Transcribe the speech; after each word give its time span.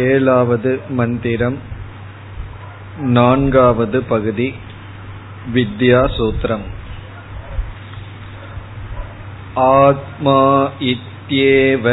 ஏழாவது 0.00 0.72
மந்திரம் 0.90 1.56
நான்காவது 3.08 3.98
பகுதி 4.02 4.48
வித்யா 5.54 6.02
சூத்திரம் 6.16 6.66
ஆத்மா 9.78 10.40
இத்யேவ 10.86 11.86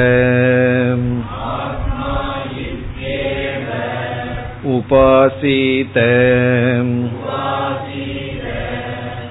उपासीत 4.69 5.97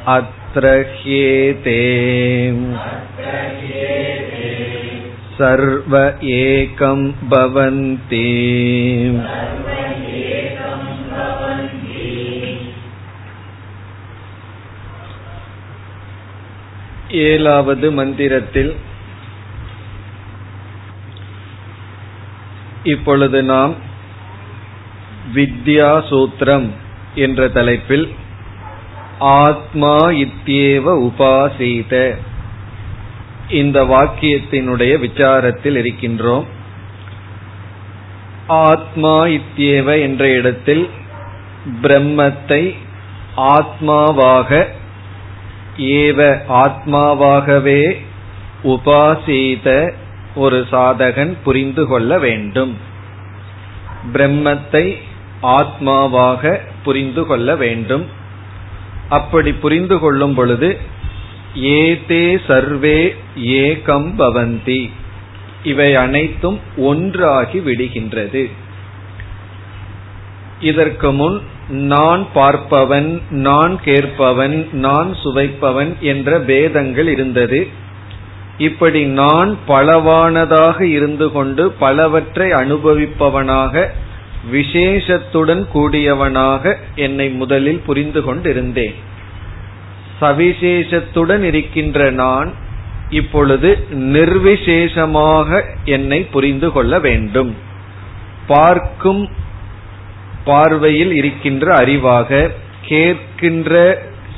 अत्र 0.09 0.69
ह्येते 0.93 1.81
सर्व 5.39 5.93
एकं 6.39 7.01
भवन्ति 7.29 8.27
ஏழாவது 17.23 17.87
மந்திரத்தில் 17.91 18.73
இப்பொழுது 22.85 23.41
நாம் 23.45 23.75
வித்யா 25.35 25.91
சூத்திரம் 26.11 26.69
என்ற 27.15 27.49
தலைப்பில் 27.49 28.07
ஆத்மா 29.39 29.97
இத்தியேவ 30.19 30.87
உபாசீத 31.09 31.95
இந்த 33.62 33.80
வாக்கியத்தினுடைய 33.84 34.94
விசாரத்தில் 35.06 35.78
இருக்கின்றோம். 35.82 36.46
ஆத்மா 38.48 39.16
இத்தியேவ 39.38 39.88
என்ற 40.02 40.24
இடத்தில் 40.38 40.86
பிரம்மத்தை 41.82 42.64
ஆத்மாவாக 43.56 44.50
ஏவ 45.98 46.20
ஆத்மாவாகவே 46.64 47.82
உபாசீத 48.64 49.68
ஒரு 50.36 50.60
சாதகன் 50.72 51.34
புரிந்து 51.44 51.84
கொள்ள 51.88 52.12
வேண்டும். 52.20 52.74
பிரம்மத்தை 54.14 54.86
ஆத்மாவாக 55.58 56.54
புரிந்து 56.84 57.24
கொள்ள 57.26 57.56
வேண்டும். 57.56 58.06
அப்படி 59.10 59.52
புரிந்து 59.64 59.96
கொள்ளும் 60.00 60.34
பொழுது 60.34 60.70
ஏதே 61.56 62.40
சர்வே 62.48 63.16
ஏகம் 63.36 64.10
பவந்தி. 64.18 64.90
இவை 65.64 65.96
அனைத்தும் 65.96 66.60
ஒன்றாகி 66.78 67.60
விடுகின்றது. 67.60 68.52
இதற்கு 70.60 71.12
முன் 71.12 71.42
நான் 71.70 72.28
பார்ப்பவன் 72.36 73.22
நான் 73.30 73.80
கேட்பவன் 73.84 74.68
நான் 74.72 75.16
சுவைப்பவன் 75.24 76.00
என்ற 76.00 76.40
பேதங்கள் 76.40 77.08
இருந்தது. 77.08 77.68
இப்படி 78.58 79.06
நான் 79.06 79.58
பலவானதாக 79.68 80.82
இருந்து 80.82 81.32
கொண்டு 81.32 81.72
பலவற்றை 81.72 82.52
அனுபவிப்பவனாக 82.52 83.88
விசேஷத்துடன் 84.52 85.68
கூடியவனாக 85.74 86.76
என்னை 86.96 87.30
முதலில் 87.30 87.82
புரிந்து 87.86 88.24
கொண்டிருந்தேன். 88.24 89.12
சவிசேஷத்துடன் 90.24 91.44
இருக்கின்ற 91.44 92.12
நான் 92.12 92.50
இப்பொழுது 93.10 93.70
நிர்விசேஷமாக 93.92 95.50
என்னை 95.86 96.20
புரிந்து 96.36 96.72
கொள்ள 96.72 96.94
வேண்டும். 97.00 97.52
பார்க்கும் 98.48 99.24
பார்வையில் 100.46 101.14
இருக்கின்ற 101.14 101.66
அறிவாக 101.76 102.50
கேட்கின்ற 102.88 103.74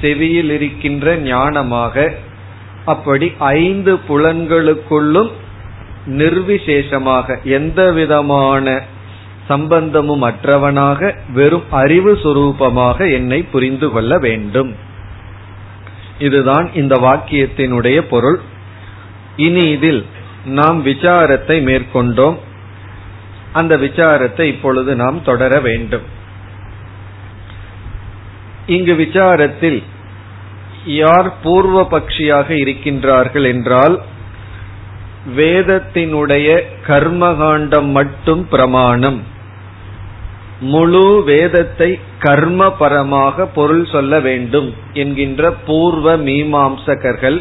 செவியில் 0.02 0.52
இருக்கின்ற 0.52 1.16
ஞானமாக 1.18 2.06
அப்படி 2.86 3.28
ஐந்து 3.38 3.94
புலன்களுக்குள்ளும் 4.10 5.32
நிர்விசேஷமாக 6.20 7.38
எந்த 7.44 7.92
விதமான 7.92 8.76
சம்பந்தமும் 9.48 10.24
அற்றவனாக 10.24 11.14
வெறும் 11.34 11.70
அறிவு 11.82 12.14
சுரூபமாக 12.24 12.98
என்னை 13.12 13.40
புரிந்து 13.44 13.92
கொள்ள 13.92 14.18
வேண்டும். 14.18 14.72
இதுதான் 16.20 16.74
இந்த 16.74 16.96
வாக்கியத்தினுடைய 16.96 18.02
பொருள். 18.02 18.42
இனி 19.36 19.70
இதில் 19.70 20.06
நாம் 20.46 20.86
விசாரத்தை 20.86 21.62
மேற்கொண்டோம். 21.62 22.38
அந்த 23.54 23.78
விசாரத்தை 23.78 24.42
இப்பொழுது 24.42 24.96
நாம் 24.96 25.24
தொடர 25.24 25.60
வேண்டும். 25.60 26.02
இங்கு 28.66 28.94
விசாரத்தில் 28.94 29.84
யார் 30.86 31.42
பூர்வ 31.42 31.88
பக்ஷியாக 31.92 32.50
இருக்கின்றார்கள் 32.50 33.44
என்றால் 33.44 34.02
வேதத்தினுடைய 35.36 36.64
கர்மகாண்டம் 36.88 37.92
மட்டும் 37.92 38.48
பிரமாணம். 38.48 39.24
முழு 40.66 41.06
வேதத்தை 41.26 41.90
கர்மபரமாக 42.20 43.48
பொருள் 43.56 43.86
சொல்ல 43.86 44.20
வேண்டும் 44.20 44.70
என்கின்ற 44.94 45.52
பூர்வ 45.66 46.18
மீமாம்சகர்கள் 46.18 47.40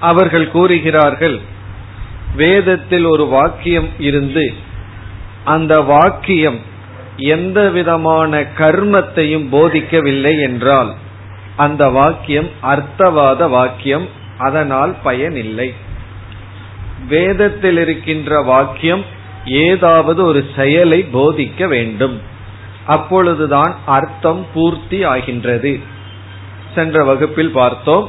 அவர்கள் 0.00 0.46
கூறுகிறார்கள் 0.50 1.38
வேதத்தில் 2.36 3.04
ஒரு 3.04 3.24
வாக்கியம் 3.26 3.88
இருந்து 3.98 4.44
அந்த 5.44 5.74
வாக்கியம் 5.80 6.58
எந்த 7.16 7.60
விதமான 7.70 8.40
கர்மத்தையும் 8.58 9.46
போதிக்கவில்லை 9.52 10.34
என்றால் 10.40 10.90
அந்த 11.56 11.84
வாக்கியம் 11.88 12.50
அர்த்தவாத 12.62 13.48
வாக்கியம் 13.48 14.06
அதனால் 14.38 14.92
பயனில்லை. 15.02 15.68
வேதத்தில் 17.08 17.78
இருக்கின்ற 17.78 18.40
வாக்கியம் 18.42 19.02
ஏதாவது 19.44 20.24
ஒரு 20.24 20.46
செயலை 20.56 21.06
போதிக்க 21.12 21.66
வேண்டும். 21.68 22.20
அப்பொழுதுதான் 22.86 23.78
அர்த்தம் 23.86 24.46
பூர்த்தி 24.54 25.02
ஆகின்றது. 25.02 25.78
சென்ற 26.74 27.04
வகுப்பில் 27.04 27.50
பார்த்தோம் 27.50 28.08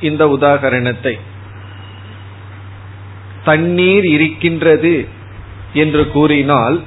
இந்த 0.00 0.26
உதாகரணத்தை. 0.26 1.20
தண்ணீர் 3.44 4.06
இருக்கின்றது 4.06 5.08
என்று 5.72 6.08
கூறினால் 6.08 6.82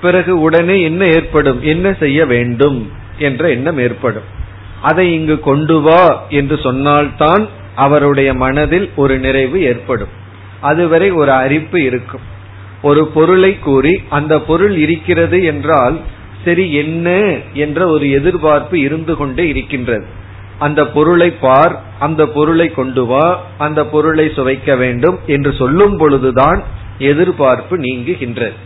பிறகு 0.00 0.40
உடனே 0.40 0.82
என்ன 0.82 1.04
ஏற்படும்? 1.04 1.62
என்ன 1.62 1.92
செய்ய 1.92 2.26
வேண்டும் 2.26 2.92
என்ற 3.18 3.50
எண்ணம் 3.50 3.78
ஏற்படும். 3.78 4.38
அதை 4.82 5.14
இங்கு 5.14 5.40
கொண்டு 5.40 5.80
வா 5.80 6.26
என்று 6.28 6.58
சொன்னால்தான் 6.58 7.48
அவருடைய 7.74 8.34
மனதில் 8.34 8.90
ஒரு 8.96 9.18
நிறைவு 9.18 9.62
ஏற்படும். 9.62 10.18
அதுவரை 10.60 11.10
ஒரு 11.10 11.32
அறிப்பு 11.32 11.82
இருக்கும். 11.82 12.20
ஒரு 12.82 13.06
பொருளை 13.06 13.58
கூறி 13.58 14.02
அந்த 14.08 14.40
பொருள் 14.40 14.76
இருக்கிறது 14.76 15.44
என்றால் 15.44 16.00
சரி 16.44 16.72
என்ன 16.72 17.36
என்ற 17.52 17.88
ஒரு 17.88 18.10
எதிர்பார்ப்பு 18.10 18.80
இருந்து 18.80 19.16
கொண்டே 19.16 19.48
இருக்கின்றது. 19.48 20.04
அந்த 20.58 20.86
பொருளை 20.86 21.30
பார் 21.30 21.82
அந்த 21.98 22.26
பொருளை 22.26 22.70
கொண்டு 22.70 23.06
வா 23.06 23.46
அந்த 23.58 23.86
பொருளை 23.86 24.32
சுவைக்க 24.36 24.76
வேண்டும் 24.76 25.18
என்று 25.26 25.52
சொல்லும் 25.52 25.96
பொழுதுதான் 25.96 26.62
எதிர்பார்ப்பு 26.98 27.76
நீங்குகின்றது. 27.76 28.58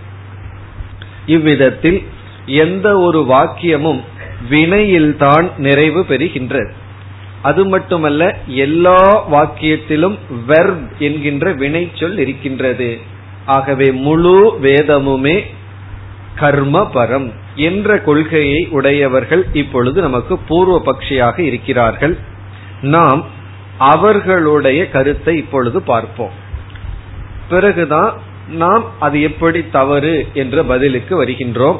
இவ்விதத்தில் 1.26 2.04
எந்த 2.46 2.98
ஒரு 2.98 3.20
வாக்கியமும் 3.28 4.00
வினையில்தான் 4.50 5.56
நிறைவு 5.56 6.04
பெறுகின்றது. 6.04 6.72
அது 7.44 7.62
மட்டுமல்ல 7.66 8.22
எல்லா 8.46 9.00
வாக்கியத்திலும் 9.32 10.16
வெர்ப் 10.46 10.92
என்கின்ற 10.98 11.52
வினை 11.52 11.82
சொல் 11.94 12.18
இருக்கின்றது. 12.18 12.88
ஆகவே 13.46 13.88
முழு 14.04 14.36
வேதமுமே 14.62 15.36
கர்ம 16.36 16.90
பரம் 16.94 17.28
என்ற 17.68 17.98
கொள்கையை 17.98 18.60
உடையவர்கள் 18.70 19.42
இப்பொழுது 19.52 19.98
நமக்கு 20.00 20.38
பூர்வ 20.38 20.82
பக்ஷியாக 20.86 21.38
இருக்கிறார்கள். 21.38 22.18
நாம் 22.94 23.20
அவர்களுடைய 23.78 24.80
கருத்தை 24.88 25.36
இப்பொழுது 25.36 25.82
பார்ப்போம். 25.82 26.34
பிறகுதான் 27.48 28.12
நாம் 28.52 28.84
அது 29.00 29.22
எப்படி 29.22 29.60
தவறு 29.72 30.14
என்ற 30.34 30.62
பதிலுக்கு 30.62 31.24
வருகின்றோம். 31.24 31.78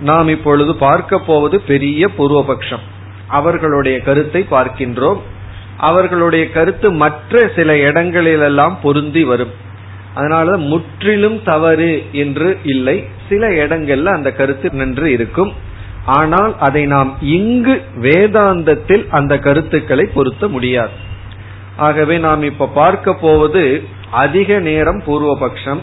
நாம் 0.00 0.28
இப்பொழுது 0.28 0.74
பார்க்க 0.76 1.18
போவது 1.18 1.60
பெரிய 1.60 2.08
பூர்வபக்ஷம். 2.18 2.84
அவர்களுடைய 3.38 3.96
கருத்தை 4.00 4.42
பார்க்கின்றோம். 4.50 5.20
அவர்களுடைய 5.78 6.44
கருத்து 6.50 6.88
மற்ற 6.92 7.50
சில 7.56 7.76
இடங்களிலெல்லாம் 7.78 8.74
பொருந்தி 8.82 9.22
வரும். 9.24 9.54
அதனால 10.14 10.56
முற்றிலும் 10.70 11.38
தவறு 11.42 11.92
என்று 12.12 12.48
இல்லை. 12.64 12.96
சில 13.28 13.48
இடங்கள்ல 13.62 14.04
அந்த 14.04 14.32
கருத்து 14.32 14.68
நின்று 14.72 15.06
இருக்கும். 15.12 15.52
ஆனால் 16.06 16.52
அதை 16.58 16.82
நாம் 16.86 17.10
இங்கு 17.20 17.74
வேதாந்தத்தில் 18.00 19.04
அந்த 19.10 19.38
கருத்துக்களை 19.38 20.04
பொருத்த 20.14 20.48
முடியாது. 20.48 20.96
ஆகவே 21.76 22.16
நாம் 22.18 22.42
இப்ப 22.42 22.70
பார்க்க 22.74 23.14
போவது 23.14 23.62
அதிக 24.10 24.58
நேரம் 24.58 25.02
பூர்வபக்ஷம். 25.06 25.82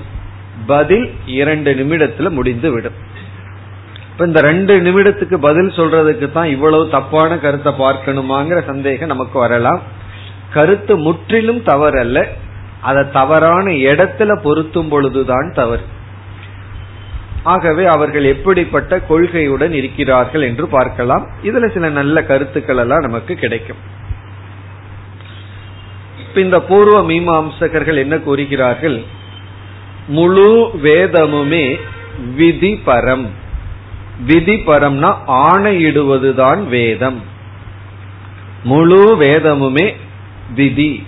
பதில் 0.67 1.07
இரண்டு 1.39 1.71
நிமிடத்துல 1.73 2.29
முடிந்துவிடும். 2.29 2.97
இப்ப 4.21 4.33
இந்த 4.33 4.47
ரெண்டு 4.51 4.81
நிமிடத்துக்கு 4.81 5.37
பதில் 5.37 5.67
சொல்றதுக்கு 5.67 6.31
தான் 6.31 6.45
இவ்வளவு 6.45 6.89
தப்பான 6.89 7.37
கருத்தை 7.37 7.73
பார்க்கணுமாங்கிற 7.73 8.65
சந்தேகம் 8.65 9.07
நமக்கு 9.07 9.39
வரலாம். 9.39 9.81
கருத்து 10.53 10.97
முற்றிலும் 10.97 11.59
தவறல்ல. 11.59 12.23
அதை 12.81 13.03
தவறான 13.11 13.71
இடத்துல 13.71 14.35
பொருத்தும் 14.41 14.87
பொழுதுதான் 14.87 15.51
தவறு. 15.53 15.81
ஆகவே 17.43 17.85
அவர்கள் 17.85 18.23
எப்படிப்பட்ட 18.23 18.99
கொள்கையுடன் 19.09 19.71
இருக்கிறார்கள் 19.71 20.41
என்று 20.41 20.67
பார்க்கலாம். 20.67 21.27
இதுல 21.43 21.73
சில 21.73 21.89
நல்ல 21.89 22.23
கருத்துக்கள் 22.23 22.77
எல்லாம் 22.77 23.01
நமக்கு 23.01 23.35
கிடைக்கும். 23.35 23.77
இந்த 26.35 26.59
பூர்வ 26.61 27.03
மீமாம்சகர்கள் 27.03 27.95
என்ன 27.95 28.17
கூறுகிறார்கள்? 28.17 29.03
முழு 30.07 30.71
வேதமுமே 30.83 31.79
விதி 32.35 32.81
விதிபரம்னா 34.27 35.11
விதி 35.13 35.41
ஆணையிடுவதுதான் 35.47 36.67
வேதம். 36.67 37.21
முழு 38.63 39.17
வேதமுமே 39.19 39.93
விதி. 40.55 41.03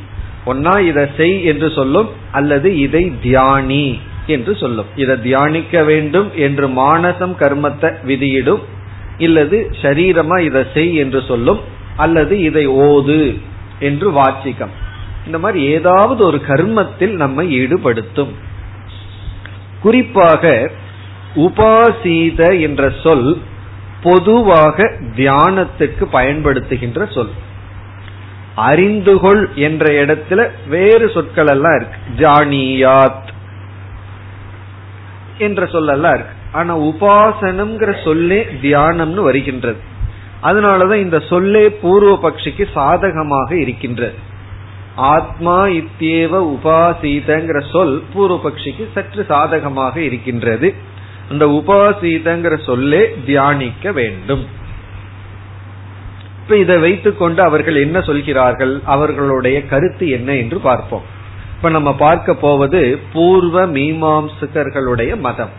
ஒன்னா 0.46 0.80
இதை 0.80 1.06
செய் 1.18 1.44
என்று 1.44 1.72
சொல்லும் 1.72 2.10
அல்லது 2.32 2.78
இதை 2.78 3.12
தியானி 3.24 4.00
என்று 4.28 4.56
சொல்லும். 4.56 4.86
இதை 4.96 5.22
தியானிக்க 5.22 5.84
வேண்டும் 5.84 6.32
என்று 6.36 6.68
மானசம் 6.68 7.36
கர்மத்தை 7.40 7.94
விதியிடும் 8.08 8.62
இல்லது 9.18 9.70
சரீரமா 9.82 10.40
இதை 10.40 10.64
செய் 10.74 10.96
என்று 10.96 11.24
சொல்லும் 11.28 11.60
அல்லது 11.96 12.40
இதை 12.40 12.68
ஓது 12.70 13.42
என்று 13.80 14.12
வாச்சிக்கம். 14.12 14.74
இந்த 15.26 15.40
மாதிரி 15.40 15.66
ஏதாவது 15.66 16.26
ஒரு 16.26 16.42
கர்மத்தில் 16.48 17.16
நம்மை 17.16 17.60
ஈடுபடுத்தும். 17.60 18.34
குறிப்பாக 19.82 20.72
உபாசீத 21.36 22.62
என்ற 22.62 22.92
சொல் 23.04 23.42
பொதுவாக 24.04 24.94
தியானத்துக்கு 25.16 26.06
பயன்படுத்துகின்ற 26.14 27.14
சொல். 27.14 27.30
அறிந்துகொள் 28.58 29.54
என்ற 29.54 30.06
இடத்துல 30.06 30.50
வேறு 30.68 31.10
சொற்கள் 31.10 31.48
எல்லாம் 31.48 31.76
இருக்கு. 31.76 31.98
ஜானியாத் 32.18 33.32
என்ற 35.38 35.64
சொல்லெல்லாம் 35.66 36.14
இருக்கு. 36.14 36.34
ஆனா 36.52 36.80
உபாசனம்ங்கிற 36.80 38.04
சொல்லே 38.04 38.48
தியானம்னு 38.62 39.14
வருகின்றது. 39.14 39.80
அதனாலதான் 40.44 40.96
இந்த 40.96 41.20
சொல்லே 41.20 41.70
பூர்வ 41.70 42.30
பட்சிக்கு 42.30 42.66
சாதகமாக 42.74 43.58
இருக்கின்றது. 43.58 44.14
ஆத்மா 44.96 45.66
இத்தியேவ 45.66 46.58
உபாசீதங்கிற 46.58 47.72
சொல் 47.72 48.04
பூர்வ 48.14 48.50
பட்சிக்கு 48.50 48.88
சற்று 48.94 49.26
சாதகமாக 49.28 50.02
இருக்கின்றது. 50.02 50.92
அந்த 51.30 51.46
உபாசீதங்கிற 51.46 52.64
சொல்லே 52.64 53.16
தியானிக்க 53.26 53.92
வேண்டும். 53.92 54.62
இப்ப 56.44 56.58
இதை 56.58 56.78
வைத்துக்கொண்டு 56.78 57.44
அவர்கள் 57.44 57.76
என்ன 57.76 58.02
சொல்கிறார்கள்? 58.02 58.82
அவர்களுடைய 58.84 59.66
கருத்து 59.66 60.10
என்ன 60.10 60.36
என்று 60.36 60.60
பார்ப்போம். 60.60 61.02
இப்ப 61.56 61.70
நம்ம 61.70 61.96
பார்க்க 61.96 62.34
போவது 62.36 63.00
பூர்வ 63.14 63.68
மீமாம்சகர்களுடைய 63.68 65.20
மதம். 65.20 65.50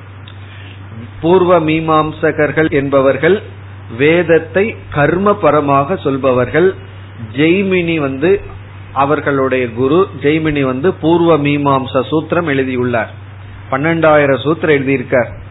பூர்வ 1.21 1.61
மீமாம்சகர்கள் 1.61 2.71
என்பவர்கள் 2.71 3.43
வேதத்தை 3.99 4.77
கர்மபரமாக 4.95 6.03
சொல்பவர்கள். 6.03 6.75
ஜெய்மினி 7.37 7.97
வந்து 7.97 8.41
அவர்களுடைய 8.93 9.73
குரு. 9.73 10.09
ஜெய்மினி 10.23 10.61
வந்து 10.61 10.95
பூர்வ 10.95 11.39
மீமாம்ச 11.39 12.05
சூத்திரம் 12.11 12.45
எழுதியுள்ளார். 12.45 13.11
பன்னெண்டாயிரம் 13.71 14.45
சூத்திரம் 14.45 14.77
எழுதியிருக்கார். 14.79 15.43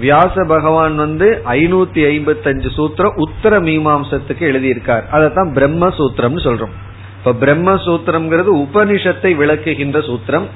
வியாச 0.00 0.44
பகவான் 0.44 0.94
வந்து 0.94 1.26
ஐநூத்தி 1.44 2.00
ஐம்பத்தி 2.12 2.48
அஞ்சு 2.48 2.70
சூத்திரம் 2.76 3.16
உத்தர 3.16 3.60
மீமாம்சத்துக்கு 3.60 4.44
எழுதியிருக்கார். 4.50 5.04
அதைத்தான் 5.10 5.52
பிரம்ம 5.52 5.86
சூத்திரம்னு 5.88 6.42
சொல்றோம். 6.48 6.74
இப்ப 7.18 7.32
பிரம்ம 7.32 7.74
சூத்திரம்ங்கிறது 7.74 8.50
உபனிஷத்தை 8.64 9.30
விளக்குகின்ற 9.36 10.00
சூத்திரம் 10.00 10.46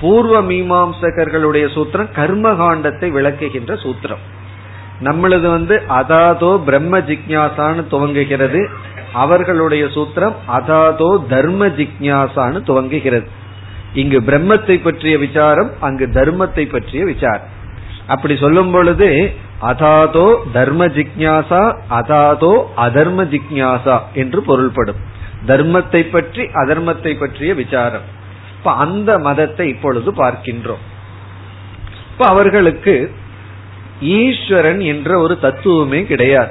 பூர்வ 0.00 0.42
மீமாம்சகர்களுடைய 0.42 1.66
சூத்திரம் 1.74 2.08
கர்மகாண்டத்தை 2.16 3.10
விளக்குகின்ற 3.18 3.74
சூத்திரம். 3.84 4.22
நம்மளது 5.00 5.46
வந்து 5.50 5.82
அதாதோ 6.00 6.64
பிரம்ம 6.64 6.98
ஜிக்யாசான்னு 6.98 7.84
துவங்குகிறது. 7.90 8.62
அவர்களுடைய 9.12 9.84
சூத்திரம் 9.86 10.36
அதாதோ 10.56 11.10
தர்ம 11.28 11.66
ஜிக்யாசான்னு 11.78 12.60
துவங்குகிறது. 12.68 13.26
இங்கு 13.94 14.20
பிரம்மத்தை 14.20 14.82
பற்றிய 14.82 15.18
விசாரம் 15.18 15.70
அங்கு 15.80 16.06
தர்மத்தை 16.06 16.64
பற்றிய 16.70 17.04
விசாரம். 17.04 17.48
அப்படி 18.06 18.36
சொல்லும் 18.36 18.70
பொழுது 18.70 19.32
அதாதோ 19.62 20.34
தர்ம 20.52 20.86
ஜிக்யாசா 20.86 21.76
அதாதோ 21.90 22.64
அதர்ம 22.76 23.24
ஜிக்யாசா 23.24 23.98
என்று 24.14 24.42
பொருள்படும். 24.42 24.96
தர்மத்தை 25.46 26.10
பற்றி 26.10 26.42
அதர்மத்தை 26.42 27.18
பற்றிய 27.18 27.54
விசாரம். 27.54 28.02
இப்ப 28.58 28.72
அந்த 28.72 29.18
மதத்தை 29.18 29.68
இப்பொழுது 29.68 30.10
பார்க்கின்றோம். 30.12 30.82
இப்ப 32.10 32.26
அவர்களுக்கு 32.26 33.14
ஈஸ்வரன் 34.00 34.80
என்ற 34.80 35.18
ஒரு 35.18 35.38
தத்துவமே 35.38 36.06
கிடையாது. 36.06 36.50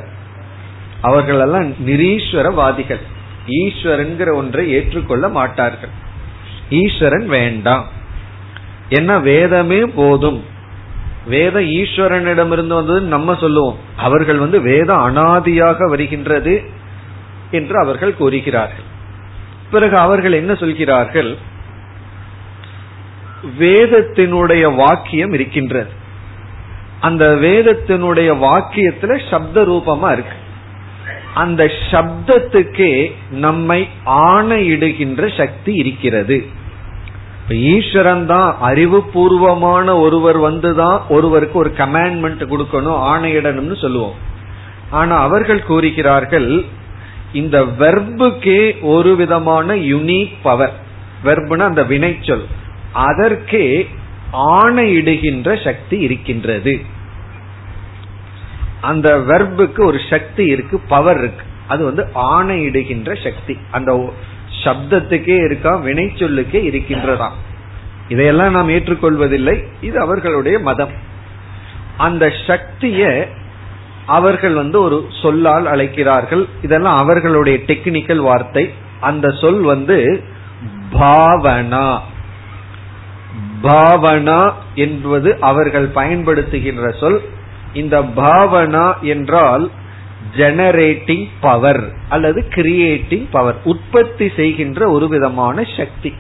அவர்களெல்லாம் 1.02 1.70
நிரீஸ்வரவாதிகள். 1.70 3.00
ஈஸ்வரன்கிற 3.48 4.34
ஒன்றை 4.36 4.72
ஏற்றுக்கொள்ள 4.72 5.30
மாட்டார்கள். 5.30 5.90
ஈஸ்வரன் 6.70 7.26
வேண்டாம். 7.26 7.88
என்ன 8.90 9.20
வேதமே 9.20 9.86
போதும். 9.86 10.44
வேதம் 11.26 11.64
ஈஸ்வரனிடமிருந்து 11.64 12.68
வந்தது 12.68 13.02
நம்ம 13.02 13.36
சொல்லுவோம். 13.36 13.78
அவர்கள் 13.98 14.38
வந்து 14.38 14.62
வேதம் 14.62 15.16
அனாதியாக 15.16 15.90
வருகின்றது 15.90 16.64
என்று 17.52 17.80
அவர்கள் 17.80 18.16
கூறுகிறார்கள். 18.16 18.90
பிறகு 19.72 19.98
அவர்கள் 19.98 20.32
என்ன 20.32 20.56
சொல்கிறார்கள்? 20.56 21.36
வேதத்தினுடைய 23.60 24.76
வாக்கியம் 24.76 25.34
இருக்கின்றது. 25.34 25.90
அந்த 27.00 27.36
வேதத்தினுடைய 27.36 28.36
வாக்கியத்துல 28.36 29.30
சப்த 29.30 29.62
ரூபமா 29.62 30.12
இருக்கு. 30.12 30.38
அந்த 31.34 31.72
சப்தத்துக்கே 31.92 33.14
நம்மை 33.30 33.90
ஆணையிடுகின்ற 34.06 35.38
சக்தி 35.38 35.74
இருக்கிறது. 35.74 36.48
ஈஸ்வரன் 37.50 38.26
தான் 38.26 38.58
அறிவுபூர்வமான 38.64 40.00
ஒருவர் 40.00 40.40
வந்துதான் 40.40 41.00
ஒருவருக்கு 41.10 41.60
ஒரு 41.60 41.74
கமாண்ட்மெண்ட் 41.78 42.42
கொடுக்கணும் 42.42 43.02
ஆணையிடணும்னு 43.12 43.82
சொல்லுவோம். 43.82 44.14
ஆனா 44.90 45.18
அவர்கள் 45.18 45.64
கூறுகிறார்கள் 45.64 46.66
இந்த 47.34 47.62
வெர்புக்கே 47.62 48.82
ஒரு 48.82 49.16
விதமான 49.16 49.76
யுனிக் 49.76 50.34
பவர் 50.44 50.74
வெர்புனா 51.24 51.60
அந்த 51.60 51.84
வினைச்சொல். 51.84 52.46
அதற்கே 52.94 53.88
ஆணையிடுகின்ற 54.34 55.64
சக்தி 55.64 56.00
இருக்கின்றது. 56.00 56.80
அந்த 58.82 59.18
வெர்புக்கு 59.18 59.84
ஒரு 59.86 60.00
சக்தி 60.10 60.46
இருக்கு 60.46 60.80
பவர் 60.80 61.18
இருக்கு. 61.18 61.46
அது 61.68 61.84
வந்து 61.84 62.08
ஆணையிடுகின்ற 62.16 63.24
சக்தி. 63.24 63.58
அந்த 63.72 64.14
சப்தத்துக்கே 64.64 65.46
இருக்கா 65.46 65.76
வினை 65.76 66.12
சொல்லுக்கே 66.16 66.70
இருக்கின்றதாம் 66.70 67.38
இதையெல்லாம் 68.10 68.52
நாம் 68.52 68.70
ஏற்றுக்கொள்வதில்லை. 68.70 69.64
இது 69.82 70.00
அவர்களுடைய 70.00 70.60
மதம். 70.60 70.92
அந்த 71.98 72.34
சக்திய 72.48 73.28
அவர்கள் 74.06 74.54
வந்து 74.54 74.82
ஒரு 74.82 75.08
சொல்லால் 75.22 75.66
அழைக்கிறார்கள். 75.66 76.46
இதெல்லாம் 76.62 76.98
அவர்களுடைய 76.98 77.60
டெக்னிக்கல் 77.68 78.18
வார்த்தை. 78.18 78.74
அந்த 79.00 79.32
சொல் 79.32 79.62
வந்து 79.62 80.24
பாவனா. 80.94 82.00
பாவனா 83.64 84.54
என்பது 84.76 85.38
அவர்கள் 85.40 85.90
பயன்படுத்துகின்ற 85.96 87.00
சொல். 87.00 87.22
இந்த 87.74 88.02
பாவனா 88.02 89.00
என்றால் 89.02 89.72
ஜெனரேட்டிங் 90.38 91.28
பவர் 91.40 91.92
அல்லது 92.10 92.44
கிரியேட்டிங் 92.50 93.28
பவர் 93.32 93.58
உற்பத்தி 93.64 94.32
செய்கின்ற 94.36 94.90
ஒரு 94.90 95.08
விதமான 95.08 95.64
சக்தி. 95.78 96.14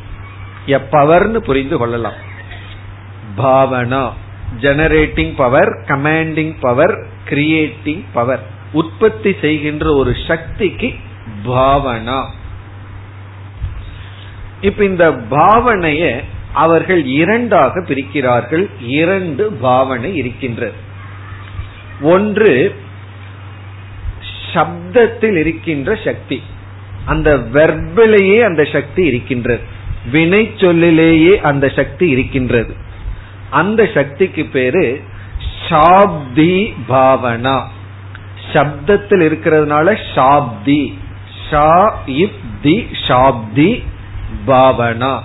பவர்னு 0.67 1.37
புரிந்து 1.37 1.77
கொள்ளலாம். 1.77 2.19
Bhavana 3.37 4.11
generating 4.59 5.33
power 5.35 5.69
commanding 5.87 6.55
power 6.59 7.07
creating 7.29 8.03
power 8.13 8.43
உற்பத்தி 8.71 9.35
செய்கின்ற 9.41 9.93
ஒரு 9.93 10.15
சக்திக்கு 10.27 10.93
பாவனா. 11.45 12.25
இப்ப 14.61 14.83
இந்த 14.83 15.11
பாவனைய 15.11 16.23
அவர்கள் 16.53 17.05
இரண்டாக 17.05 17.81
பிரிக்கிறார்கள். 17.81 18.69
இரண்டு 18.79 19.51
பாவனை 19.51 20.15
இருக்கின்றது 20.15 20.73
ஒன்று 22.01 22.75
சப்தத்தில் 24.53 25.35
இருக்கின்ற 25.35 25.97
சக்தி. 26.03 26.43
அந்த 27.05 27.37
வெர்பிலேயே 27.37 28.41
அந்த 28.41 28.63
சக்தி 28.63 29.03
இருக்கின்றது. 29.03 29.61
வினை 30.11 30.51
சொல்லிலேயே 30.57 31.39
அந்த 31.39 31.69
சக்தி 31.69 32.09
இருக்கின்றது. 32.09 32.75
அந்த 33.49 33.89
சக்திக்கு 33.93 34.45
பேரு 34.45 35.01
ஷாப்தி 35.69 36.73
பாவனா. 36.89 37.61
சப்தத்தில் 38.53 39.25
இருக்கிறதுனால 39.27 39.97
ஷாப்தி. 40.15 40.93
ஷா 41.49 42.03
தி 42.61 42.87
ஷாப்தி 43.07 43.83
பாவனா. 44.47 45.19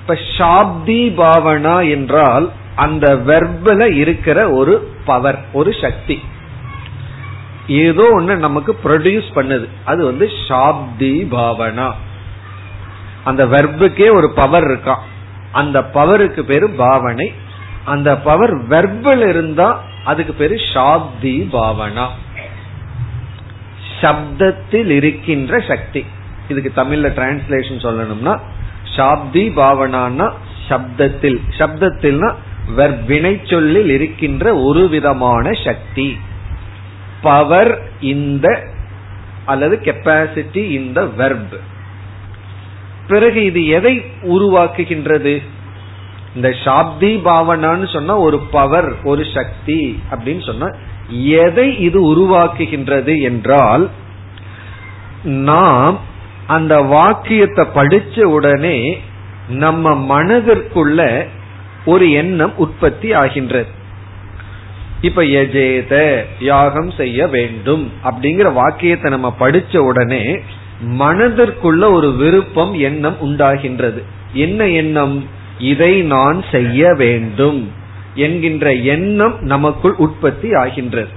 இப்ப 0.00 0.18
ஷாப்தி 0.38 1.00
பாவனா 1.16 1.90
என்றால் 1.90 2.52
அந்த 2.76 3.16
வெர்பில 3.16 3.94
இருக்கிற 3.94 4.50
ஒரு 4.50 4.94
பவர் 5.04 5.44
ஒரு 5.52 5.74
சக்தி. 5.80 6.20
ஏதோ 7.82 8.04
ஒன்று 8.16 8.34
நமக்கு 8.46 8.72
ப்ரொடியூஸ் 8.84 9.28
பண்ணுது. 9.36 9.66
அது 9.90 10.00
வந்து 10.10 10.26
ஷாப்தி 10.48 11.14
பாவனா 11.34 11.88
அந்த 13.24 13.42
வெர்புக்கே 13.54 14.08
ஒரு 14.18 14.28
பவர் 14.40 14.66
இருக்கான் 14.70 15.02
அந்த 15.60 15.78
பவருக்கு 15.96 16.42
பேரு 16.50 16.66
பாவனை 16.82 17.28
அந்த 17.84 18.10
பவர் 18.26 18.54
வெர்பல் 18.72 19.24
இருந்தா 19.28 19.68
அதுக்கு 20.10 20.32
பேரு 20.40 20.56
ஷாப்தி 20.72 21.36
பாவனா 21.56 22.06
சப்தத்தில் 24.00 24.90
இருக்கின்ற 24.98 25.60
சக்தி. 25.68 26.02
இதுக்கு 26.48 26.70
தமிழ்ல 26.80 27.08
டிரான்ஸ்லேஷன் 27.18 27.84
சொல்லணும்னா 27.86 28.34
ஷாப்தி 28.94 29.44
பாவனான்னா 29.58 30.26
சப்தத்தில். 30.68 31.38
சப்தத்தில்னா 31.58 32.30
வினை 33.10 33.32
சொல்லில் 33.44 33.90
இருக்கின்ற 33.90 34.44
ஒரு 34.66 34.82
விதமான 34.88 35.52
சக்தி. 35.64 36.08
பவர் 37.22 37.82
இந்த 38.00 38.64
அல்லது 39.44 39.80
கெப்பாசிட்டி 39.82 40.70
இந்த 40.70 41.04
வெர்ப் 41.04 41.56
பிறகு 43.08 43.44
இது 43.44 43.66
எதை 43.66 44.04
உருவாக்குகின்றது? 44.22 45.42
இந்த 46.34 46.48
சாப்தி 46.64 47.10
பாவனான்னு 47.24 47.92
சொன்னா 47.92 48.18
ஒரு 48.18 48.38
பவர் 48.50 49.02
ஒரு 49.02 49.24
சக்தி 49.34 50.02
அப்படின்னு 50.10 50.46
சொன்னா 50.46 50.68
எதை 51.08 51.78
இது 51.78 51.98
உருவாக்குகின்றது 52.14 53.22
என்றால் 53.22 53.90
நாம் 55.22 55.98
அந்த 56.46 56.82
வாக்கியத்தை 56.82 57.66
படிச்ச 57.74 58.22
உடனே 58.22 59.00
நம்ம 59.48 59.94
மனதிற்குள்ள 59.94 61.26
ஒரு 61.84 62.12
எண்ணம் 62.12 62.56
உற்பத்தி 62.56 63.12
ஆகின்றது. 63.12 63.80
இப்ப 65.02 65.22
எஜேத 65.22 66.24
யாகம் 66.40 66.90
செய்ய 66.90 67.26
வேண்டும் 67.26 67.92
அப்படிங்கிற 68.04 68.52
வாக்கியத்தை 68.52 69.10
நம்ம 69.10 69.34
படிச்ச 69.40 69.76
உடனே 69.76 70.40
மனதிற்குள்ள 70.98 71.92
ஒரு 71.92 72.12
விருப்பம் 72.12 72.72
எண்ணம் 72.72 73.16
உண்டாகின்றது. 73.20 74.02
என்ன 74.32 74.68
எண்ணம்? 74.68 75.24
இதை 75.58 76.02
நான் 76.02 76.44
செய்ய 76.50 76.94
வேண்டும் 76.94 77.60
என்கின்ற 78.14 78.72
எண்ணம் 78.72 79.36
நமக்குள் 79.40 79.94
உற்பத்தி 79.96 80.54
ஆகின்றது. 80.54 81.12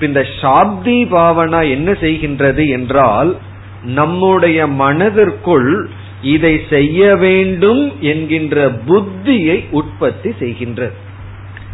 இந்த 0.00 0.20
சாப்தி 0.42 0.96
பாவனா 1.12 1.70
என்ன 1.70 1.92
செய்கின்றது 1.92 2.68
என்றால் 2.68 3.36
நம்முடைய 3.82 4.66
மனதிற்குள் 4.66 5.88
இதை 6.22 6.54
செய்ய 6.70 7.16
வேண்டும் 7.16 7.82
என்கின்ற 8.00 8.70
புத்தியை 8.88 9.64
உற்பத்தி 9.70 10.30
செய்கின்றது. 10.40 10.96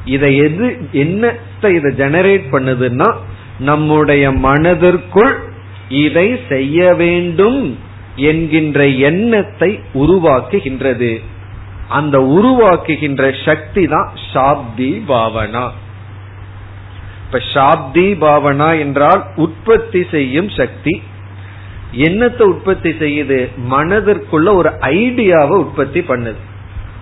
இதை 0.04 0.36
எது 0.36 0.78
என்னத்தை 0.92 1.70
இதை 1.74 1.92
ஜெனரேட் 1.96 2.44
பண்ணுதுன்னா 2.52 3.14
நம்முடைய 3.58 4.32
மனதிற்குள் 4.32 5.36
இதை 5.88 6.40
செய்ய 6.48 6.94
வேண்டும் 6.94 7.78
என்கின்ற 8.16 8.86
எண்ணத்தை 8.86 9.80
உருவாக்குகின்றது. 9.94 11.20
அந்த 11.88 12.18
உருவாக்குகின்ற 12.18 13.44
சக்தி 13.44 13.86
தான் 13.86 14.10
சாப்தி 14.34 15.02
பாவனா. 15.08 15.70
இப்ப 17.26 17.42
ஷாப்தி 17.54 18.14
பாவனா 18.20 18.78
என்றால் 18.78 19.24
உற்பத்தி 19.36 20.06
செய்யும் 20.10 20.48
சக்தி. 20.48 21.02
எண்ணத்தை 21.92 22.46
உற்பத்தி 22.46 22.90
செய்யுது? 22.90 23.48
மனதிற்குள்ள 23.70 24.54
ஒரு 24.54 24.70
ஐடியாவை 24.80 25.56
உற்பத்தி 25.56 26.00
பண்ணுது. 26.00 26.50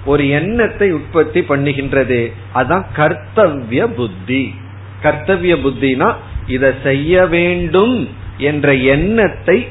ஒரு 0.04 0.28
எண்ணத்தை 0.28 0.92
உற்பத்தி 0.92 1.40
பண்ணுகின்றது. 1.40 2.33
அதான் 2.54 2.85
கர்த்தவிய 2.97 3.87
புத்தி. 3.87 4.54
கர்த்தவிய 5.02 5.57
புத்தினா 5.57 6.14
இதை 6.47 6.73
செய்ய 6.83 7.26
வேண்டும் 7.26 8.09
என்ற 8.37 8.75
எண்ணத்தை 8.75 9.69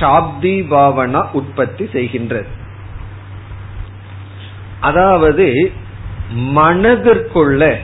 சாப்தி 0.00 0.66
பாவனா 0.70 1.30
உற்பத்தி 1.32 1.84
செய்கின்றது. 1.84 2.46
அதாவது 4.80 5.72
மனதிற்குள்ள 6.34 7.76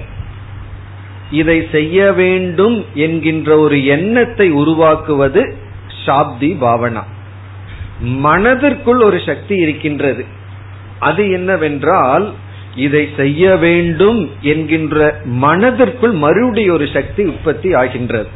இதை 1.30 1.68
செய்ய 1.72 2.12
வேண்டும் 2.12 2.84
என்கின்ற 2.94 3.58
ஒரு 3.58 3.84
எண்ணத்தை 3.84 4.50
உருவாக்குவது 4.50 5.56
சாப்தி 6.06 6.56
பாவனா. 6.60 7.02
மனதிற்குள் 8.00 9.00
ஒரு 9.00 9.20
சக்தி 9.26 9.56
இருக்கின்றது. 9.56 10.26
அது 10.98 11.30
என்னவென்றால் 11.30 12.32
இதை 12.74 13.08
செய்ய 13.16 13.56
வேண்டும் 13.56 14.30
என்கின்ற 14.40 15.20
மனதிற்குள் 15.24 16.10
மறுபடியும் 16.10 16.74
ஒரு 16.74 16.88
சக்தி 16.92 17.24
உற்பத்தி 17.24 17.74
ஆகின்றது. 17.74 18.28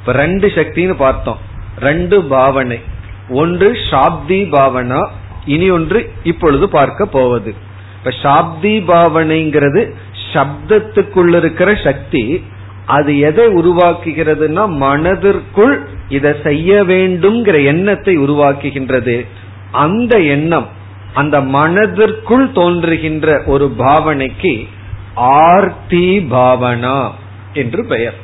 இப்ப 0.00 0.12
ரெண்டு 0.12 0.46
சக்தின்னு 0.48 0.94
பார்த்தோம். 0.94 1.38
ரெண்டு 1.78 2.22
பாவனை. 2.22 2.80
ஒன்று 3.28 3.76
சாப்தி 3.90 4.40
பாவனா 4.52 5.08
இனி 5.44 5.70
ஒன்று 5.70 6.10
இப்பொழுது 6.22 6.68
பார்க்க 6.68 7.06
போவது. 7.06 7.54
இப்ப 7.98 8.10
சாப்தி 8.22 8.80
பாவனைங்கிறது 8.80 9.92
சப்தத்துக்குள்ள 10.32 11.36
இருக்கிற 11.36 11.74
சக்தி 11.74 12.44
அது 12.86 13.18
எதை 13.18 13.46
உருவாக்குகிறதுனா 13.46 14.68
மனதிற்குள் 14.68 15.86
இதை 16.08 16.32
செய்ய 16.42 16.82
வேண்டும்ங்கிற 16.82 17.64
எண்ணத்தை 17.64 18.18
உருவாக்குகின்றது. 18.18 19.26
அந்த 19.70 20.18
எண்ணம் 20.20 20.80
அந்த 21.14 21.40
மனதிற்குள் 21.40 22.52
தோன்றுகின்ற 22.52 23.42
ஒரு 23.46 23.74
பாவனைக்கு 23.78 24.68
ஆர்த்தி 25.14 26.18
பாவனா 26.18 27.10
என்று 27.52 27.86
பெயர். 27.86 28.14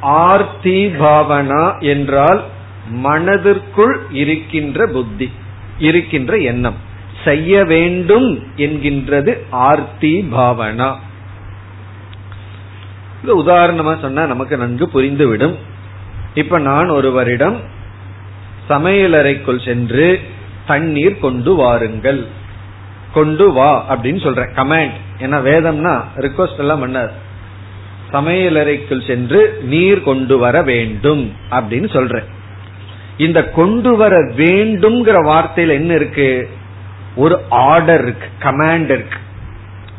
ஆர்த்தி 0.00 0.86
பாவனா 0.86 1.80
என்றால் 1.80 2.44
மனதிற்குள் 2.90 3.98
இருக்கின்ற 4.10 4.86
புத்தி 4.86 5.32
இருக்கின்ற 5.78 6.36
எண்ணம். 6.36 6.74
செய்ய 7.24 7.64
வேண்டும் 7.64 8.42
என்கின்றது 8.56 9.38
ஆர்த்தி 9.50 10.28
பாவனா. 10.32 10.94
உதாரணமா 13.26 14.00
சொன்னா 14.00 14.26
நமக்கு 14.26 14.56
நன்கு 14.56 14.90
புரிந்துவிடும். 14.94 15.54
இப்ப 16.34 16.58
நான் 16.58 16.88
ஒருவரிடம் 16.88 17.60
சமையலறைக்குள் 18.68 19.64
சென்று 19.64 20.20
தண்ணீர் 20.70 21.22
கொண்டு 21.24 21.52
வாருங்கள். 21.54 22.20
கொண்டு 23.14 23.46
வா 23.52 23.70
அப்படின்னு 23.90 24.20
சொல்ற 24.26 24.42
கமாண்ட் 24.58 24.98
ஏன்னா 25.20 25.38
வேதம்னா 25.48 25.94
ரிக்வஸ்ட் 26.26 26.60
எல்லாம் 26.64 26.82
பண்ணார். 26.82 27.12
சமையலறைக்குள் 28.12 29.06
சென்று 29.06 29.40
நீர் 29.72 30.02
கொண்டு 30.02 30.36
வர 30.38 30.56
வேண்டும் 30.62 31.22
அப்படின்னு 31.50 31.88
சொல்ற. 31.96 32.18
இந்த 33.16 33.40
கொண்டு 33.58 33.90
வர 33.96 34.14
வேண்டும்ங்கிற 34.40 35.16
வார்த்தையில 35.30 35.72
என்ன 35.80 35.94
இருக்கு? 35.94 36.28
ஒரு 37.16 37.36
ஆர்டர் 37.50 38.02
இருக்கு 38.02 38.28
கமாண்ட் 38.42 38.90
இருக்கு. 38.96 39.18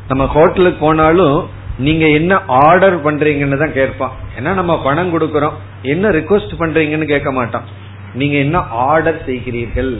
நம்ம 0.07 0.25
ஹோட்டலுக்கு 0.35 0.79
போனாலும் 0.85 1.37
நீங்க 1.77 2.05
என்ன 2.19 2.33
ஆர்டர் 2.63 2.97
பண்றீங்கன்னு 3.05 3.61
தான் 3.63 3.77
கேட்பான். 3.79 4.15
ஏன்னா 4.37 4.51
நம்ம 4.59 4.73
பணம் 4.83 5.13
கொடுக்கறோம். 5.13 5.57
என்ன 5.93 6.09
ரிக்வஸ்ட் 6.09 6.53
பண்றீங்கன்னு 6.59 7.11
கேட்க 7.13 7.31
மாட்டான். 7.31 7.67
நீங்க 8.13 8.37
என்ன 8.37 8.57
ஆர்டர் 8.89 9.21
செய்கிறீர்கள்? 9.25 9.93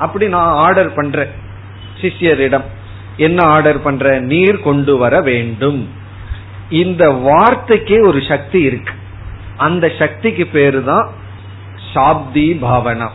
அப்படி 0.00 0.26
நான் 0.28 0.54
ஆர்டர் 0.56 0.92
பண்றேன். 0.92 1.32
சிஷ்யரிடம் 2.00 2.66
என்ன 3.16 3.42
ஆர்டர் 3.42 3.82
பண்ற 3.82 4.20
நீர் 4.20 4.60
கொண்டு 4.60 4.96
வர 4.96 5.20
வேண்டும். 5.20 5.80
இந்த 6.70 7.04
வார்த்தைக்கே 7.28 7.98
ஒரு 8.06 8.20
சக்தி 8.28 8.60
இருக்கு. 8.60 8.94
அந்த 9.56 9.92
சக்திக்கு 9.98 10.46
பேரு 10.46 10.84
தான் 10.84 11.06
சாப்தி 11.94 12.46
பாவனா. 12.62 13.08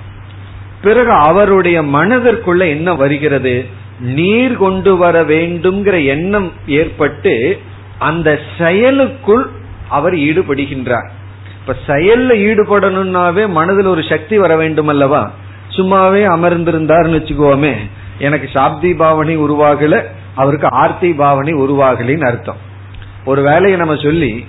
பிறகு 0.82 1.12
அவருடைய 1.12 1.77
மனதிற்குள்ள 1.82 2.68
என்ன 2.68 2.94
வருகிறது? 2.94 3.65
நீர் 4.00 4.58
கொண்டு 4.58 4.98
வர 4.98 5.24
வேண்டும்ங்கிற 5.24 6.06
எண்ணம் 6.06 6.51
ஏற்பட்டு 6.68 7.62
அந்த 8.00 8.39
செயலுக்குள் 8.58 9.46
அவர் 9.89 10.13
ஈடுபடுகின்றார். 10.13 11.10
இப்ப 11.60 11.75
செயல்ல 11.88 12.34
ஈடுபடணும்னாவே 12.50 13.44
மனதில் 13.50 13.86
ஒரு 13.86 14.04
சக்தி 14.04 14.38
வர 14.38 14.56
வேண்டும் 14.56 14.88
அல்லவா 14.88 15.22
சும்மாவே 15.77 16.22
அமர்ந்திருந்தார்னு 16.27 17.17
வச்சுக்கோமே 17.17 17.74
எனக்கு 18.20 18.50
சாப்தி 18.53 18.96
பாவனை 18.96 19.38
உருவாகல 19.38 20.03
அவருக்கு 20.36 20.72
ஆர்த்தி 20.72 21.13
பாவனை 21.13 21.53
உருவாகலின்னு 21.53 22.25
அர்த்தம். 22.25 22.58
ஒரு 23.25 23.41
வேலையை 23.41 23.77
நம்ம 23.77 23.96
சொல்லி 23.96 24.46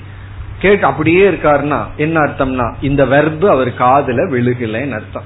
கேட்டு 0.59 0.87
அப்படியே 0.87 1.31
இருக்காருன்னா 1.31 1.87
என்ன 1.97 2.21
அர்த்தம்னா 2.21 2.75
இந்த 2.81 3.07
வெர்பு 3.07 3.47
அவர் 3.47 3.69
காதுல 3.69 4.19
விழுகலன்னு 4.19 4.93
அர்த்தம். 4.93 5.23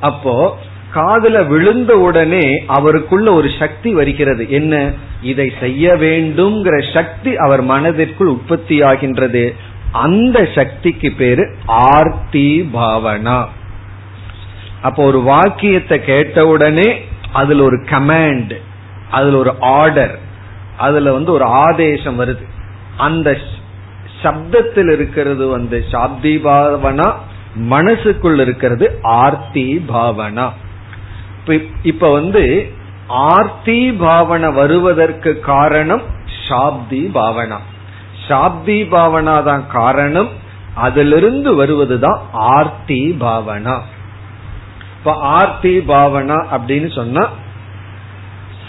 அப்போ 0.00 0.58
காதுல 0.94 1.46
விழுந்த 1.46 1.98
உடனே 1.98 2.64
அவருக்குள்ள 2.66 3.32
ஒரு 3.32 3.50
சக்தி 3.58 3.94
வருகிறது. 3.94 4.50
என்ன? 4.50 4.92
இதை 5.22 5.52
செய்ய 5.60 5.94
வேண்டும்ங்கிற 5.94 6.92
சக்தி 6.94 7.36
அவர் 7.36 7.62
மனதிற்குள் 7.62 8.26
உற்பத்தி 8.26 8.82
ஆகின்றது 8.82 9.54
அந்த 9.92 10.48
சக்திக்கு 10.54 11.12
பேரு 11.18 11.56
ஆர்த்தி 11.66 12.70
பாவனா. 12.74 13.44
அப்போ 14.86 15.00
ஒரு 15.02 15.20
வாக்கியத்தை 15.24 15.96
கேட்டவுடனே 16.04 16.88
அதுல 17.32 17.62
ஒரு 17.62 17.78
கமாண்ட் 17.90 18.54
அதுல 19.10 19.38
ஒரு 19.38 19.52
ஆர்டர் 19.76 20.14
அதுல 20.78 21.12
வந்து 21.12 21.30
ஒரு 21.32 21.46
ஆதேசம் 21.60 22.18
வருது. 22.20 22.44
அந்த 22.98 23.28
சப்தத்தில் 24.22 24.90
இருக்கிறது 24.92 25.44
வந்து 25.48 25.76
சாப்தி 25.92 26.32
பாவனா 26.44 27.08
மனசுக்குள் 27.68 28.38
இருக்கிறது 28.38 28.86
ஆர்த்தி 29.20 29.66
பாவனா 29.88 30.46
இப்ப 31.84 32.10
வந்து 32.12 32.42
ஆர்த்தி 33.30 33.80
பாவனை 33.98 34.48
வருவதற்கு 34.52 35.32
காரணம் 35.46 36.04
சாப்தி 36.48 37.02
பாவனா 37.14 37.58
சாப்தி 38.28 38.78
பாவனா 38.92 39.36
தான் 39.42 39.64
காரணம் 39.72 40.30
அதிலிருந்து 40.78 41.50
வருவதுதான் 41.54 42.20
ஆர்த்தி 42.54 43.02
பாவனா 43.20 43.76
இப்ப 45.06 45.18
ஆர்த்தி 45.20 45.72
பாவனா 45.78 46.36
அப்படின்னு 46.54 46.94
சொன்னா 46.94 47.28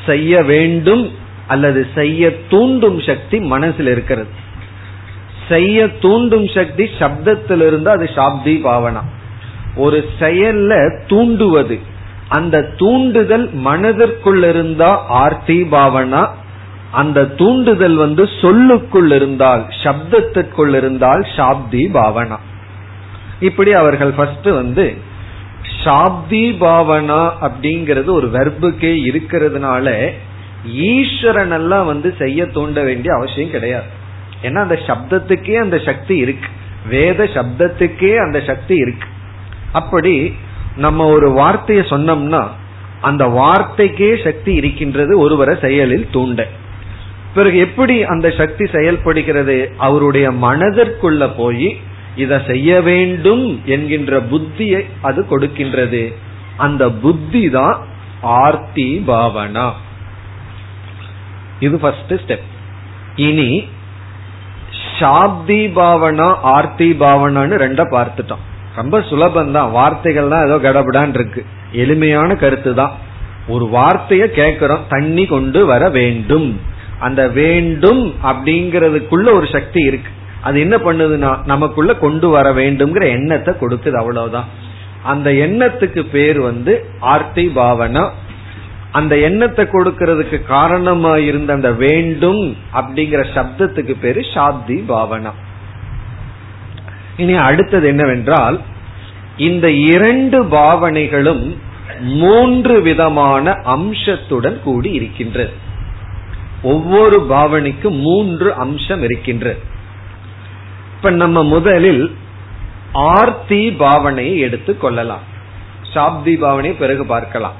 செய்ய 0.06 0.42
வேண்டும் 0.44 1.12
அல்லது 1.48 1.88
செய்ய 1.96 2.30
தூண்டும் 2.50 3.00
சக்தி 3.00 3.40
மனசில் 3.40 3.88
இருக்கிறது. 3.88 4.30
செய்ய 5.48 5.88
தூண்டும் 6.00 6.48
சக்தி 6.48 6.90
சப்தத்திலிருந்து 7.00 7.86
அது 7.86 8.10
சாப்தி 8.16 8.54
பாவனா. 8.68 9.02
ஒரு 9.76 10.10
செயல்ல 10.20 11.02
தூண்டுவது 11.08 11.80
அந்த 12.30 12.62
தூண்டுதல் 12.78 13.50
மனதிற்குள் 13.54 14.44
இருந்தா 14.44 14.92
ஆர்த்தி 15.08 15.60
பாவனா 15.62 16.28
அந்த 16.92 17.26
தூண்டுதல் 17.26 17.96
வந்து 17.96 18.30
சொல்லுக்குள் 18.42 19.12
இருந்தால் 19.12 19.66
சப்தத்திற்குள் 19.84 20.74
இருந்தால் 20.74 21.28
சாப்தி 21.36 21.84
பாவனா. 21.94 22.40
இப்படி 23.40 23.74
அவர்கள் 23.74 24.12
ஃபர்ஸ்ட் 24.12 24.50
வந்து 24.62 25.07
சாப்தி 25.84 26.44
பாவனா 26.62 27.32
அப்படிங்கிறது 27.42 28.06
ஒரு 28.06 28.28
வெர்புக்கே 28.28 28.94
இருக்கிறதுனால 29.10 30.12
ஈஸ்வரன் 30.74 31.52
எல்லாம் 31.52 31.86
வந்து 31.86 32.16
செய்ய 32.18 32.46
தூண்ட 32.46 32.82
வேண்டிய 32.82 33.14
அவசியம் 33.14 33.52
கிடையாது. 33.52 33.86
ஏன்னா 34.44 34.56
அந்த 34.56 34.80
சப்தத்துக்கே 34.88 35.56
அந்த 35.56 35.78
சக்தி 35.78 36.18
இருக்கு. 36.18 36.50
வேத 36.90 37.24
சப்தத்துக்கே 37.24 38.18
அந்த 38.18 38.40
சக்தி 38.40 38.76
இருக்கு. 38.76 39.08
அப்படி 39.72 40.34
நம்ம 40.78 41.08
ஒரு 41.08 41.32
வார்த்தையை 41.32 41.86
சொன்னோம்னா 41.90 42.48
அந்த 43.02 43.26
வார்த்தைக்கே 43.26 44.24
சக்தி 44.24 44.54
இருக்கின்றது 44.54 45.20
ஒருவரை 45.20 45.56
செயலில் 45.62 46.08
தூண்ட. 46.12 46.48
பிறகு 47.34 47.58
எப்படி 47.58 48.04
அந்த 48.04 48.30
சக்தி 48.30 48.66
செயல்படுகிறது? 48.66 49.72
அவருடைய 49.78 50.32
மனதிற்குள்ள 50.32 51.32
போய் 51.38 51.78
இதை 52.24 52.38
செய்ய 52.50 52.82
வேண்டும் 52.90 53.46
என்கின்ற 53.76 54.20
புத்தியை 54.32 54.82
அது 55.08 55.22
கொடுக்கின்றது. 55.32 56.04
அந்த 56.66 56.84
புத்தி 57.04 57.44
தான் 57.58 57.76
ஆர்த்தி 58.42 58.90
பாவனா. 59.08 59.66
இது 61.66 61.76
ஃபர்ஸ்ட் 61.82 62.14
ஸ்டெப் 62.24 62.48
இனி 63.28 63.50
சாப்தி 65.00 65.62
பாவனா 65.80 66.28
ஆர்த்தி 66.56 66.90
பாவனான்னு 67.04 67.62
ரெண்ட 67.64 67.82
பார்த்துட்டோம். 67.96 68.44
ரொம்ப 68.76 68.96
சுலபம் 69.10 69.52
தான் 69.58 69.70
வார்த்தைகள் 69.72 70.32
தான் 70.34 70.46
ஏதோ 70.48 70.56
கடபடான் 70.66 71.14
இருக்கு. 71.20 71.42
எளிமையான 71.84 72.30
கருத்து 72.36 72.72
தான். 72.74 72.94
ஒரு 73.54 73.66
வார்த்தைய 73.78 74.24
கேட்கிறோம் 74.40 74.84
தண்ணி 74.90 75.26
கொண்டு 75.26 75.60
வர 75.66 75.84
வேண்டும். 75.98 76.50
அந்த 77.00 77.22
வேண்டும் 77.40 78.04
அப்படிங்கறதுக்குள்ள 78.32 79.28
ஒரு 79.40 79.48
சக்தி 79.56 79.82
இருக்கு. 79.90 80.12
அது 80.42 80.60
என்ன 80.60 80.78
பண்ணுதுன்னா 80.78 81.46
நமக்குள்ள 81.46 81.96
கொண்டு 81.96 82.30
வர 82.30 82.54
வேண்டும்ங்கிற 82.54 83.08
எண்ணத்தை 83.08 83.56
கொடுக்குது 83.62 83.94
அவ்வளவுதான். 83.94 84.46
அந்த 85.04 85.32
எண்ணத்துக்கு 85.32 86.06
பேர் 86.12 86.40
வந்து 86.40 86.86
ஆர்த்தி 87.00 87.52
பாவனா. 87.56 88.10
அந்த 88.92 89.18
எண்ணத்தை 89.18 89.66
கொடுக்கறதுக்கு 89.66 90.44
காரணமா 90.44 91.18
இருந்த 91.18 91.54
அந்த 91.54 91.72
வேண்டும் 91.72 92.58
அப்படிங்கிற 92.74 93.24
சப்தத்துக்கு 93.36 93.96
பேரு 94.00 94.22
சாப்தி 94.22 94.84
பாவனா. 94.88 95.32
இனி 97.18 97.34
அடுத்தது 97.34 97.88
என்னவென்றால் 97.88 98.62
இந்த 99.38 99.72
இரண்டு 99.72 100.44
பாவனைகளும் 100.44 101.58
மூன்று 102.00 102.82
விதமான 102.82 103.52
அம்சத்துடன் 103.52 104.62
கூடி 104.64 104.92
இருக்கின்றது 104.92 105.54
ஒவ்வொரு 106.62 107.22
பாவனைக்கும் 107.30 107.96
மூன்று 107.96 108.54
அம்சம் 108.54 109.04
இருக்கின்றது. 109.04 109.76
இப்ப 110.98 111.10
நம்ம 111.10 111.44
முதலில் 111.44 112.16
ஆர்த்தி 112.94 113.70
பாவனையை 113.70 114.38
எடுத்து 114.38 114.78
கொள்ளலாம். 114.78 115.20
சாப்தி 115.94 116.40
பாவனை 116.40 116.72
பிறகு 116.72 117.06
பார்க்கலாம். 117.06 117.54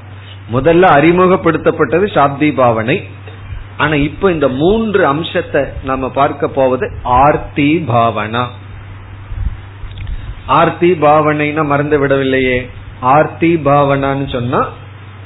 முதல்ல 0.54 0.86
அறிமுகப்படுத்தப்பட்டது 0.98 2.06
சாப்தி 2.14 2.54
பாவனை. 2.54 3.08
ஆனா 3.78 3.94
இப்ப 3.94 4.32
இந்த 4.32 4.48
மூன்று 4.48 5.06
அம்சத்தை 5.06 5.64
நம்ம 5.84 6.10
பார்க்க 6.10 6.48
போவது 6.48 6.92
ஆர்த்தி 7.04 7.86
பாவனா. 7.88 8.46
ஆர்த்தி 10.46 10.92
பாவனைனா 10.92 11.66
மறந்து 11.66 12.08
விடவில்லையே. 12.08 12.70
ஆர்த்தி 13.00 13.56
பாவனான்னு 13.56 14.32
சொன்னா 14.32 14.70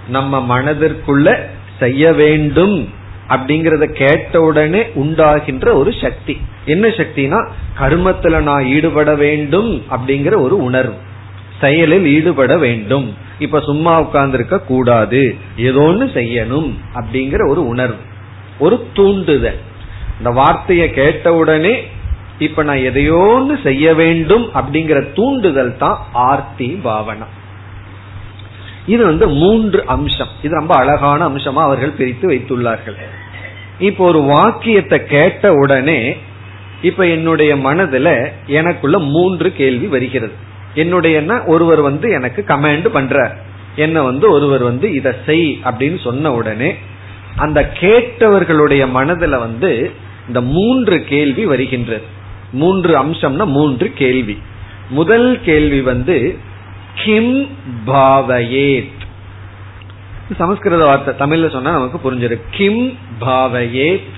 நம்ம 0.08 0.60
மனதிற்குள்ள 0.60 1.46
செய்ய 1.80 2.14
வேண்டும். 2.14 2.94
அப்படிங்கறத 3.30 3.86
கேட்ட 3.86 4.42
உடனே 4.42 4.84
உண்டாகின்ற 4.94 5.74
ஒரு 5.74 5.94
சக்தி. 6.02 6.38
என்ன 6.66 6.88
சக்தினா 6.88 7.50
கர்மத்துல 7.80 8.42
நான் 8.42 8.66
ஈடுபட 8.66 9.16
வேண்டும் 9.16 9.84
அப்படிங்கிற 9.92 10.40
ஒரு 10.42 10.64
உணர்வு. 10.64 10.96
செயலில் 11.62 12.06
ஈடுபட 12.06 12.58
வேண்டும். 12.58 13.16
இப்ப 13.40 13.60
சும்மா 13.60 14.00
உட்கார்ந்து 14.00 14.38
இருக்க 14.38 14.60
கூடாது. 14.60 15.36
ஏதோ 15.58 15.80
ஒன்று 15.80 16.06
செய்யணும் 16.06 16.74
அப்படிங்கிற 16.94 17.48
ஒரு 17.48 17.68
உணர்வு. 17.68 18.00
ஒரு 18.60 18.88
தூண்டுதல். 18.94 19.58
இந்த 20.18 20.30
வார்த்தையை 20.30 20.94
கேட்டவுடனே 20.94 21.88
இப்ப 22.40 22.64
நான் 22.64 22.78
எதையோன்னு 22.78 23.64
செய்ய 23.64 23.94
வேண்டும் 23.96 24.50
அப்படிங்கிற 24.54 25.14
தூண்டுதல் 25.14 25.78
தான் 25.78 25.98
ஆர்த்தி 26.14 26.82
பாவனா. 26.84 27.26
இது 28.94 29.04
வந்து 29.06 29.26
மூன்று 29.42 29.80
அம்சம். 29.86 30.32
இது 30.44 30.54
ரொம்ப 30.56 30.74
அழகான 30.76 31.20
அம்சமா 31.30 31.62
அவர்கள் 31.68 31.98
பிரித்து 32.00 32.26
வைத்துள்ளார்கள். 32.30 32.98
இப்போ 33.80 34.04
ஒரு 34.06 34.22
வாக்கியத்தை 34.34 34.98
கேட்ட 35.06 35.54
உடனே 35.64 36.00
இப்ப 36.82 37.08
என்னுடைய 37.08 37.52
மனதுல 37.68 38.08
எனக்குள்ள 38.60 38.98
மூன்று 39.16 39.50
கேள்வி 39.60 39.88
வருகிறது. 39.96 40.36
என்னுடைய 40.76 41.16
ஒருவர் 41.46 41.82
வந்து 41.82 42.08
எனக்கு 42.18 42.42
கமாண்ட் 42.48 42.88
பண்ற 42.88 43.16
என்ன 43.76 43.98
வந்து 44.02 44.26
ஒருவர் 44.32 44.64
வந்து 44.64 44.88
இதை 45.00 45.12
செய் 45.26 45.50
அப்படின்னு 45.64 46.00
சொன்ன 46.02 46.32
உடனே 46.40 46.70
அந்த 47.36 47.60
கேட்டவர்களுடைய 47.80 48.84
மனதுல 48.98 49.36
வந்து 49.46 49.72
இந்த 50.28 50.42
மூன்று 50.56 50.98
கேள்வி 51.12 51.44
வருகின்றது. 51.52 52.06
மூன்று 52.54 52.92
அம்சம்னா 53.04 53.46
மூன்று 53.58 53.88
கேள்வி. 54.02 54.36
முதல் 54.90 55.30
கேள்வி 55.44 55.82
வந்து 55.92 56.18
கிம் 56.96 57.58
பாவயேத். 57.88 59.00
சமஸ்கிருத 60.38 60.86
வார்த்தை. 60.86 61.14
தமிழ்ல 61.14 61.52
சொன்னா 61.52 61.72
நமக்கு 61.72 62.12
புரிஞ்சிடும் 62.12 62.42
கிம் 62.52 62.98
பாவயேத். 63.20 64.10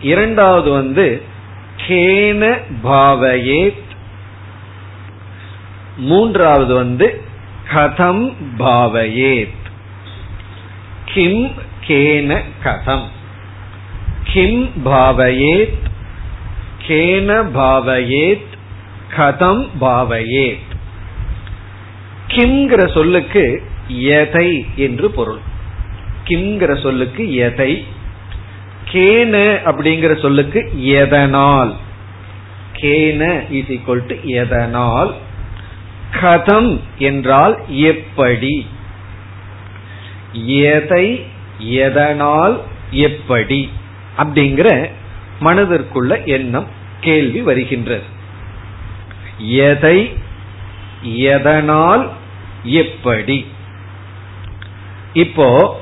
இரண்டாவது 0.00 0.70
வந்து 0.70 1.22
கேன 1.86 2.60
பாவயேத். 2.84 3.86
மூன்றாவது 5.96 6.74
வந்து 6.74 7.22
கதம் 7.74 8.34
பாவயேத். 8.58 9.56
கிம் 11.04 11.52
கேன 11.86 12.42
கதம். 12.64 13.06
கிம் 14.24 14.70
பாவயேத். 14.84 15.78
கேன 16.88 17.50
பாவயேத். 17.54 18.46
கதம் 19.16 19.68
பாவயேத். 19.80 20.67
கிம்ங்கிற 22.28 22.92
சொல்லுக்கு 22.92 23.62
எதை 23.88 24.66
என்று 24.76 25.10
பொருள். 25.10 25.38
கிம்ங்கிற 26.24 26.82
சொல்லுக்கு 26.82 27.34
எதை 27.34 27.84
கேன 28.92 29.34
அப்படிங்கிற 29.64 30.20
சொல்லுக்கு 30.20 30.84
எதனால். 30.84 31.76
கேன 32.72 33.40
இஸ் 33.50 33.70
ஈக்வல் 33.76 34.06
டு 34.06 34.16
எதனால். 34.22 35.14
கதம் 36.20 36.80
என்றால் 36.98 37.58
எப்படி. 37.68 38.66
எதை 40.44 41.26
எதனால் 41.58 42.60
எப்படி 42.90 43.70
அப்படிங்கிற 44.18 44.90
மனதிற்குள்ள 45.40 46.24
எண்ணம் 46.24 46.66
கேள்வி 47.00 47.40
வருகின்றது. 47.40 48.02
எதை 49.38 50.12
எதனால் 51.02 52.12
எப்படி? 52.62 53.46
இப்போ 55.12 55.76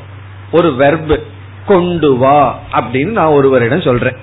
ஒரு 0.52 0.68
வெர்பு 0.68 1.22
கொண்டு 1.66 2.16
வா 2.16 2.60
அப்படின்னு 2.72 3.10
நான் 3.10 3.26
ஒருவரிடம் 3.26 3.80
சொல்றேன். 3.80 4.16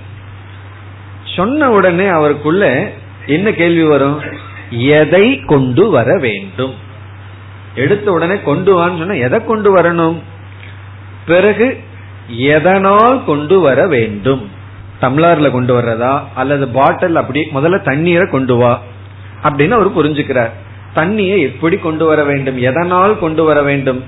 சொன்ன 1.24 1.70
உடனே 1.70 2.06
அவருக்குள்ள 2.06 2.92
என்ன 3.26 3.52
கேள்வி 3.52 3.82
வரும்? 3.82 4.20
எதை 4.70 5.40
கொண்டு 5.44 5.90
வர 5.90 6.18
வேண்டும்? 6.18 6.74
எடுத்த 7.74 8.12
உடனே 8.12 8.40
கொண்டு 8.40 8.72
வான்னு 8.72 8.98
சொன்னா 8.98 9.14
எதை 9.14 9.44
கொண்டு 9.44 9.76
வரணும்? 9.76 10.22
பிறகு 11.26 11.80
எதனால் 12.28 13.24
கொண்டு 13.24 13.60
வர 13.60 13.86
வேண்டும்? 13.86 14.50
டம்ளர்ல 15.00 15.50
கொண்டு 15.50 15.80
வர்றதா? 15.80 16.22
அல்லது 16.34 16.68
பாட்டில் 16.68 17.16
அப்படி 17.16 17.40
முதல்ல 17.54 17.82
தண்ணீரை 17.82 18.30
கொண்டு 18.30 18.56
வா 18.56 18.80
அப்படின்னு 19.42 19.70
அவர் 19.70 19.96
புரிஞ்சுக்கிறார். 19.96 20.50
தண்ணியை 20.96 21.40
எப்படி 21.40 21.76
கொண்டு 21.76 22.06
வர 22.06 22.24
வேண்டும்? 22.24 22.58
எதனால் 22.58 23.18
கொண்டு 23.18 23.44
வர 23.44 23.62
வேண்டும்? 23.62 24.04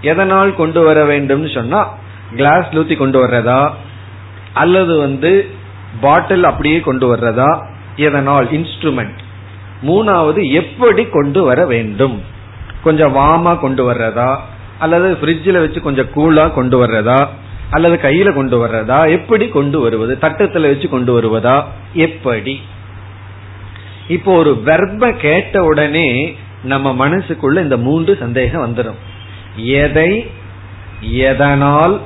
எதனால் 0.00 0.54
கொண்டு 0.54 0.82
வர 0.82 1.04
வேண்டும் 1.04 1.48
சொன்னா 1.48 1.88
கிளாஸ் 2.36 2.66
ஊத்தி 2.70 2.96
கொண்டு 2.96 3.26
வர்றதா? 3.26 3.70
அல்லது 4.52 4.98
வந்து 4.98 5.50
பாட்டில் 6.00 6.44
அப்படியே 6.44 6.80
கொண்டு 6.80 7.16
வர்றதா? 7.16 7.62
எதனால்? 7.96 8.46
இன்ஸ்ட்ருமெண்ட் 8.46 9.18
மூணாவது 9.82 10.52
எப்படி 10.52 11.04
கொண்டு 11.04 11.42
வர 11.42 11.66
வேண்டும்? 11.66 12.22
கொஞ்சம் 12.82 13.14
வாமா 13.14 13.58
கொண்டு 13.58 13.92
வர்றதா? 13.92 14.36
அல்லது 14.78 15.18
ஃப்ரிட்ஜில் 15.22 15.60
வச்சு 15.60 15.80
கொஞ்சம் 15.80 16.08
கூலா 16.16 16.54
கொண்டு 16.54 16.86
வர்றதா? 16.86 17.28
அல்லது 17.70 17.98
கையில 18.02 18.32
கொண்டு 18.32 18.66
வர்றதா? 18.66 19.10
எப்படி 19.10 19.48
கொண்டு 19.48 19.80
வருவது? 19.80 20.18
தட்டத்துல 20.20 20.60
வச்சு 20.60 20.88
கொண்டு 20.88 21.20
வருவதா? 21.20 21.64
எப்படி? 21.92 22.60
இப்போ 24.08 24.36
ஒரு 24.36 24.62
வெர்ப 24.64 25.16
கேட்ட 25.16 25.64
உடனே 25.64 26.36
நம்ம 26.62 27.08
மனசுக்குள்ள 27.08 27.62
இந்த 27.62 27.76
மூன்று 27.76 28.16
சந்தேகம் 28.20 28.74
வந்துடும் 28.74 29.00
எதை 29.56 30.26
எதனால் 31.00 32.00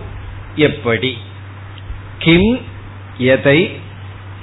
எப்படி? 0.55 1.17
கிம் 2.19 2.59
எதை 3.19 3.71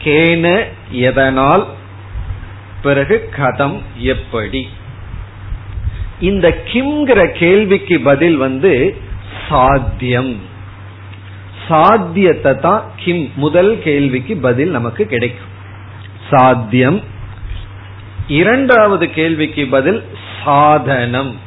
கேன 0.03 0.65
எதனால் 0.89 1.65
பிறகு 2.81 3.29
கதம் 3.37 3.81
எப்படி? 3.97 4.67
இந்த 6.19 6.61
கிம்ங்கிற 6.73 7.31
கேள்விக்கு 7.31 7.99
பதில் 7.99 8.37
வந்து 8.37 8.97
சாத்தியம். 9.49 10.39
சாத்தியத்தை 11.67 12.55
தான் 12.55 12.83
கிம் 12.95 13.31
முதல் 13.35 13.79
கேள்விக்கு 13.83 14.37
பதில் 14.37 14.69
நமக்கு 14.69 15.05
கிடைக்கும். 15.05 15.53
சாத்தியம் 16.29 17.03
இரண்டாவது 18.27 19.09
கேள்விக்கு 19.09 19.65
பதில் 19.65 20.03
சாதனம். 20.43 21.39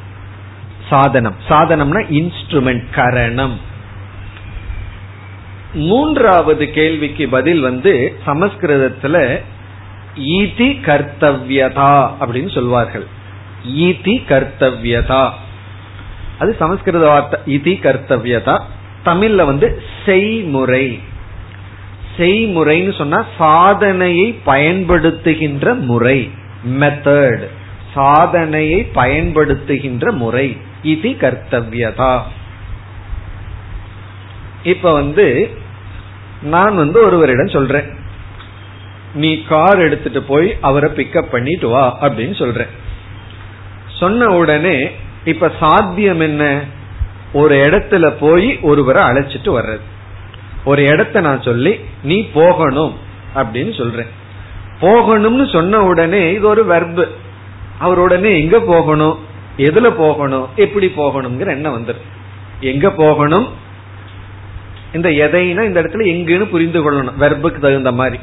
சாதனம். 0.89 1.35
சாதனம்னா 1.49 2.05
இன்ஸ்ட்ருமெண்ட் 2.09 2.83
கரணம். 2.91 3.59
மூன்றாவது 5.73 6.71
கேள்விக்கு 6.71 7.29
பதில் 7.29 7.59
வந்து 7.59 8.19
சமஸ்கிருதத்துல 8.27 9.41
ஈதி 10.19 10.79
கர்த்தவியதா 10.81 12.11
அப்படின்னு 12.21 12.53
சொல்வார்கள். 12.53 13.05
ஈதி 13.75 14.23
கர்த்தவியதா. 14.27 15.29
அது 16.39 16.55
சமஸ்கிருத 16.59 17.07
வார்த்தை 17.07 17.55
இதி 17.55 17.69
கர்த்தவியதா. 17.69 18.61
தமிழ்ல 19.05 19.45
வந்து 19.45 19.83
செய்முறை. 20.05 20.99
செய்முறைன்னு 22.17 22.97
சொன்னா 22.97 23.25
சாதனையை 23.37 24.39
பயன்படுத்துகின்ற 24.45 25.79
முறை. 25.79 26.37
மெத்தட் 26.67 27.47
சாதனையை 27.93 28.89
பயன்படுத்துகின்ற 28.95 30.11
முறை. 30.11 30.57
இது 30.83 31.09
கர்த்தவியதா. 31.09 32.21
இப்ப 34.63 34.93
வந்து 34.93 35.57
நான் 36.41 36.75
வந்து 36.75 37.05
ஒருவரிடம் 37.05 37.47
சொல்றேன். 37.47 37.89
நீ 39.13 39.43
கார் 39.43 39.79
எடுத்துட்டு 39.79 40.23
போய் 40.23 40.57
அவரை 40.61 40.89
பிக்கப் 40.89 41.31
பண்ணிட்டு 41.31 41.69
வா 41.69 41.97
அப்படின்னு 42.01 42.35
சொல்றேன். 42.35 42.67
சொன்ன 43.87 44.27
உடனே 44.27 44.91
இப்ப 45.25 45.51
சாத்தியம் 45.59 46.19
என்ன? 46.19 46.63
ஒரு 47.33 47.55
இடத்துல 47.55 48.15
போய் 48.19 48.59
ஒருவரை 48.61 49.03
அழைச்சிட்டு 49.03 49.47
வர்றது. 49.47 49.81
ஒரு 50.65 50.83
இடத்த 50.83 51.21
நான் 51.21 51.41
சொல்லி 51.41 51.79
நீ 52.03 52.29
போகணும் 52.33 52.95
அப்படின்னு 53.35 53.77
சொல்றேன். 53.77 54.07
போகணும்னு 54.81 55.51
சொன்ன 55.51 55.79
உடனே 55.79 56.33
இது 56.33 56.47
ஒரு 56.47 56.65
வெர்பு 56.65 57.07
அவர் 57.79 57.99
உடனே 57.99 58.41
எங்க 58.41 58.59
போகணும்? 58.59 59.19
எதுல 59.57 59.89
போகணும்? 59.97 60.47
எப்படி 60.55 60.93
போகணுங்கிற 60.97 61.47
எண்ணம் 61.47 61.77
வந்துடும் 61.77 62.07
எங்க 62.59 62.91
போகணும்? 62.91 63.47
இந்த 64.93 65.09
எதைனா 65.09 65.61
இந்த 65.61 65.81
இடத்துல 65.81 66.11
எங்குன்னு 66.11 66.49
புரிந்து 66.49 66.79
கொள்ளணும். 66.81 67.13
வெர்புக்கு 67.19 67.59
தகுந்த 67.59 67.91
மாதிரி. 67.91 68.19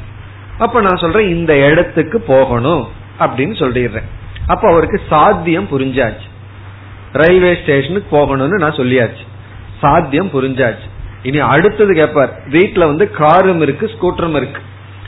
அப்ப 0.57 0.81
நான் 0.81 0.97
சொல்றேன் 0.97 1.29
இந்த 1.29 1.65
இடத்துக்கு 1.65 2.21
போகணும் 2.21 2.87
அப்படின்னு 3.19 3.55
சொல்லிடுறேன். 3.59 4.07
அப்ப 4.47 4.69
அவருக்கு 4.69 5.01
சாத்தியம் 5.09 5.67
புரிஞ்சாச்சு. 5.71 6.27
ரயில்வே 7.11 7.57
ஸ்டேஷனுக்கு 7.61 8.17
போகணும்னு 8.17 8.59
நான் 8.59 8.75
சொல்லியாச்சு. 8.75 9.25
சாத்தியம் 9.79 10.29
புரிஞ்சாச்சு. 10.29 10.87
இனி 11.23 11.39
அடுத்தது 11.39 11.93
கேட்பார் 11.93 12.37
வீட்டுல 12.49 12.79
வந்து 12.79 13.11
காரும் 13.11 13.61
இருக்கு 13.61 13.85
ஸ்கூட்டரும் 13.85 14.35
இருக்கு. 14.35 14.61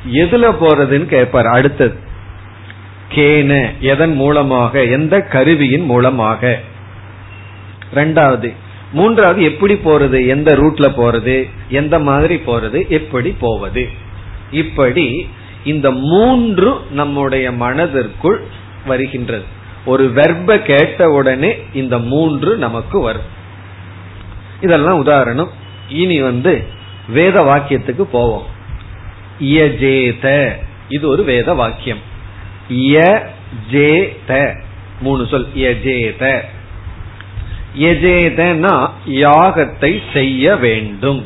எதுல 0.08 0.56
போறதுன்னு 0.62 1.06
கேட்பார் 1.06 1.46
அடுத்தது 1.46 2.08
கேன 3.16 3.80
எதன் 3.80 4.14
மூலமாக 4.14 4.84
எந்த 4.84 5.22
கருவியின் 5.22 5.86
மூலமாக? 5.86 6.60
ரெண்டாவது 7.96 8.54
மூன்றாவது 8.92 9.44
எப்படி 9.44 9.74
போறது? 9.74 10.28
எந்த 10.28 10.56
ரூட்ல 10.56 10.88
போறது? 10.98 11.50
எந்த 11.70 12.00
மாதிரி 12.00 12.36
போறது? 12.36 12.88
எப்படி 12.88 13.36
போவது? 13.40 13.88
இப்படி 14.52 15.30
இந்த 15.64 15.92
மூன்று 15.92 16.74
நம்முடைய 16.92 17.52
மனதிற்குள் 17.52 18.42
வருகின்றது. 18.86 19.44
ஒரு 19.86 20.12
வெர்ப 20.16 20.62
கேட்ட 20.62 21.10
உடனே 21.10 21.56
இந்த 21.74 21.98
மூன்று 21.98 22.58
நமக்கு 22.58 23.00
வரும். 23.00 23.38
இதெல்லாம் 24.62 24.98
உதாரணம். 24.98 25.50
இனி 25.90 26.22
வந்து 26.22 26.64
வேத 27.08 27.42
வாக்கியத்துக்கு 27.42 28.02
போவோம். 28.02 28.58
யஜேத. 29.42 30.52
இது 30.90 31.08
ஒரு 31.08 31.24
வேத 31.24 31.54
வாக்கியம் 31.54 32.00
யஜேத. 32.70 34.60
மூணு 35.02 35.28
சொல். 35.28 35.48
யஜேத. 35.56 36.42
யஜேதனா 37.80 38.90
யாகத்தை 39.08 40.02
செய்ய 40.14 40.56
வேண்டும். 40.56 41.26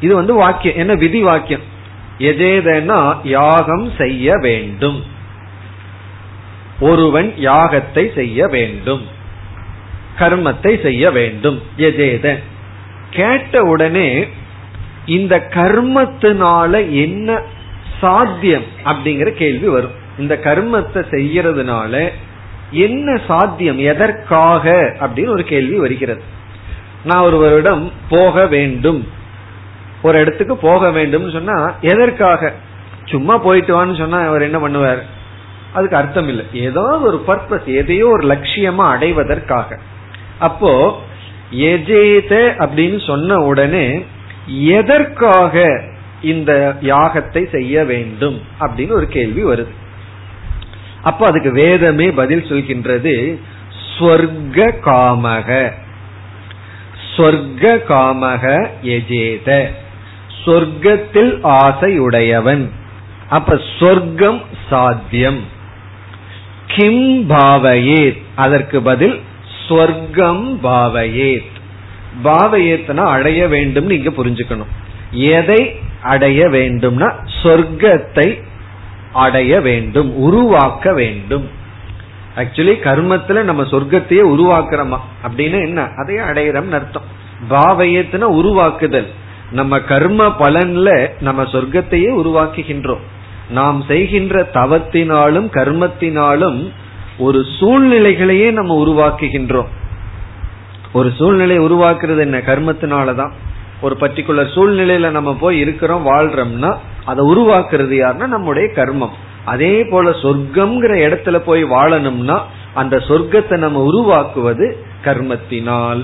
இது 0.00 0.14
வந்து 0.14 0.34
வாக்கியம். 0.34 0.76
என்ன 0.76 0.94
விதி 0.94 1.22
வாக்கியம்? 1.22 1.60
எஜேதனா 2.18 3.16
யாகம் 3.22 3.92
செய்ய 3.98 4.36
வேண்டும். 4.36 5.04
ஒருவன் 6.80 7.34
யாகத்தை 7.38 8.14
செய்ய 8.14 8.46
வேண்டும். 8.46 9.06
கர்மத்தை 10.18 10.82
செய்ய 10.82 11.10
வேண்டும். 11.10 11.62
எஜேத 11.76 12.38
கேட்ட 13.10 13.62
உடனே 13.62 14.28
இந்த 15.06 15.46
கர்மத்தினால 15.50 16.90
என்ன 16.90 17.40
சாத்தியம் 18.00 18.62
அப்படிங்கிற 18.84 19.30
கேள்வி 19.30 19.68
வரும். 19.68 19.90
இந்த 20.18 20.40
கர்மத்தை 20.44 21.02
செய்யறதுனால 21.10 22.12
என்ன 22.70 23.20
சாத்தியம் 23.26 23.78
எதற்காக 23.78 24.94
அப்படின்னு 25.00 25.28
ஒரு 25.28 25.44
கேள்வி 25.44 25.76
வருகிறது. 25.76 26.22
நான் 27.04 27.20
ஒருவரிடம் 27.20 27.90
போக 28.08 28.46
வேண்டும். 28.46 29.08
ஒரு 30.02 30.20
இடத்துக்கு 30.20 30.56
போக 30.56 30.90
வேண்டும் 30.90 31.30
சொன்னா 31.30 31.72
எதற்காக? 31.80 32.52
சும்மா 33.04 33.38
போயிட்டு 33.38 33.72
வான்னு 33.74 33.98
சொன்னா 33.98 34.20
அவர் 34.20 34.42
என்ன 34.42 34.68
பண்ணுவார்? 34.68 35.02
அதுக்கு 35.72 35.96
அர்த்தம் 35.96 36.28
இல்லை. 36.28 36.44
ஏதோ 36.52 36.80
ஒரு 36.80 37.24
பர்பஸ் 37.26 37.64
எதையோ 37.64 38.08
ஒரு 38.08 38.26
லட்சியமா 38.26 38.86
அடைவதற்காக. 38.90 39.78
அப்போ 40.38 41.00
எஜேத 41.52 42.34
அப்படின்னு 42.58 43.06
சொன்ன 43.06 43.36
உடனே 43.36 44.04
எதற்காக 44.46 45.82
இந்த 46.22 46.76
யாகத்தை 46.82 47.50
செய்ய 47.50 47.84
வேண்டும் 47.84 48.42
அப்படின்னு 48.60 48.92
ஒரு 48.92 49.06
கேள்வி 49.06 49.44
வருது. 49.44 49.72
அப்ப 51.02 51.26
அதுக்கு 51.26 51.52
வேதமே 51.52 52.10
பதில் 52.10 52.42
சொல்கின்றது 52.42 53.38
ஸ்வர்க 53.98 54.74
காமக 54.84 55.72
ஸ்வர்க 57.16 57.78
காமக 57.88 58.68
எஜேத 58.82 59.70
சொர்க்கத்தில் 60.44 61.32
ஆசையுடையவன். 61.42 62.68
அப்ப 63.28 63.60
சொர்க்கம் 63.78 64.42
சாத்தியம். 64.70 65.40
கிம் 66.66 67.30
பாவையே 67.30 68.22
அதற்கு 68.34 68.82
பதில் 68.82 69.20
ஸ்வர்க்கம் 69.68 70.58
பாவையேத். 70.62 71.52
பாவையேத்னா 72.22 72.96
அடைய 72.96 73.48
வேண்டும் 73.48 73.86
நீங்க 73.86 74.10
புரிஞ்சுக்கணும். 74.10 74.66
எதை 75.10 75.74
அடைய 76.02 76.48
வேண்டும்னா 76.48 77.12
சொர்க்கத்தை 77.42 78.42
அடைய 79.12 79.60
வேண்டும் 79.60 80.16
உருவாக்க 80.16 80.92
வேண்டும். 80.92 81.48
ஆக்சுவலி 82.36 82.74
கர்மத்துல 82.82 83.42
நம்ம 83.42 83.62
சொர்க்கத்தையே 83.62 84.22
உருவாக்குறோமா? 84.22 84.98
அப்படின்னு 85.28 85.64
என்ன? 85.66 85.88
அதையே 85.96 86.20
அடையிறோம்னு 86.20 86.70
அர்த்தம். 86.70 87.22
பாவயத்துனா 87.50 88.22
உருவாக்குதல். 88.22 89.10
நம்ம 89.50 89.80
கர்ம 89.80 90.26
பலன்ல 90.26 91.08
நம்ம 91.20 91.42
சொர்க்கத்தையே 91.42 92.10
உருவாக்குகின்றோம். 92.10 92.98
நாம் 93.50 93.84
செய்கின்ற 93.88 94.48
தவத்தினாலும் 94.54 95.48
கர்மத்தினாலும் 95.52 96.70
ஒரு 97.18 97.44
சூழ்நிலைகளையே 97.60 98.50
நம்ம 98.50 98.84
உருவாக்குகின்றோம். 98.86 99.66
ஒரு 100.94 101.08
சூழ்நிலை 101.18 101.56
உருவாக்குறது 101.58 102.18
என்ன? 102.18 102.38
கர்மத்தினாலதான். 102.38 103.32
ஒரு 103.80 103.94
பர்டிகுலர் 104.00 104.54
சூழ்நிலையில 104.54 105.10
நம்ம 105.10 105.30
போய் 105.34 105.56
இருக்கிறோம் 105.58 106.04
வாழ்றோம்னா 106.06 106.70
அதை 107.04 107.22
உருவாக்குறது 107.32 107.94
யாருன்னா 108.02 108.26
நம்முடைய 108.26 108.66
கர்மம். 108.74 109.14
அதே 109.44 109.84
போல 109.84 110.10
சொர்க்கம்ங்கிற 110.10 110.92
இடத்துல 111.06 111.38
போய் 111.38 111.64
வாழணும்னா 111.64 112.36
அந்த 112.74 112.96
சொர்க்கத்தை 113.08 113.56
நம்ம 113.56 113.82
உருவாக்குவது 113.82 114.66
கர்மத்தினால். 115.04 116.02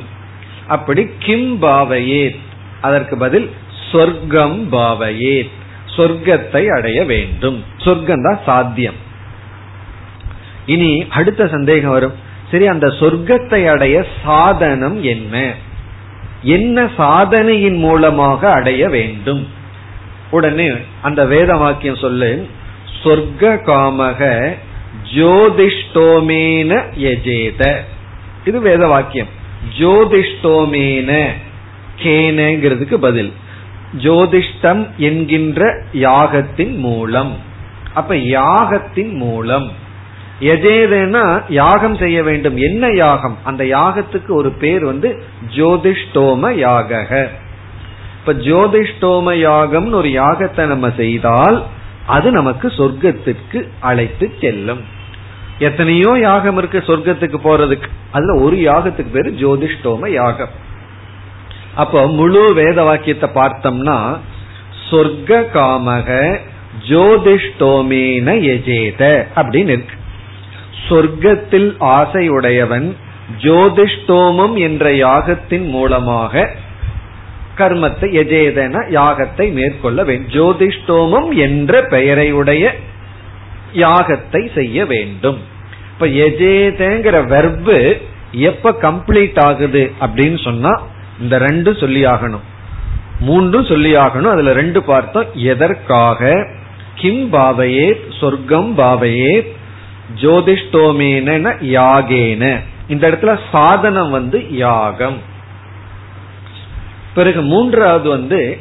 அப்படி 0.66 1.03
கிம் 1.18 1.62
பாவையே 1.62 2.37
அதற்கு 2.81 3.16
பதில் 3.16 3.50
சொர்க்கம் 3.92 4.59
பாவையே 4.72 5.37
சொர்க்கத்தை 5.96 6.62
அடைய 6.76 7.05
வேண்டும். 7.05 7.64
சொர்க்கம் 7.76 8.22
தான் 8.22 8.40
சாத்தியம். 8.44 8.98
இனி 10.66 10.90
அடுத்த 11.11 11.48
சந்தேகம் 11.48 11.90
வரும். 11.90 12.29
சரி 12.51 12.67
அந்த 12.67 12.87
சொர்க்கத்தை 12.87 13.71
அடைய 13.71 14.07
சாதனம் 14.25 15.03
என்ன? 15.03 15.55
என்ன 16.43 16.89
சாதனையின் 16.97 17.77
மூலமாக 17.77 18.53
அடைய 18.53 18.89
வேண்டும்? 18.89 19.49
உடனே 20.31 20.71
அந்த 21.03 21.25
வேத 21.25 21.53
வாக்கியம் 21.55 21.97
சொல்லு. 21.97 22.47
சொர்க்க 23.03 23.53
காமக 23.67 24.21
ஜோதிஷ்டோமேன 25.15 26.73
எஜேத 26.97 27.77
இது 28.45 28.61
வேத 28.61 28.87
வாக்கியம் 28.87 29.31
ஜோதிஷ்டோமேன 29.79 31.27
கேனங்கிறதுக்கு 32.03 32.95
பதில். 32.95 33.33
ஜோதிஷ்டம் 34.03 34.83
என்கின்ற 34.97 35.83
யாகத்தின் 35.93 36.75
மூலம். 36.77 37.37
அப்ப 37.95 38.15
யாகத்தின் 38.15 39.13
மூலம் 39.13 39.73
எஜேதனா 40.40 41.42
யாகம் 41.48 41.96
செய்ய 41.96 42.22
வேண்டும். 42.22 42.57
என்ன 42.57 42.88
யாகம்? 42.88 43.37
அந்த 43.44 43.64
யாகத்துக்கு 43.64 44.29
ஒரு 44.29 44.50
பேர் 44.50 44.85
வந்து 44.85 45.22
ஜோதிஷ்டோம 45.57 46.53
யாக 46.55 47.31
இப்ப 48.20 48.33
ஜோதிஷ்டோம 48.33 49.35
யாகம்னு 49.35 49.92
ஒரு 49.92 50.09
யாகத்தை 50.09 50.64
நம்ம 50.64 50.90
செய்தால் 50.96 51.64
அது 52.07 52.31
நமக்கு 52.31 52.68
சொர்க்கத்திற்கு 52.68 53.68
அழைத்து 53.81 54.33
செல்லும். 54.40 54.83
எத்தனையோ 55.59 56.18
யாகம் 56.18 56.57
இருக்கு 56.57 56.79
சொர்க்கத்துக்கு 56.79 57.38
போறதுக்கு. 57.44 57.88
அதுல 58.11 58.35
ஒரு 58.40 58.57
யாகத்துக்கு 58.57 59.12
பேரு 59.12 59.31
ஜோதிஷ்டோம 59.40 60.09
யாகம். 60.09 60.48
அப்போ 61.74 62.07
முழு 62.07 62.55
வேத 62.55 62.83
வாக்கியத்தை 62.83 63.29
பார்த்தோம்னா 63.35 64.16
சொர்க்க 64.90 65.42
காமக 65.55 66.38
ஜோதிஷ்டோமேன 66.88 68.29
எஜேத 68.55 69.26
அப்படின்னு 69.37 69.74
இருக்கு. 69.76 69.96
சொர்க்கத்தில் 70.88 71.75
ஆசையுடையவன் 71.81 72.95
ஜோதிஷ்டோமம் 73.38 74.55
என்ற 74.55 74.90
யாகத்தின் 74.90 75.69
மூலமாக 75.69 76.51
கர்மத்தை 77.57 78.12
எஜேதன 78.12 78.90
யாகத்தை 78.90 79.53
மேற்கொள்ள 79.53 80.05
வேண்டும். 80.05 80.29
ஜோதிஷ்டோமம் 80.29 81.37
என்ற 81.37 81.83
பெயரையுடைய 81.90 82.71
யாகத்தை 83.75 84.55
செய்ய 84.55 84.87
வேண்டும். 84.87 85.38
இப்ப 85.93 86.07
எஜேதங்கிற 86.07 87.16
வெர்பு 87.27 88.01
எப்ப 88.33 88.73
கம்ப்ளீட் 88.83 89.40
ஆகுது 89.40 89.93
அப்படின்னு 90.01 90.43
சொன்னா 90.43 90.83
இந்த 91.21 91.38
ரெண்டு 91.38 91.75
சொல்லி 91.75 92.05
ஆகணும். 92.05 92.47
மூன்றும் 93.21 93.64
சொல்லி 93.64 93.95
ஆகணும். 93.95 94.31
அதுல 94.31 94.53
ரெண்டு 94.53 94.83
பார்த்தோம். 94.83 95.27
எதற்காக? 95.35 96.47
கிம் 96.95 97.33
பாவையே 97.33 97.95
சொர்க்கம் 98.21 98.75
பாவையே 98.75 99.55
ஜோதிஷ்டோமேன 100.14 101.55
யாகேன. 101.62 102.61
இந்த 102.88 103.11
இடத்துல 103.11 103.38
சாதனம் 103.53 104.11
வந்து 104.11 104.57
யாகம். 104.57 105.18
பிறகு 107.14 107.42
மூன்றாவது 107.42 108.09
வந்து 108.09 108.59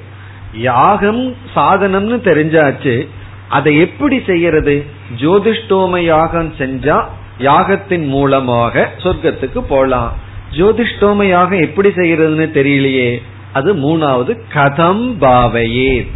யாகம் 0.53 1.35
சாதனம்னு 1.55 2.19
தெரிஞ்சாச்சு 2.23 3.07
அதை 3.49 3.79
எப்படி 3.79 4.21
செய்யறது? 4.25 4.85
ஜோதிஷ்டோம 5.17 5.99
யாகம் 5.99 6.53
செஞ்சா 6.57 7.03
யாகத்தின் 7.39 8.05
மூலமாக 8.05 8.93
சொர்க்கத்துக்கு 8.97 9.59
போலாம். 9.59 10.13
ஜோதிஷ்டோம 10.51 11.23
யாகம் 11.23 11.59
எப்படி 11.59 11.89
செய்யறதுன்னு 11.89 12.49
தெரியலையே. 12.59 13.21
அது 13.53 13.75
மூணாவது 13.75 14.39
கதம் 14.53 15.15
பாவையே 15.21 16.07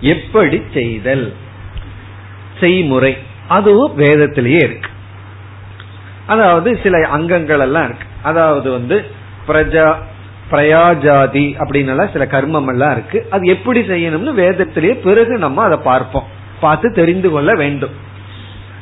எப்படி 0.00 0.62
செய்தல்? 0.72 1.32
செய்முறை. 2.60 3.16
அதுவும் 3.48 3.94
வேதத்திலேயே 3.94 4.58
இருக்கு. 4.58 4.90
அதாவது 6.26 6.80
சில 6.82 7.08
அங்கங்கள் 7.08 7.60
எல்லாம் 7.60 7.84
இருக்கு. 7.84 8.06
அதாவது 8.22 8.70
வந்து 8.70 9.04
பிரஜா 9.48 9.94
பிரயாஜாதி 10.50 11.44
அப்படின்னு 11.58 12.12
சில 12.12 12.24
கர்மம் 12.24 12.68
எல்லாம் 12.68 12.92
இருக்கு. 12.92 13.26
அது 13.30 13.46
எப்படி 13.46 13.80
செய்யணும்னு 13.80 14.32
வேதத்திலேயே 14.34 14.94
பிறகு 14.94 15.38
நம்ம 15.38 15.62
அதை 15.62 15.78
பார்ப்போம். 15.84 16.26
பார்த்து 16.60 16.92
தெரிந்து 16.92 17.30
கொள்ள 17.30 17.54
வேண்டும். 17.54 17.90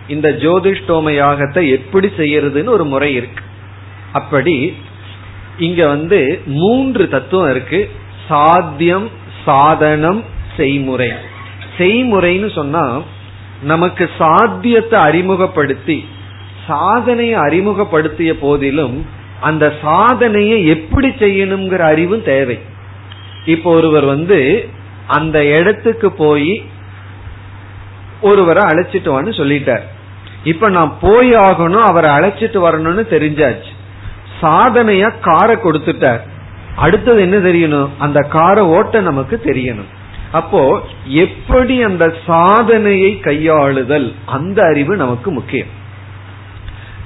இந்த 0.09 0.29
ஜோதிஷ்டோம 0.29 1.11
யாகத்தை 1.11 1.71
எப்படி 1.71 2.13
செய்யறதுன்னு 2.17 2.69
ஒரு 2.69 2.85
முறை 2.85 3.15
இருக்கு. 3.15 3.45
அப்படி 4.13 4.77
இங்க 5.59 5.87
வந்து 5.87 6.43
மூன்று 6.47 7.09
தத்துவம் 7.09 7.51
இருக்கு. 7.51 7.91
சாத்தியம் 8.29 9.11
சாதனம் 9.45 10.25
செய்முறை. 10.57 11.13
செய்முறைன்னு 11.79 12.53
சொன்னா 12.53 13.03
நமக்கு 13.63 14.11
சாத்தியத்தை 14.19 15.01
அறிமுகப்படுத்தி 15.01 16.09
சாதனையை 16.67 17.35
அறிமுகப்படுத்திய 17.35 18.39
போதிலும் 18.39 19.07
அந்த 19.41 19.73
சாதனையை 19.83 20.67
எப்படி 20.67 21.09
செய்யணுங்கிற 21.09 21.79
அறிவும் 21.79 22.23
தேவை. 22.23 22.59
இப்போ 23.45 23.71
ஒருவர் 23.75 24.05
வந்து 24.05 24.69
அந்த 25.07 25.45
இடத்துக்கு 25.45 26.13
போய் 26.13 26.65
ஒருவரை 28.21 28.63
அழைச்சிட்டு 28.63 29.11
வான்னு 29.15 29.33
சொல்லிட்டார். 29.41 29.83
இப்ப 30.45 30.69
நான் 30.69 30.97
போய் 31.01 31.33
ஆகணும் 31.33 31.89
அவரை 31.89 32.11
அழைச்சிட்டு 32.11 32.59
வரணும்னு 32.67 33.05
தெரிஞ்சாச்சு. 33.11 33.73
சாதனையா 34.43 35.11
காரை 35.21 35.57
கொடுத்துட்டார். 35.57 36.21
அடுத்தது 36.77 37.21
என்ன 37.21 37.37
தெரியணும்? 37.37 37.89
அந்த 37.99 38.21
காரை 38.21 38.65
ஓட்ட 38.65 39.01
நமக்கு 39.01 39.41
தெரியணும். 39.45 39.91
அப்போ 40.33 40.81
எப்படி 41.05 41.83
அந்த 41.83 42.15
சாதனையை 42.27 43.21
கையாளுதல்? 43.23 44.13
அந்த 44.27 44.63
அறிவு 44.63 44.97
நமக்கு 44.97 45.31
முக்கியம். 45.31 45.67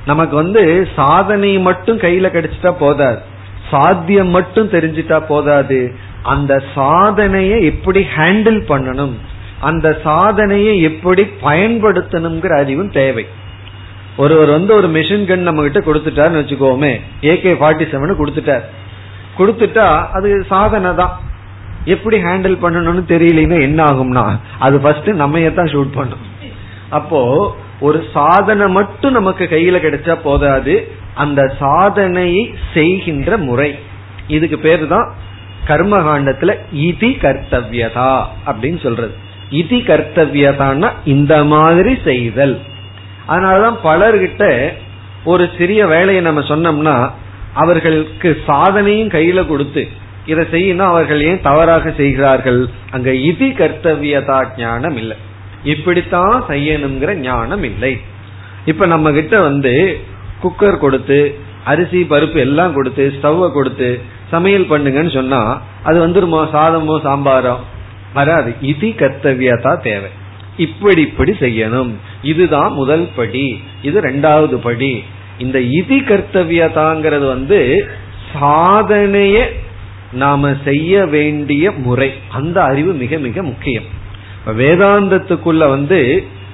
நமக்கு 0.07 0.37
வந்து 0.37 0.89
சாதனை 0.97 1.59
மட்டும் 1.59 1.99
கையில 1.99 2.29
கிடைச்சிட்டா 2.29 2.75
போதாது. 2.79 3.19
சாத்தியம் 3.71 4.29
மட்டும் 4.29 4.71
தெரிஞ்சிட்டா 4.71 5.23
போதாது. 5.27 5.95
அந்த 6.23 6.63
சாதனையை 6.75 7.65
எப்படி 7.65 8.07
ஹேண்டில் 8.17 8.61
பண்ணணும்? 8.69 9.13
அந்த 9.61 10.01
சாதனையை 10.05 10.83
எப்படி 10.83 11.23
பயன்படுத்தணுங்கிற 11.23 12.59
அறிவும் 12.59 12.91
தேவை. 12.91 13.27
ஒருவர் 14.17 14.49
வந்து 14.49 14.75
ஒரு 14.75 14.89
மிஷின் 14.89 15.27
கன் 15.27 15.47
நம்ம 15.49 15.69
கிட்ட 15.69 15.79
கொடுத்துட்டாருன்னு 15.79 16.43
வச்சுக்கோமே. 16.43 17.01
ஏகே 17.23 17.55
ஃபார்ட்டி 17.55 17.87
செவன் 17.89 18.21
கொடுத்துட்டார். 18.21 18.63
கொடுத்துட்டா 19.39 20.07
அது 20.13 20.45
சாதனை 20.49 20.95
தான். 20.95 21.21
எப்படி 21.93 22.17
ஹேண்டில் 22.27 22.57
பண்ணணும்னு 22.63 23.03
தெரியலன்னா 23.13 23.59
என்ன 23.69 23.81
ஆகும்னா 23.91 24.25
அது 24.67 24.77
ஃபர்ஸ்ட் 24.85 25.11
நம்ம 25.23 25.51
தான் 25.59 25.73
ஷூட் 25.75 25.97
பண்ணும். 25.99 26.25
அப்போ 26.99 27.21
ஒரு 27.87 27.99
சாதனை 28.17 28.67
மட்டும் 28.79 29.17
நமக்கு 29.19 29.45
கையில 29.53 29.77
கிடைச்சா 29.85 30.15
போதாது 30.23 30.75
அந்த 31.23 31.41
சாதனையை 31.59 32.43
செய்கின்ற 32.75 33.37
முறை. 33.49 33.71
இதுக்கு 34.37 34.59
பேர் 34.59 34.85
தான் 34.95 35.07
கர்மகாண்டத்துல 35.69 36.53
இதி 36.87 37.11
கர்த்தவியதா 37.25 38.11
அப்படின்னு 38.49 38.81
சொல்றது. 38.87 39.15
இதி 39.61 39.79
கர்த்தவியதான்னா 39.91 40.91
இந்த 41.15 41.35
மாதிரி 41.53 41.93
செய்தல். 42.09 42.57
அதனாலதான் 43.29 43.79
பலர்கிட்ட 43.89 44.45
ஒரு 45.33 45.45
சிறிய 45.59 45.81
வேலையை 45.95 46.21
நம்ம 46.27 46.41
சொன்னோம்னா 46.51 46.97
அவர்களுக்கு 47.63 48.31
சாதனையும் 48.49 49.15
கையில 49.15 49.41
கொடுத்து 49.47 49.83
இதை 50.27 50.45
செய்யணும் 50.53 50.91
அவர்கள் 50.93 51.23
ஏன் 51.23 51.41
தவறாக 51.43 51.91
செய்கிறார்கள்? 51.91 52.69
அங்க 52.91 53.11
இதி 53.11 53.49
கர்த்தவியதா 53.55 54.45
ஞானம் 54.57 54.97
இல்லை 54.97 55.17
இப்படித்தான் 55.65 56.45
செய்யணுங்கிற 56.49 57.15
ஞானம் 57.15 57.63
இல்லை 57.63 58.01
இப்ப 58.65 58.87
நம்ம 58.87 59.13
கிட்ட 59.13 59.41
வந்து 59.41 60.01
குக்கர் 60.43 60.79
கொடுத்து 60.79 61.35
அரிசி 61.65 62.03
பருப்பு 62.03 62.37
எல்லாம் 62.37 62.75
கொடுத்து 62.75 63.13
ஸ்டவ்வை 63.23 63.53
கொடுத்து 63.53 64.01
சமையல் 64.31 64.67
பண்ணுங்கன்னு 64.71 65.15
சொன்னா 65.15 65.63
அது 65.85 66.09
வந்துருமோ? 66.09 66.49
சாதமோ 66.53 67.01
சாம்பாரோ? 67.05 67.57
வராது. 68.15 68.55
இதி 68.63 68.91
கர்த்தவியதா 68.97 69.81
தேவை. 69.83 70.11
இப்படி 70.57 71.01
இப்படி 71.01 71.33
செய்யணும். 71.41 71.95
இதுதான் 72.23 72.73
முதல் 72.73 73.09
படி. 73.17 73.63
இது 73.83 74.01
ரெண்டாவது 74.01 74.55
படி. 74.55 75.05
இந்த 75.39 75.59
இதி 75.59 75.99
கர்த்தவியதாங்கிறது 76.05 77.27
வந்து 77.27 77.89
சாதனைய 78.41 79.45
நாம 80.17 80.53
செய்ய 80.65 81.05
வேண்டிய 81.07 81.73
முறை. 81.85 82.11
அந்த 82.33 82.63
அறிவு 82.63 82.93
மிக 82.93 83.19
மிக 83.19 83.43
முக்கியம். 83.43 83.89
வேதாந்தத்துக்குள்ள 84.59 85.63
வந்து 85.69 86.01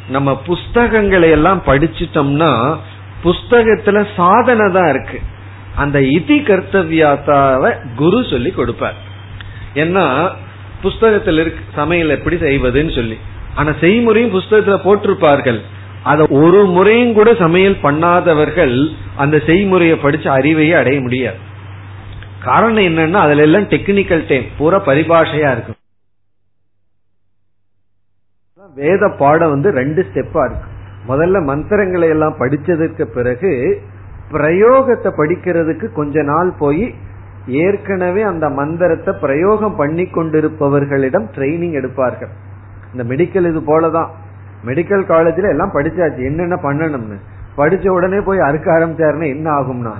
நம்ம 0.08 0.30
புஸ்தகங்களை 0.46 1.28
எல்லாம் 1.30 1.62
படிச்சிட்டோம்னா 1.66 2.52
புஸ்தகத்துல 3.24 4.06
சாதனை 4.16 4.66
தான் 4.72 4.90
இருக்கு. 4.94 5.20
அந்த 5.76 5.98
இதி 6.00 6.38
கர்த்தவியாத்தாவ 6.38 7.74
குரு 7.96 8.24
சொல்லி 8.30 8.50
கொடுப்பார். 8.50 8.98
ஏன்னா 9.74 10.06
புஸ்தகத்தில் 10.82 11.38
இருக்கு 11.38 11.64
சமையல் 11.74 12.16
எப்படி 12.16 12.36
செய்வதுன்னு 12.36 12.94
சொல்லி. 12.94 13.16
ஆனா 13.54 13.70
செய்முறையும் 13.80 14.34
புஸ்தகத்துல 14.36 14.78
போட்டிருப்பார்கள். 14.84 15.60
அத 16.02 16.26
ஒரு 16.30 16.60
முறையும் 16.66 17.12
கூட 17.12 17.30
சமையல் 17.34 17.82
பண்ணாதவர்கள் 17.82 18.76
அந்த 19.16 19.36
செய்முறையை 19.46 19.96
படிச்சு 20.02 20.28
அறிவையே 20.30 20.72
அடைய 20.72 21.00
முடியாது. 21.00 21.40
காரணம் 22.44 22.86
என்னன்னா 22.88 23.18
அதுல 23.24 23.42
எல்லாம் 23.42 23.66
டெக்னிக்கல் 23.72 24.28
டைம் 24.28 24.46
பூரா 24.58 24.78
பரிபாஷையா 24.86 25.50
இருக்கும். 25.52 25.78
வேத 28.74 29.08
பாடம் 29.08 29.50
வந்து 29.50 29.70
ரெண்டு 29.70 30.02
ஸ்டெப்பா 30.02 30.42
இருக்கு. 30.44 30.68
முதல்ல 31.08 31.44
மந்திரங்களை 31.44 32.08
எல்லாம் 32.08 32.36
படிச்சதுக்கு 32.38 33.04
பிறகு 33.16 33.82
பிரயோகத்தை 34.32 35.10
படிக்கிறதுக்கு 35.20 35.92
கொஞ்ச 35.92 36.22
நாள் 36.22 36.52
போய் 36.58 36.94
ஏற்கனவே 37.46 38.22
அந்த 38.22 38.48
மந்திரத்தை 38.48 39.14
பிரயோகம் 39.20 39.76
பண்ணி 39.76 40.02
கொண்டிருப்பவர்களிடம் 40.02 41.26
ட்ரைனிங் 41.36 41.76
எடுப்பார்கள். 41.80 42.32
இந்த 42.92 43.04
மெடிக்கல் 43.14 43.48
இது 43.50 43.60
போலதான். 43.60 44.10
மெடிக்கல் 44.64 45.04
காலேஜ்ல 45.12 45.48
எல்லாம் 45.48 45.74
படிச்சாச்சு. 45.74 46.22
என்னென்ன 46.30 46.58
பண்ணணும்னு. 46.62 47.18
படிச்ச 47.56 47.88
உடனே 47.88 48.20
போய் 48.20 48.46
அறுக்க 48.48 48.68
ஆரம்பிச்சாருன்னா 48.72 49.28
என்ன 49.36 49.50
ஆகும்னா 49.50 49.94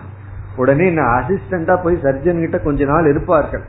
உடனே 0.57 0.91
நான் 0.91 1.25
அசிஸ்டண்டா 1.25 1.83
போய் 1.83 1.99
சர்ஜன் 2.03 2.41
கிட்ட 2.41 2.59
கொஞ்ச 2.59 2.85
நாள் 2.85 3.07
இருப்பார்கள். 3.07 3.63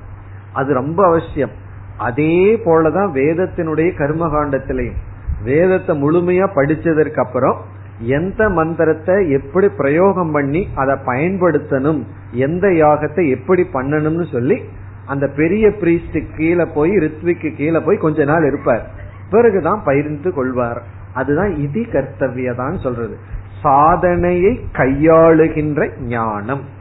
அது 0.53 0.73
ரொம்ப 0.73 1.05
அவசியம். 1.05 1.49
அதே 1.97 2.61
போலதான் 2.65 3.11
வேதத்தினுடைய 3.11 3.89
கர்மகாண்டத்திலையும். 3.97 4.99
வேதத்தை 5.43 6.03
முழுமையா 6.03 6.47
படிச்சதற்கு 6.55 7.19
அப்புறம் 7.19 7.61
எந்த 7.99 8.49
மந்திரத்தை 8.49 9.29
எப்படி 9.29 9.69
பிரயோகம் 9.69 10.31
பண்ணி 10.31 10.67
அதை 10.75 10.95
பயன்படுத்தணும் 11.05 12.03
எந்த 12.31 12.67
யாகத்தை 12.67 13.29
எப்படி 13.29 13.67
பண்ணணும்னு 13.73 14.31
சொல்லி 14.31 14.61
அந்த 15.05 15.27
பெரிய 15.27 15.67
பிரீஸ்டு 15.67 16.25
கீழே 16.37 16.65
போய் 16.65 16.91
ரித்விக்கு 16.91 17.55
கீழே 17.55 17.79
போய் 17.79 17.97
கொஞ்ச 17.97 18.23
நாள் 18.23 18.45
இருப்பார். 18.45 18.89
பிறகுதான் 19.29 19.81
பயிர்ந்து 19.85 20.33
கொள்வார். 20.33 20.81
அதுதான் 21.13 21.49
இதி 21.49 21.83
கர்த்தவியதான் 21.91 22.81
சொல்றது. 22.81 23.17
சாதனையை 23.61 24.59
கையாளுகின்ற 24.71 26.01
ஞானம். 26.01 26.72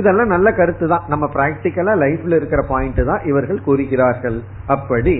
இதெல்லாம் 0.00 0.32
நல்ல 0.34 0.48
கருத்து 0.58 0.86
தான் 0.92 1.06
நம்ம 1.12 1.24
பிராக்டிக்கலா 1.34 1.94
லைஃப்ல 2.04 2.38
இருக்கிற 2.40 2.62
பாயிண்ட் 2.72 3.00
தான் 3.10 3.24
இவர்கள் 3.30 3.64
கூறுகிறார்கள். 3.66 4.38
அப்படி 4.74 5.16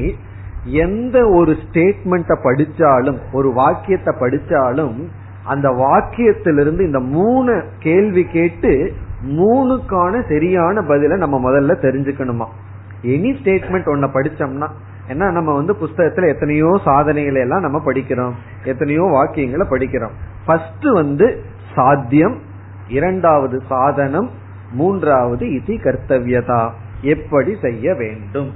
எந்த 0.85 1.17
ஒரு 1.39 1.53
ஸ்டேட்மெண்ட்டை 1.63 2.37
படிச்சாலும் 2.47 3.19
ஒரு 3.39 3.49
வாக்கியத்தை 3.61 4.13
படிச்சாலும் 4.23 4.97
அந்த 5.53 5.69
வாக்கியத்திலிருந்து 5.85 6.83
இந்த 6.89 7.01
மூணு 7.17 7.53
கேள்வி 7.85 8.25
கேட்டு 8.37 8.73
மூணுக்கான 9.39 10.15
சரியான 10.33 10.81
பதில 10.91 11.17
நம்ம 11.23 11.37
முதல்ல 11.47 11.77
தெரிஞ்சுக்கணுமா? 11.87 12.47
எனி 13.15 13.31
ஸ்டேட்மெண்ட் 13.39 13.91
ஒன்ன 13.93 14.09
படிச்சோம்னா 14.17 14.69
ஏன்னா 15.13 15.27
நம்ம 15.37 15.51
வந்து 15.59 15.75
புஸ்தகத்துல 15.83 16.29
எத்தனையோ 16.33 16.71
சாதனைகளை 16.85 17.41
எல்லாம் 17.45 17.65
நம்ம 17.67 17.79
படிக்கிறோம். 17.87 18.35
எத்தனையோ 18.65 19.05
வாக்கியங்களை 19.17 19.67
படிக்கிறோம். 19.71 20.17
ஃபர்ஸ்ட் 20.47 20.89
வந்து 21.01 21.27
சாத்தியம் 21.75 22.37
இரண்டாவது 22.99 23.57
சாதனம் 23.71 24.29
மூன்றாவது 24.73 25.47
இதி 25.47 25.77
கர்த்தவியதா. 25.85 26.63
எப்படி 27.03 27.53
செய்ய 27.57 27.95
வேண்டும்? 27.95 28.51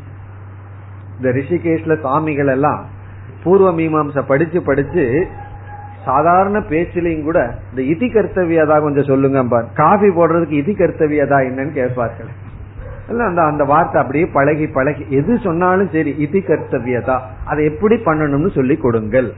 இந்த 1.16 1.30
ரிஷிகேஷ்ல 1.38 1.94
சாமிகள் 2.04 2.50
எல்லாம் 2.56 2.82
பூர்வ 3.44 3.68
மீமாம்ச 3.72 4.22
படிச்சு 4.26 4.62
படிச்சு 4.62 5.26
சாதாரண 6.04 6.58
பேச்சிலையும் 6.58 7.22
கூட 7.22 7.40
இந்த 7.70 7.82
இதி 7.92 8.06
கர்த்தவியதா 8.14 8.80
கொஞ்சம் 8.80 9.10
சொல்லுங்க 9.10 9.62
காஃபி 9.74 10.08
போடுறதுக்கு 10.08 10.56
இதி 10.62 10.74
கர்த்தவியதா 10.80 11.38
என்னன்னு 11.48 11.72
கேட்பார்கள். 11.72 12.30
அந்த 13.08 13.42
அந்த 13.42 13.64
வார்த்தை 13.64 14.00
அப்படியே 14.00 14.26
பழகி 14.34 14.66
பழகி 14.66 15.04
எது 15.08 15.38
சொன்னாலும் 15.38 15.90
சரி 15.92 16.12
இதி 16.26 16.40
கர்த்தவியதா. 16.48 17.16
அதை 17.44 17.64
எப்படி 17.64 17.94
பண்ணணும்னு 17.94 18.50
சொல்லி 18.58 18.76
கொடுங்கள். 18.76 19.32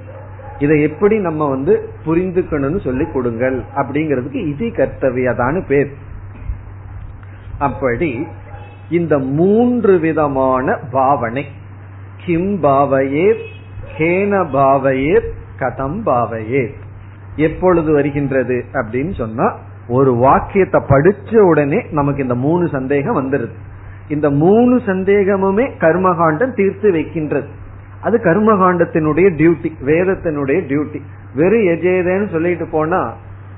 இதை 0.59 0.83
எப்படி 0.83 1.19
நம்ம 1.19 1.49
வந்து 1.49 1.91
புரிந்துக்கணும்னு 2.07 2.81
சொல்லி 2.81 3.05
கொடுங்கள் 3.05 3.63
அப்படிங்கிறதுக்கு 3.77 4.41
இதி 4.53 4.69
கர்த்தவியதான்னு 4.81 5.63
பேர். 5.67 5.93
அப்படி 7.59 8.27
இந்த 8.91 9.19
மூன்று 9.19 9.99
விதமான 9.99 10.79
பாவனை. 10.91 11.47
கிம் 12.25 12.63
பாவையே 12.63 13.35
கேன 13.99 14.49
பாவையே 14.51 15.21
கதம் 15.59 16.01
பாவையே. 16.07 16.69
எப்பொழுது 17.37 17.93
வருகின்றது 17.93 18.65
அப்படின்னு 18.73 19.15
சொன்னா 19.15 19.57
ஒரு 19.89 20.15
வாக்கியத்தை 20.15 20.81
படிச்ச 20.89 21.39
உடனே 21.39 21.87
நமக்கு 21.91 22.23
இந்த 22.23 22.35
மூணு 22.35 22.69
சந்தேகம் 22.69 23.17
வந்துருது. 23.17 23.53
இந்த 24.09 24.31
மூணு 24.31 24.77
சந்தேகமுமே 24.77 25.71
கர்மகாண்டம் 25.79 26.55
தீர்த்து 26.55 26.93
வைக்கின்றது. 26.93 27.49
அது 28.01 28.19
கர்மகாண்டத்தினுடைய 28.19 29.29
டியூட்டி 29.31 29.73
வேதத்தினுடைய 29.85 30.59
டியூட்டி 30.61 31.01
வெறும் 31.35 31.67
எஜேதேன்னு 31.67 32.31
சொல்லிட்டு 32.31 32.67
போனா 32.67 33.15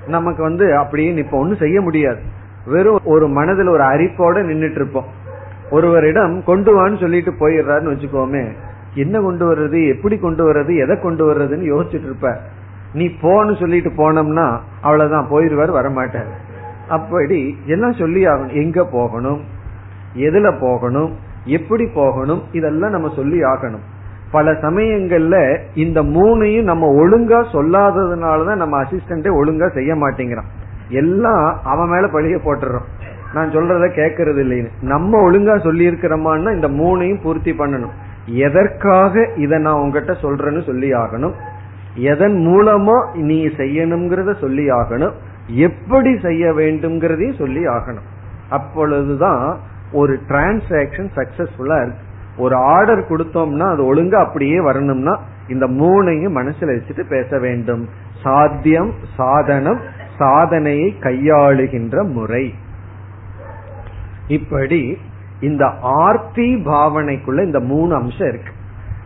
நமக்கு 0.06 0.42
வந்து 0.42 0.76
அப்படியே 0.76 1.14
இப்ப 1.14 1.38
ஒன்னும் 1.38 1.56
செய்ய 1.56 1.80
முடியாது. 1.80 2.20
வெறும் 2.66 2.98
ஒரு 3.04 3.28
மனதில் 3.28 3.68
ஒரு 3.68 3.82
அரிப்போட 3.82 4.44
நின்றுட்டு 4.46 4.74
இருப்போம் 4.74 5.04
ஒருவரிடம் 5.70 6.44
கொண்டு 6.44 6.70
வான்னு 6.76 7.00
சொல்லிட்டு 7.00 7.30
போயிடுறாருன்னு 7.30 7.94
வச்சுக்கோமே 7.94 8.52
என்ன 8.94 9.20
கொண்டு 9.20 9.54
வர்றது 9.54 9.96
எப்படி 9.96 10.18
கொண்டு 10.18 10.52
வர்றது 10.52 10.82
எதை 10.82 11.00
கொண்டு 11.00 11.32
வர்றதுன்னு 11.32 11.74
யோசிச்சுட்டு 11.74 12.04
இருப்ப 12.04 12.38
நீ 12.92 13.06
போன்னு 13.22 13.60
சொல்லிட்டு 13.60 13.90
போனோம்னா 13.90 14.58
அவ்வளவுதான் 14.80 15.28
போயிருவார் 15.30 15.72
வரமாட்டார். 15.72 16.28
அப்படி 16.88 17.58
எல்லாம் 17.66 17.92
சொல்லி 17.92 18.26
ஆகணும். 18.26 18.52
எங்க 18.52 18.84
போகணும்? 18.84 19.40
எதுல 20.14 20.60
போகணும்? 20.60 21.16
எப்படி 21.44 21.86
போகணும்? 21.94 22.42
இதெல்லாம் 22.52 22.90
நம்ம 22.90 23.12
சொல்லி 23.16 23.42
ஆகணும். 23.42 23.82
பல 24.30 24.52
சமயங்கள்ல 24.52 25.58
இந்த 25.74 26.02
மூணையும் 26.02 26.62
நம்ம 26.62 26.94
ஒழுங்கா 26.94 27.44
சொல்லாததுனாலதான் 27.52 28.56
நம்ம 28.56 28.82
அசிஸ்டன்டே 28.82 29.30
ஒழுங்கா 29.30 29.74
செய்ய 29.74 29.94
மாட்டேங்கிறான். 29.94 30.48
எல்லாம் 30.88 31.60
அவன் 31.64 31.88
மேல 31.88 32.06
பழிய 32.06 32.38
போட்டுறோம். 32.38 32.86
நான் 33.34 33.50
சொல்றத 33.50 33.86
கேட்கறது 33.88 34.40
இல்லைன்னு. 34.44 34.68
நம்ம 34.80 35.30
ஒழுங்கா 35.30 35.62
சொல்லி 35.62 35.88
இருக்கிறோமான்னா 35.88 36.54
இந்த 36.54 36.68
மூணையும் 36.68 37.22
பூர்த்தி 37.22 37.52
பண்ணணும். 37.52 37.92
எதற்காக 38.26 39.28
இதை 39.36 39.58
நான் 39.58 39.74
உங்ககிட்ட 39.74 40.28
சொல்றேன்னு 40.28 40.66
சொல்லி 40.66 40.92
ஆகணும். 40.92 41.32
எதன் 41.94 42.34
மூலமா 42.34 43.14
நீ 43.14 43.46
செய்யணுங்கிறத 43.46 44.40
சொல்லி 44.40 44.70
ஆகணும். 44.70 45.12
எப்படி 45.46 46.18
செய்ய 46.18 46.52
வேண்டும்ங்கிறதையும் 46.52 47.38
சொல்லி 47.38 47.66
ஆகணும். 47.66 48.06
அப்பொழுதுதான் 48.50 49.58
ஒரு 49.92 50.18
டிரான்சாக்சன் 50.28 51.08
சக்சஸ்ஃபுல்லா 51.16 51.82
இருக்கு. 51.82 52.04
ஒரு 52.36 52.56
ஆர்டர் 52.56 53.08
கொடுத்தோம்னா 53.08 53.70
அது 53.70 53.94
ஒழுங்கா 53.94 54.14
அப்படியே 54.14 54.60
வரணும்னா 54.60 55.20
இந்த 55.48 55.66
மூணையும் 55.66 56.36
மனசுல 56.36 56.78
வச்சுட்டு 56.78 57.08
பேச 57.08 57.38
வேண்டும். 57.38 57.88
சாத்தியம் 58.22 58.92
சாதனம் 59.16 59.80
சாதனையை 60.18 60.96
கையாளுகின்ற 61.00 62.12
முறை. 62.12 62.54
இப்படி 64.28 64.98
இந்த 65.40 65.72
ஆர்த்தி 65.80 66.54
பாவனைக்குள்ள 66.54 67.44
இந்த 67.44 67.60
மூணு 67.60 67.94
அம்சம் 67.94 68.28
இருக்கு. 68.28 68.52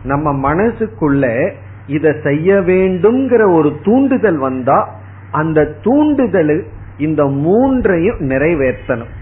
நம்ம 0.03 0.53
மனசுக்குள்ள 0.53 1.51
இதை 1.87 2.11
செய்ய 2.23 2.53
வேண்டும்ங்கிற 2.55 3.53
ஒரு 3.53 3.75
தூண்டுதல் 3.83 4.37
வந்தா 4.37 4.99
அந்த 5.31 5.65
தூண்டுதல் 5.81 6.65
இந்த 6.97 7.25
மூன்றையும் 7.25 8.19
நிறைவேற்றணும். 8.19 9.19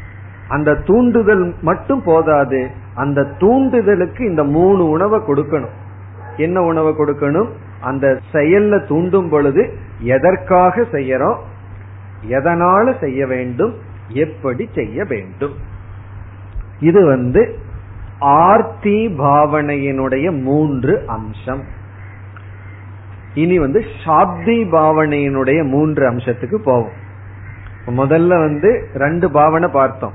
அந்த 0.48 0.76
தூண்டுதல் 0.76 1.54
மட்டும் 1.62 2.04
போதாது 2.04 2.68
அந்த 2.96 3.22
தூண்டுதலுக்கு 3.22 4.20
இந்த 4.20 4.44
மூணு 4.44 4.90
உணவை 4.90 5.20
கொடுக்கணும். 5.20 5.76
என்ன 6.38 6.62
உணவை 6.62 6.94
கொடுக்கணும்? 6.94 7.50
அந்த 7.82 8.20
செயல்ல 8.32 8.88
தூண்டும் 8.88 9.30
பொழுது 9.30 9.74
எதற்காக 10.00 10.82
செய்யறோம்? 10.82 11.38
எதனால 12.28 13.00
செய்ய 13.00 13.28
வேண்டும்? 13.28 13.76
எப்படி 14.08 14.70
செய்ய 14.76 15.04
வேண்டும்? 15.04 15.54
இது 16.80 17.06
வந்து 17.06 17.58
ஆர்த்தி 18.20 19.08
பாவனையினுடைய 19.08 20.42
மூன்று 20.42 21.04
அம்சம். 21.08 21.64
இனி 23.34 23.60
வந்து 23.60 23.86
சாப்தி 24.06 24.64
பாவனையினுடைய 24.64 25.64
மூன்று 25.64 26.12
அம்சத்துக்கு 26.12 26.56
போவோம். 26.56 27.08
முதல்ல 27.86 28.28
வந்து 28.28 28.88
ரெண்டு 28.94 29.32
பாவனை 29.32 29.70
பார்த்தோம். 29.70 30.14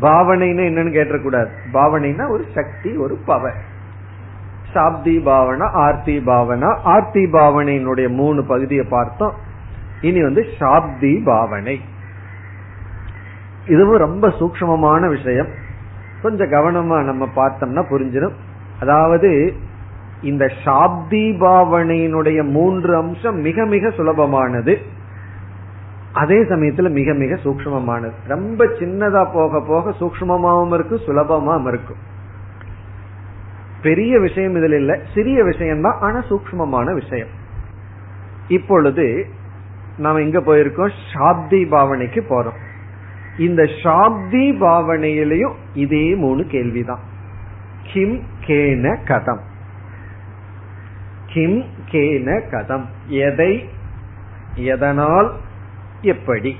பாவனைன்னு 0.00 0.62
என்னன்னு 0.62 0.92
கேட்டக்கூடாது. 0.92 1.48
பாவனைனா 1.72 2.30
ஒரு 2.30 2.44
சக்தி 2.54 2.96
ஒரு 2.96 3.16
பவர் 3.26 3.78
சாப்தி 4.72 5.18
பாவனா 5.18 5.70
ஆர்த்தி 5.70 6.18
பாவனா 6.18 6.78
ஆர்த்தி 6.82 7.24
பாவனையினுடைய 7.24 8.08
மூணு 8.08 8.44
பகுதியை 8.44 8.86
பார்த்தோம். 8.90 9.48
இனி 10.00 10.22
வந்து 10.22 10.46
சாப்தி 10.58 11.22
பாவனை. 11.24 11.80
இதுவும் 13.66 13.96
ரொம்ப 13.96 14.28
சூக்மமான 14.28 15.08
விஷயம். 15.08 15.46
கொஞ்சம் 16.22 16.50
கவனமா 16.50 17.04
நம்ம 17.04 17.28
பார்த்தோம்னா 17.36 17.84
புரிஞ்சிடும் 17.90 18.34
அதாவது 18.80 19.54
இந்த 20.22 20.52
சாப்தி 20.64 21.30
பாவனையினுடைய 21.30 22.50
மூன்று 22.50 22.96
அம்சம் 22.96 23.36
மிக 23.36 23.64
மிக 23.64 23.88
சுலபமானது. 23.88 24.76
அதே 26.12 26.42
சமயத்துல 26.42 26.90
மிக 26.90 27.12
மிக 27.14 27.34
சூக்மமானது 27.34 28.12
ரொம்ப 28.26 28.64
சின்னதா 28.64 29.32
போக 29.32 29.60
போக 29.60 29.90
சூக்மமாவும் 29.90 30.74
இருக்கும் 30.74 31.00
சுலபமாவும் 31.06 31.68
இருக்கும். 31.68 31.96
பெரிய 33.82 34.18
விஷயம் 34.18 34.56
இதில் 34.56 34.72
இல்ல. 34.72 34.98
சிறிய 35.14 35.44
விஷயம் 35.44 35.80
தான் 35.80 35.98
ஆனா 36.00 36.22
சூக்மமான 36.30 36.94
விஷயம். 36.94 37.28
இப்பொழுது 38.48 39.26
நாம 40.00 40.18
எங்க 40.18 40.40
போயிருக்கோம்? 40.40 40.90
சாப்தி 41.14 41.66
பாவனைக்கு 41.68 42.22
போறோம். 42.28 42.56
இந்த 43.38 43.62
சாப்தி 43.62 44.52
பாவனையிலையும் 44.60 45.54
இதே 45.74 46.14
மூணு 46.14 46.44
கேள்விதான். 46.44 47.00
கிம் 47.92 48.22
கேன 48.46 48.96
கதம். 49.04 49.40
கிம் 51.26 51.64
கேன 51.90 52.42
கதம். 52.50 52.84
எதை? 53.06 53.68
எதனால்? 54.54 55.32
எப்படி? 56.00 56.56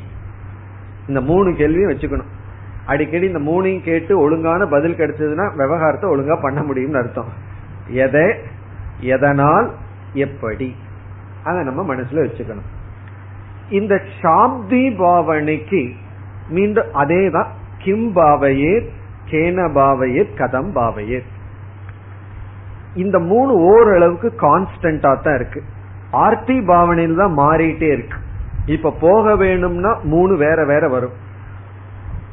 இந்த 1.06 1.20
மூணு 1.20 1.54
கேள்வியும் 1.54 1.90
வச்சுக்கணும். 1.90 2.38
அடிக்கடி 2.86 3.26
இந்த 3.26 3.38
மூணையும் 3.38 3.82
கேட்டு 3.82 4.18
ஒழுங்கான 4.18 4.66
பதில் 4.66 4.96
கிடைச்சதுன்னா 4.96 5.56
விவகாரத்தை 5.56 6.10
ஒழுங்கா 6.10 6.40
பண்ண 6.42 6.60
முடியும்னு 6.60 6.96
அர்த்தம். 6.96 7.32
எதை? 7.86 8.34
எதனால்? 9.00 9.74
எப்படி? 10.12 10.76
அதை 11.44 11.64
நம்ம 11.64 11.94
மனசுல 11.94 12.28
வச்சுக்கணும். 12.28 12.78
இந்த 13.70 14.02
சாப்தி 14.20 14.96
பாவனைக்கு 14.98 15.82
மீண்டும் 16.48 16.88
அதே 16.92 17.30
தான் 17.30 17.50
கிம் 17.78 18.12
பாவையே 18.14 18.72
கேன 19.30 19.68
பாவையே 19.68 20.22
கதம் 20.34 20.72
பாவையே 20.74 21.22
இந்த 22.94 23.18
மூணு 23.18 23.52
ஓரளவுக்கு 23.54 24.28
கான்ஸ்டன்டா 24.40 25.20
தான் 25.20 25.34
இருக்கு. 25.34 25.62
ஆர்த்தி 26.10 26.60
பாவனையில் 26.60 27.16
தான் 27.16 27.38
மாறிட்டே 27.38 27.90
இருக்கு. 27.92 28.16
இப்ப 28.66 28.90
போக 29.00 29.36
வேணும்னா 29.36 29.96
மூணு 30.02 30.36
வேற 30.36 30.64
வேற 30.64 30.88
வரும். 30.88 31.12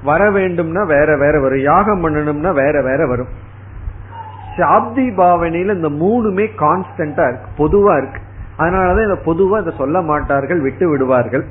வர 0.04 0.32
வேண்டும்னா 0.32 0.86
வேற 0.86 1.18
வேற 1.18 1.40
வரும். 1.40 1.62
யாகம் 1.62 2.04
பண்ணணும்னா 2.04 2.54
வேற 2.54 2.82
வேற 2.82 3.08
வரும். 3.08 3.28
சாப்தி 4.58 5.10
பாவனையில 5.10 5.76
இந்த 5.76 5.90
மூணுமே 5.90 6.46
கான்ஸ்டன்டா 6.58 7.28
இருக்கு. 7.28 7.50
பொதுவா 7.58 7.98
இருக்கு. 7.98 8.22
அதனாலதான் 8.60 9.08
இதை 9.08 9.18
பொதுவா 9.26 9.62
இதை 9.62 9.74
சொல்ல 9.78 10.02
மாட்டார்கள் 10.02 10.60
விட்டு 10.60 10.90
விடுவார்கள். 10.90 11.46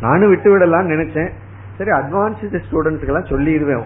நானும் 0.00 0.28
விட்டு 0.28 0.48
விடலாம்னு 0.52 0.94
நினைச்சேன். 0.94 1.30
சரி 1.78 1.90
அட்வான்ஸ்டு 1.90 2.62
ஸ்டூடெண்ட்ஸ்க்கெல்லாம் 2.66 3.30
சொல்லிடுவேன். 3.32 3.84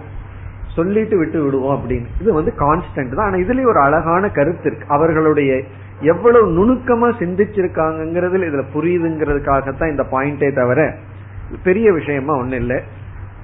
சொல்லிட்டு 0.74 1.16
விட்டு 1.18 1.42
விடுவோம் 1.42 1.76
அப்படின்னு. 1.78 2.06
இது 2.20 2.32
வந்து 2.32 2.52
கான்ஸ்டன்ட் 2.58 3.14
தான். 3.14 3.26
ஆனா 3.26 3.36
இதுலயும் 3.36 3.72
ஒரு 3.72 3.80
அழகான 3.80 4.28
கருத்து 4.28 4.66
இருக்கு. 4.70 4.86
அவர்களுடைய 4.88 5.62
எவ்வளவு 6.00 6.46
நுணுக்கமா 6.58 7.08
சிந்திச்சிருக்காங்கிறதுல 7.22 8.48
இதுல 8.50 8.64
புரியுதுங்கிறதுக்காகத்தான் 8.74 9.90
இந்த 9.90 10.04
பாயிண்டே 10.12 10.54
தவிர 10.54 10.94
பெரிய 11.62 11.92
விஷயமா 11.92 12.34
ஒண்ணு 12.36 12.52
இல்லை. 12.52 12.78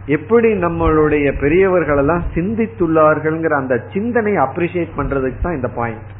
எப்படி 0.07 0.49
நம்மளுடைய 0.53 1.27
பெரியவர்கள் 1.41 1.97
எல்லாம் 1.97 2.23
சிந்தித்துள்ளார்கள்ங்கிற 2.35 3.55
அந்த 3.63 3.77
சிந்தனை 3.93 4.33
அப்ரிசியேட் 4.33 4.97
பண்றதுக்கு 4.97 5.41
தான் 5.43 5.55
இந்த 5.55 5.69
பாயிண்ட் 5.69 6.11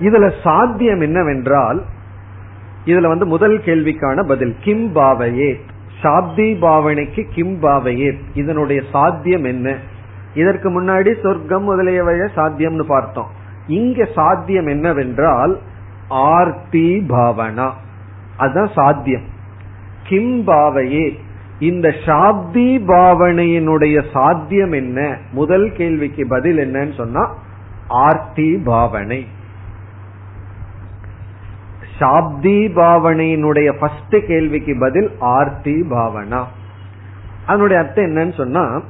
இதுல 0.00 0.32
சாத்தியம் 0.42 1.00
என்னவென்றால் 1.00 1.82
இதுல 2.84 3.08
வந்து 3.08 3.26
முதல் 3.26 3.58
கேள்விக்கான 3.58 4.26
பதில் 4.26 4.56
கிம் 4.60 4.94
பாவையே? 4.94 5.60
சாப்தி 6.02 6.58
பாவனைக்கு 6.58 7.24
கிம் 7.34 7.62
பாவையே? 7.62 8.18
இதனுடைய 8.34 8.82
சாத்தியம் 8.92 9.44
என்ன? 9.44 9.76
இதற்கு 10.34 10.82
முன்னாடி 10.82 11.20
சொர்க்கம் 11.22 11.70
முதலியவைய 11.70 12.28
சாத்தியம்னு 12.36 12.82
பார்த்தோம். 12.82 13.30
இங்க 13.66 14.04
சாத்தியம் 14.14 14.66
என்னவென்றால் 14.66 15.58
ஆர்த்தி 16.08 17.04
பாவனா. 17.08 17.70
அதுதான் 18.36 18.70
சாத்தியம். 18.74 19.22
கிம் 20.02 20.46
பாவையே? 20.46 21.18
இந்த 21.58 21.88
சாப்தி 21.88 22.78
பாவனையினுடைய 22.86 24.04
சாத்தியம் 24.12 24.72
என்ன? 24.72 25.18
முதல் 25.32 25.72
கேள்விக்கு 25.72 26.26
பதில் 26.28 26.58
என்னன்னு 26.58 26.94
சொன்னா 26.94 27.34
ஆர்த்தி 27.88 28.56
பாவனை. 28.64 29.26
சாப்தி 31.98 32.72
பாவனையினுடைய 32.76 33.78
ஃபர்ஸ்ட் 33.78 34.26
கேள்விக்கு 34.26 34.76
பதில் 34.80 35.10
ஆர்த்தி 35.18 35.72
பாவனா. 35.72 36.44
அதனுடைய 37.46 37.82
அர்த்தம் 37.82 38.04
என்னன்னு 38.04 38.36
சொன்னா 38.36 38.82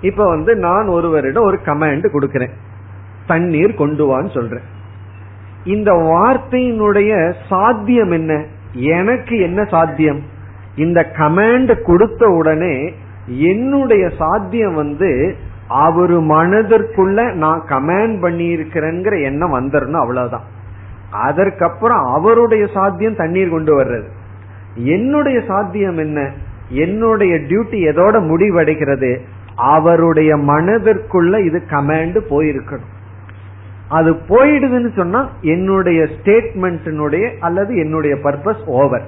இப்ப 0.00 0.24
வந்து 0.24 0.54
நான் 0.54 0.86
ஒருவரிடம் 0.86 1.44
ஒரு 1.44 1.60
கமாண்ட் 1.64 2.10
கொடுக்கிறேன். 2.10 2.50
தண்ணீர் 3.26 3.74
கொண்டு 3.74 4.06
வான்னு 4.06 4.34
சொல்றேன். 4.34 4.62
இந்த 5.64 5.92
வார்த்தையினுடைய 5.92 7.34
சாத்தியம் 7.48 8.10
என்ன? 8.10 8.44
எனக்கு 8.72 9.38
என்ன 9.38 9.64
சாத்தியம்? 9.64 10.22
இந்த 10.76 11.12
கமாண்ட் 11.16 11.82
கொடுத்த 11.82 12.26
உடனே 12.26 12.94
என்னுடைய 13.26 14.08
சாத்தியம் 14.18 14.74
வந்து 14.74 15.36
அவரு 15.68 16.20
மனதிற்குள்ள 16.20 17.32
நான் 17.32 17.62
கமாண்ட் 17.68 18.20
பண்ணி 18.20 18.56
இருக்கிறேங்கிற 18.56 19.22
எண்ணம் 19.22 19.54
வந்துடணும் 19.54 20.00
அவ்வளவுதான். 20.00 20.52
அதற்கப்புறம் 21.14 22.04
அவருடைய 22.14 22.66
சாத்தியம் 22.74 23.16
தண்ணீர் 23.16 23.48
கொண்டு 23.48 23.72
வர்றது. 23.82 24.08
என்னுடைய 24.74 25.40
சாத்தியம் 25.46 25.98
என்ன? 25.98 26.30
என்னுடைய 26.68 27.34
டியூட்டி 27.36 27.78
எதோட 27.90 28.16
முடிவடைகிறது? 28.30 29.20
அவருடைய 29.56 30.36
மனதிற்குள்ள 30.36 31.44
இது 31.44 31.62
கமாண்ட் 31.70 32.18
போயிருக்கணும். 32.30 32.92
அது 33.88 34.12
போயிடுதுன்னு 34.12 34.96
சொன்னா 34.96 35.28
என்னுடைய 35.40 36.08
ஸ்டேட்மெண்ட்டினுடைய 36.14 37.38
அல்லது 37.40 37.76
என்னுடைய 37.76 38.16
பர்பஸ் 38.16 38.64
ஓவர் 38.64 39.04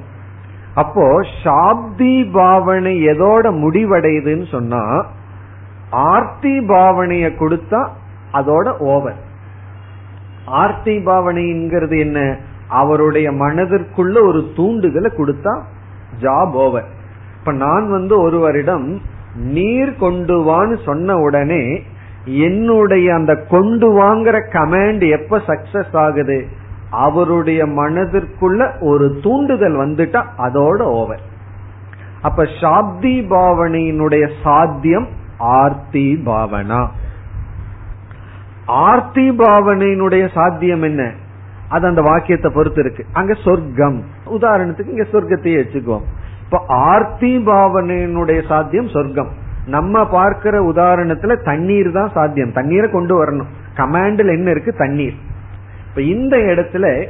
அப்போ 0.74 1.26
சாப்தி 1.44 2.30
பாவனை 2.32 3.06
எதோட 3.06 3.44
முடிவடையுதுன்னு 3.64 4.50
சொன்னா 4.50 5.06
ஆர்த்தி 5.90 6.58
பாவனைய 6.58 7.26
கொடுத்தா 7.40 7.88
அதோட 8.32 8.76
ஓவர் 8.78 9.18
ஆர்த்தி 10.46 10.98
பாவனைங்கிறது 10.98 11.98
என்ன? 11.98 12.36
அவருடைய 12.68 13.32
மனதிற்குள்ள 13.32 14.22
ஒரு 14.26 14.50
தூண்டுதலை 14.56 15.10
கொடுத்தா 15.16 15.60
ஜாப் 16.20 16.52
ஓவர் 16.52 16.84
இப்ப 17.38 17.52
நான் 17.52 17.90
வந்து 17.90 18.20
ஒருவரிடம் 18.20 19.00
நீர் 19.34 19.96
கொண்டு 19.96 20.40
வான்னு 20.40 20.82
சொன்ன 20.84 21.16
உடனே 21.16 21.82
என்னுடைய 22.24 23.14
அந்த 23.14 23.36
கொண்டு 23.36 24.02
வாங்குற 24.02 24.40
கமாண்ட் 24.52 25.10
எப்ப 25.10 25.42
சக்சஸ் 25.46 25.96
ஆகுது? 25.96 26.46
அவருடைய 26.90 27.66
மனதிற்குள்ள 27.66 28.80
ஒரு 28.80 29.18
தூண்டுதல் 29.22 29.76
வந்துட்டா 29.76 30.24
அதோட 30.38 30.80
ஓவர் 30.80 31.20
அப்ப 32.22 32.42
சாப்தி 32.60 33.26
பாவனையினுடைய 33.30 34.30
சாத்தியம் 34.42 35.08
ஆர்த்தி 35.38 36.22
பாவனா. 36.26 36.86
ஆர்த்தி 38.66 39.30
பாவனையினுடைய 39.30 40.32
சாத்தியம் 40.32 40.82
என்ன? 40.82 41.12
அது 41.68 41.86
அந்த 41.86 42.00
வாக்கியத்தை 42.00 42.52
பொறுத்து 42.54 42.80
இருக்கு 42.80 43.04
அங்க 43.12 43.34
சொர்க்கம். 43.44 44.04
உதாரணத்துக்கு 44.26 44.88
இங்க 44.88 45.06
சொர்க்கத்தையே 45.12 45.64
வச்சுக்குவோம். 45.64 46.02
இப்ப 46.44 46.64
ஆர்த்தி 46.68 47.38
பாவனையினுடைய 47.38 48.46
சாத்தியம் 48.46 48.88
சொர்க்கம். 48.88 49.28
நம்ம 49.66 50.06
பார்க்கிற 50.06 50.72
உதாரணத்துல 50.72 51.44
தண்ணீர் 51.44 51.92
தான் 51.92 52.10
சாத்தியம். 52.14 52.52
தண்ணீரை 52.52 52.90
கொண்டு 52.90 53.24
வரணும். 53.24 53.46
கமாண்டில் 53.76 54.28
என்ன 54.28 54.50
இருக்கு? 54.50 54.72
தண்ணீர். 54.72 55.14
இப்ப 55.88 56.02
இந்த 56.02 56.36
இடத்துல 56.36 57.06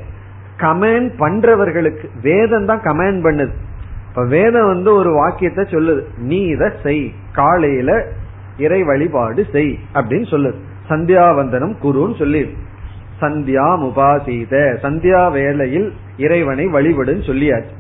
கமாண்ட் 0.59 1.11
பண்றவர்களுக்கு 1.19 2.05
வேதம் 2.23 2.67
தான் 2.67 2.81
கமாண்ட் 2.81 3.25
பண்ணுது. 3.25 3.53
இப்ப 4.09 4.25
வேதம் 4.25 4.67
வந்து 4.67 4.95
ஒரு 4.95 5.11
வாக்கியத்தை 5.11 5.65
சொல்லுது. 5.65 6.01
நீ 6.19 6.41
இத 6.41 6.73
செய். 6.83 7.13
காலையில 7.33 8.07
இறை 8.59 8.83
வழிபாடு 8.83 9.47
செய் 9.53 9.79
அப்படின்னு 9.95 10.29
சொல்லுது. 10.31 10.66
சந்தியாவந்தனம் 10.89 11.75
குருன்னு 11.83 12.17
சொல்லி. 12.19 12.43
சந்தியா 13.21 13.67
முபாசீத 13.83 14.55
சந்தியா 14.83 15.33
வேளையில் 15.33 15.89
இறைவனை 16.17 16.67
வழிபடுன்னு 16.67 17.25
சொல்லியாச்சு. 17.31 17.73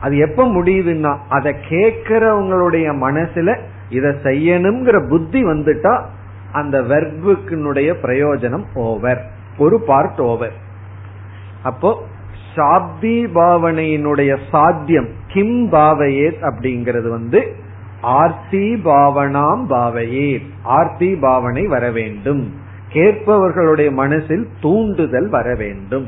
அது 0.00 0.16
எப்ப 0.16 0.44
முடியுதுன்னா 0.46 1.12
அதை 1.28 1.54
கேட்கிறவங்களுடைய 1.68 2.86
மனசுல 3.06 3.58
இதை 3.90 4.10
செய்யணுங்கிற 4.22 5.08
புத்தி 5.08 5.44
வந்துட்டா 5.44 5.94
அந்த 6.52 6.76
வெர்புக்கினுடைய 6.82 7.90
பிரயோஜனம் 8.02 8.64
ஓவர் 8.74 9.20
ஒரு 9.58 9.76
பார்ட் 9.86 10.20
ஓவர் 10.20 10.54
அப்போ 11.62 11.90
சாப்தி 12.56 13.16
பாவனையினுடைய 13.34 14.36
சாத்தியம் 14.50 15.08
கிம் 15.32 15.58
பாவையே 15.72 16.28
அப்படிங்கிறது 16.48 17.08
வந்து 17.08 17.40
ஆர்த்தி 18.00 18.74
பாவனாம் 18.74 19.64
பாவையே. 19.70 20.42
ஆர்த்தி 20.62 21.14
பாவனை 21.14 21.66
வர 21.66 21.90
வேண்டும் 21.90 22.54
கேட்பவர்களுடைய 22.92 23.92
மனசில் 23.92 24.48
தூண்டுதல் 24.60 25.28
வர 25.28 25.54
வேண்டும் 25.54 26.06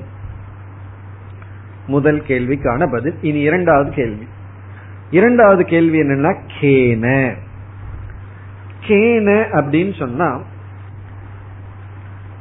முதல் 1.87 2.23
கேள்விக்கான 2.27 2.91
பதில் 2.91 3.15
இனி 3.23 3.41
இரண்டாவது 3.41 3.91
கேள்வி. 3.91 4.27
இரண்டாவது 5.11 5.65
கேள்வி 5.65 6.01
என்னன்னா 6.01 6.37
கேன. 6.61 7.35
கேன 8.87 9.45
அப்படின்னு 9.53 9.99
சொன்னா 9.99 10.41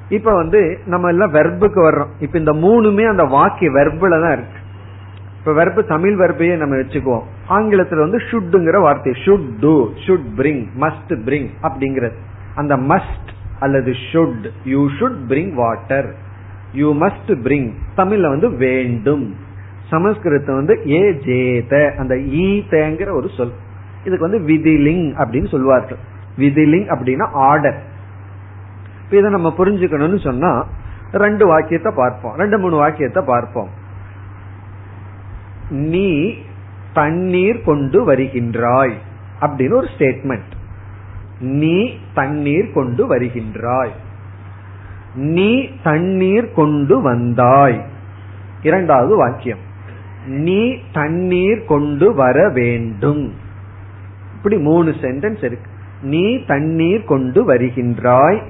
இப்ப 0.09 0.35
வந்து 0.35 0.79
நம்ம 0.85 1.07
எல்லாம் 1.07 1.33
வெர்புக்கு 1.33 1.79
வர்றோம். 1.89 2.09
இப்ப 2.19 2.39
இந்த 2.39 2.53
மூணுமே 2.53 3.09
அந்த 3.09 3.23
வாக்கிய 3.23 3.71
வெர்புல 3.71 4.21
தான் 4.21 4.31
இருக்கு. 4.31 4.60
இப்ப 5.41 5.53
வெர்பு 5.59 5.83
தமிழ் 5.87 6.15
வெர்பையே 6.21 6.57
நம்ம 6.57 6.75
வச்சுக்குவோம். 6.75 7.23
ஆங்கிலத்துல 7.49 7.99
வந்து 7.99 8.17
ஷுட்டுங்கிற 8.17 8.81
வார்த்தை. 8.81 9.13
Should 9.25 9.47
to 9.59 9.89
should 10.05 10.27
bring 10.37 10.65
must 10.79 11.13
bring 11.27 11.47
அப்படிங்கிறது. 11.61 12.17
அந்த 12.55 12.77
மஸ்ட் 12.77 13.29
அல்லது 13.59 13.91
should 13.91 14.45
you 14.63 14.89
should 14.99 15.19
bring 15.27 15.53
water 15.53 16.15
you 16.73 16.93
must 16.93 17.27
bring 17.27 17.71
தமிழ்ல 17.97 18.27
வந்து 18.27 18.49
வேண்டும். 18.49 19.35
சமஸ்கிருதம் 19.89 20.55
வந்து 20.55 20.75
ஏ 20.87 21.01
ஜேத 21.11 21.95
அந்த 21.95 22.15
ஈதங்கிற 22.15 23.11
ஒரு 23.11 23.29
சொல். 23.37 23.53
இதுக்கு 24.05 24.29
வந்து 24.29 24.53
விதிலிங் 24.53 25.05
அப்படின்னு 25.21 25.47
சொல்வார்கள். 25.47 25.97
விதிலிங் 26.37 26.87
அப்படின்னா 26.95 27.29
ஆர்டர் 27.31 27.81
இதை 29.09 29.31
நம்ம 29.31 29.53
புரிஞ்சுக்கணும்னு 29.57 30.19
சொன்னா 30.19 30.67
ரெண்டு 31.11 31.47
வாக்கியத்தை 31.47 31.91
பார்ப்போம். 31.95 32.35
ரெண்டு 32.35 32.57
மூணு 32.57 32.75
வாக்கியத்தை 32.75 33.23
பார்ப்போம். 33.25 33.79
நீ 35.71 36.33
தண்ணீர் 36.93 37.61
கொண்டு 37.61 38.11
வருகின்றாய் 38.11 38.93
அப்படின்னு 39.41 39.73
ஒரு 39.73 39.87
ஸ்டேட்மெண்ட் 39.97 40.59
நீ 41.39 41.93
தண்ணீர் 42.13 42.71
கொண்டு 42.71 43.15
வருகின்றாய். 43.15 43.89
நீ 45.15 45.69
தண்ணீர் 45.83 46.51
கொண்டு 46.51 47.01
வந்தாய். 47.01 47.85
இரண்டாவது 48.63 49.15
வாக்கியம். 49.15 49.57
நீ 50.25 50.75
தண்ணீர் 50.93 51.65
கொண்டு 51.65 52.13
வர 52.13 52.49
வேண்டும். 52.49 53.33
இப்படி 54.35 54.57
மூணு 54.57 54.91
சென்டென்ஸ் 54.91 55.43
இருக்கு. 55.43 55.71
நீ 56.01 56.43
தண்ணீர் 56.45 57.03
கொண்டு 57.03 57.53
வருகின்றாய். 57.53 58.41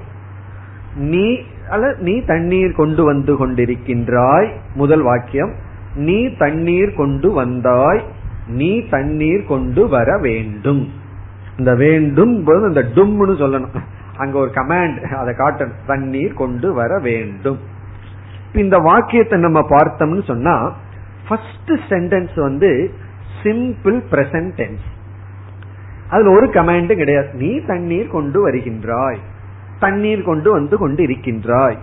நீ 0.94 1.38
அல்ல 1.70 1.94
நீ 1.98 2.20
தண்ணீர் 2.20 2.72
கொண்டு 2.72 3.04
வந்து 3.04 3.46
கொண்டிருக்கின்றாய். 3.46 4.50
முதல் 4.74 5.02
வாக்கியம். 5.02 5.52
நீ 5.94 6.36
தண்ணீர் 6.36 6.94
கொண்டு 6.94 7.32
வந்தாய் 7.32 8.02
நீ 8.46 8.88
தண்ணீர் 8.88 9.46
கொண்டு 9.46 9.88
வர 9.88 10.18
வேண்டும். 10.18 10.88
இந்த 11.58 11.74
வேண்டும் 11.74 12.46
இந்த 12.46 12.82
டும்னு 12.94 13.34
சொல்லணும். 13.42 13.80
அங்க 14.16 14.38
ஒரு 14.38 14.50
கமாண்ட் 14.54 15.00
அதை 15.00 15.34
காட்டணும். 15.34 15.86
தண்ணீர் 15.86 16.34
கொண்டு 16.34 16.74
வர 16.74 16.98
வேண்டும். 16.98 17.58
இந்த 18.54 18.78
வாக்கியத்தை 18.78 19.40
நம்ம 19.40 19.60
பார்த்தோம்னு 19.60 20.24
சொன்னா 20.24 20.72
ஃபர்ஸ்ட் 21.28 21.72
சென்டென்ஸ் 21.88 22.40
வந்து 22.40 22.90
சிம்பிள் 23.42 24.00
பிரசன்ட் 24.10 24.52
டென்ஸ் 24.54 24.88
அதுல 26.08 26.30
ஒரு 26.30 26.46
கமாண்டும் 26.46 26.96
கிடையாது. 26.96 27.28
நீ 27.32 27.60
தண்ணீர் 27.60 28.08
கொண்டு 28.08 28.48
வருகின்றாய். 28.48 29.16
தண்ணீர் 29.80 30.22
கொண்டு 30.22 30.52
வந்து 30.52 30.78
கொண்டு 30.78 31.02
இருக்கின்றாய் 31.02 31.78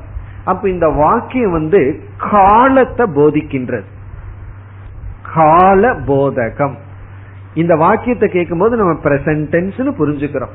அப்ப 0.46 0.70
இந்த 0.70 0.88
வாக்கியம் 0.88 1.52
வந்து 1.52 2.00
காலத்தை 2.18 3.06
போதிக்கின்றது. 3.06 3.84
கால 5.34 5.94
போதகம் 5.94 6.76
இந்த 7.54 7.76
வாக்கியத்தை 7.76 8.30
கேட்கும்போது 8.30 8.76
நம்ம 8.78 8.94
பிரசன்ட் 9.04 9.98
புரிஞ்சுக்கிறோம். 10.00 10.54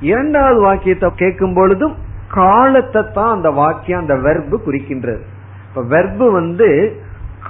இரண்டாவது 0.00 0.60
வாக்கியத்தை 0.60 1.10
கேட்கும் 1.16 1.54
பொழுதும் 1.54 1.94
காலத்தை 2.28 3.02
தான் 3.12 3.34
அந்த 3.34 3.50
வாக்கியம் 3.50 4.00
அந்த 4.00 4.14
வெர்பு 4.14 4.56
குறிக்கின்றது. 4.66 5.22
இப்ப 5.68 5.82
வெர்பு 5.82 6.30
வந்து 6.30 6.68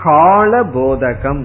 கால 0.03 0.63
போதகம் 0.63 1.45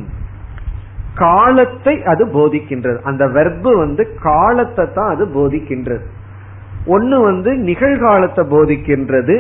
காலத்தை 1.15 2.03
அது 2.03 2.25
போதிக்கின்றது. 2.25 2.99
அந்த 3.01 3.25
வெர்பு 3.27 3.71
வந்து 3.77 4.03
காலத்தை 4.19 4.85
தான் 4.93 5.09
அது 5.15 5.25
போதிக்கின்றது. 5.25 6.03
ஒன்னு 6.85 7.21
வந்து 7.21 7.51
நிகழ்காலத்தை 7.51 8.43
போதிக்கின்றது. 8.55 9.35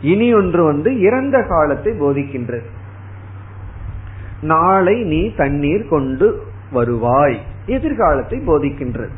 இனி 0.00 0.34
ஒன்று 0.34 0.64
வந்து 0.64 1.00
இறந்த 1.00 1.42
காலத்தை 1.42 1.92
போதிக்கின்றது. 1.92 2.66
நாளை 4.44 4.96
நீ 5.02 5.20
தண்ணீர் 5.34 5.88
கொண்டு 5.88 6.28
வருவாய். 6.70 7.38
எதிர்காலத்தை 7.66 8.38
போதிக்கின்றது. 8.46 9.14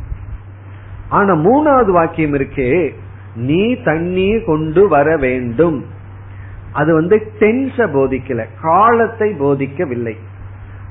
ஆனா 1.09 1.33
மூணாவது 1.35 1.91
வாக்கியம் 1.91 2.35
இருக்கே 2.35 2.71
நீ 3.35 3.63
தண்ணீர் 3.83 4.45
கொண்டு 4.45 4.89
வர 4.89 5.17
வேண்டும். 5.17 5.79
அது 6.73 6.95
வந்து 6.95 7.17
டென்ஸ 7.39 7.87
போதிக்கல 7.95 8.45
காலத்தை 8.63 9.29
போதிக்கவில்லை. 9.41 10.15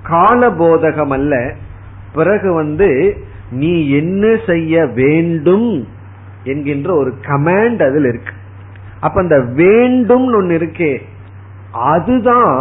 கால 0.04 0.50
போதகம் 0.50 1.12
அல்ல 1.12 1.54
பிறகு 2.14 2.54
வந்து 2.54 2.90
நீ 3.52 3.90
என்ன 3.90 4.24
செய்ய 4.46 4.86
வேண்டும் 4.86 5.70
என்கின்ற 6.44 6.90
ஒரு 6.96 7.12
கமாண்ட் 7.22 7.82
அதில் 7.90 8.08
இருக்கு. 8.08 8.34
அப்ப 9.00 9.22
அந்த 9.22 9.38
வேண்டும் 9.40 10.26
ஒன்னு 10.34 10.58
இருக்கே 10.58 10.94
அதுதான் 11.72 12.60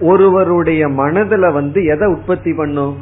ஒருவருடைய 0.00 0.88
மனதுல 0.88 1.52
வந்து 1.52 1.84
எதை 1.84 2.08
உற்பத்தி 2.08 2.54
பண்ணும்? 2.54 2.96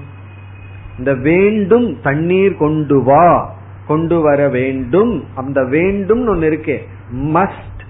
இந்த 0.98 1.14
வேண்டும் 1.14 2.00
தண்ணீர் 2.02 2.56
கொண்டு 2.56 3.02
வா 3.02 3.54
கொண்டு 3.86 4.20
வர 4.20 4.48
வேண்டும். 4.48 5.24
அந்த 5.34 5.64
வேண்டும் 5.64 6.28
ஒன்னு 6.28 6.48
இருக்கே. 6.48 6.78
மஸ்ட் 7.14 7.82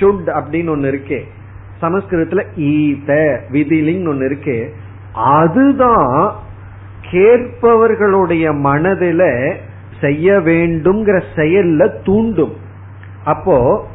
ஷுட் 0.00 0.26
அப்படின்னு 0.26 0.68
ஒன்னு 0.68 0.90
இருக்கே. 0.90 1.20
சமஸ்கிருதத்துல 1.80 2.56
ஈத 2.56 3.40
விதிலிங் 3.50 4.08
ஒன்னு 4.08 4.28
இருக்கே. 4.28 4.68
அதுதான் 5.12 6.34
கேட்பவர்களுடைய 7.10 8.52
மனதில 8.52 9.54
செய்ய 10.00 10.32
வேண்டும்ங்கிற 10.32 11.22
செயல்ல 11.36 12.04
தூண்டும். 12.04 12.56
அப்போ 13.24 13.86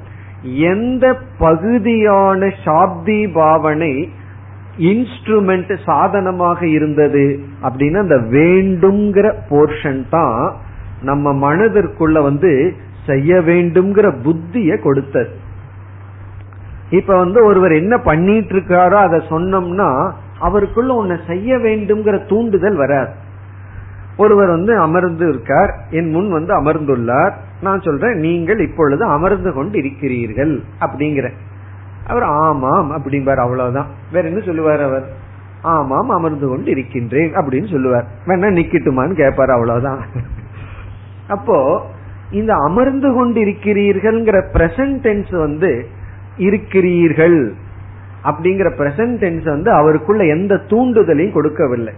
எந்த 0.41 1.17
பகுதியான 1.37 2.53
சாப்தி 2.65 3.31
பாவனை 3.33 4.09
இன்ஸ்ட்ருமெண்ட் 4.77 5.73
சாதனமாக 5.83 6.59
இருந்தது 6.67 7.25
அப்படின்னா 7.63 7.95
அந்த 7.95 8.17
வேண்டுங்கிற 8.37 9.27
போர்ஷன் 9.49 10.09
தான் 10.09 10.39
நம்ம 11.01 11.33
மனதிற்குள்ள 11.33 12.21
வந்து 12.21 12.51
செய்ய 13.05 13.41
வேண்டும்ங்கிற 13.41 14.07
புத்திய 14.23 14.79
கொடுத்தது. 14.79 15.29
இப்ப 16.89 17.17
வந்து 17.17 17.45
ஒருவர் 17.45 17.71
என்ன 17.71 17.97
பண்ணிட்டு 17.97 18.53
இருக்காரோ 18.55 18.97
அதை 19.07 19.19
சொன்னோம்னா 19.29 19.89
அவருக்குள்ள 20.39 20.93
உன்னை 20.93 21.17
செய்ய 21.27 21.57
வேண்டும்ங்கிற 21.57 22.25
தூண்டுதல் 22.25 22.75
வராது. 22.75 23.11
ஒருவர் 24.17 24.47
வந்து 24.47 24.73
அமர்ந்து 24.77 25.27
இருக்கார் 25.27 25.71
என் 25.89 26.11
முன் 26.11 26.29
வந்து 26.29 26.53
அமர்ந்துள்ளார் 26.61 27.33
நான் 27.61 27.81
சொல்றேன் 27.81 28.17
நீங்கள் 28.19 28.59
இப்பொழுது 28.59 29.05
அமர்ந்து 29.05 29.53
கொண்டு 29.53 29.77
இருக்கிறீர்கள் 29.77 30.53
அப்படிங்கிற 30.79 31.27
அவர் 32.07 32.23
ஆமாம் 32.23 32.91
அப்படிம்பார் 32.91 33.43
அவ்வளவுதான். 33.45 33.87
வேற 34.11 34.27
என்ன 34.27 34.39
சொல்லுவார் 34.39 34.81
அவர்? 34.81 35.07
ஆமாம் 35.61 36.09
அமர்ந்து 36.09 36.47
கொண்டு 36.47 36.71
இருக்கின்றேன் 36.71 37.33
அப்படின்னு 37.35 37.71
சொல்லுவார். 37.71 38.07
வேணா 38.25 38.49
நிக்கட்டுமான்னு 38.59 39.13
கேட்பார் 39.13 39.49
அவ்வளவுதான். 39.49 40.05
அப்போ 41.27 41.85
இந்த 42.31 42.53
அமர்ந்து 42.55 43.13
கொண்டு 43.13 43.41
இருக்கிறீர்கள்ங்கிற 43.41 44.41
பிரசன்ட் 44.53 44.99
டென்ஸ் 45.01 45.37
வந்து 45.37 45.87
இருக்கிறீர்கள். 46.37 47.53
அப்படிங்கிற 48.23 48.69
பிரசன்ட் 48.77 49.17
டென்ஸ் 49.17 49.43
வந்து 49.43 49.71
அவருக்குள்ள 49.71 50.25
எந்த 50.25 50.55
தூண்டுதலையும் 50.67 51.33
கொடுக்கவில்லை. 51.33 51.93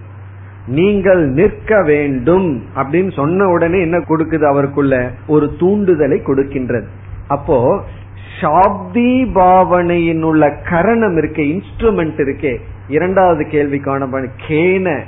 நீங்கள் 0.67 1.29
நிற்க 1.29 1.83
வேண்டும் 1.83 2.63
அப்படின்னு 2.75 3.11
சொன்ன 3.11 3.47
உடனே 3.47 3.81
என்ன 3.81 3.97
கொடுக்குது 3.97 4.43
அவருக்குள்ள? 4.43 5.11
ஒரு 5.27 5.45
தூண்டுதலை 5.59 6.17
கொடுக்கின்றது. 6.21 6.85
அப்போ 7.27 7.83
சாப்தி 8.41 9.31
பாவனையின் 9.31 10.23
உள்ள 10.23 10.57
கரணம் 10.69 11.17
இருக்கே 11.17 11.59
இன்ஸ்ட்ருமெண்ட் 11.59 12.17
இருக்கே. 12.17 12.57
இரண்டாவது 12.87 13.45
கேள்விக்கான 13.51 14.29
கேன 14.47 14.99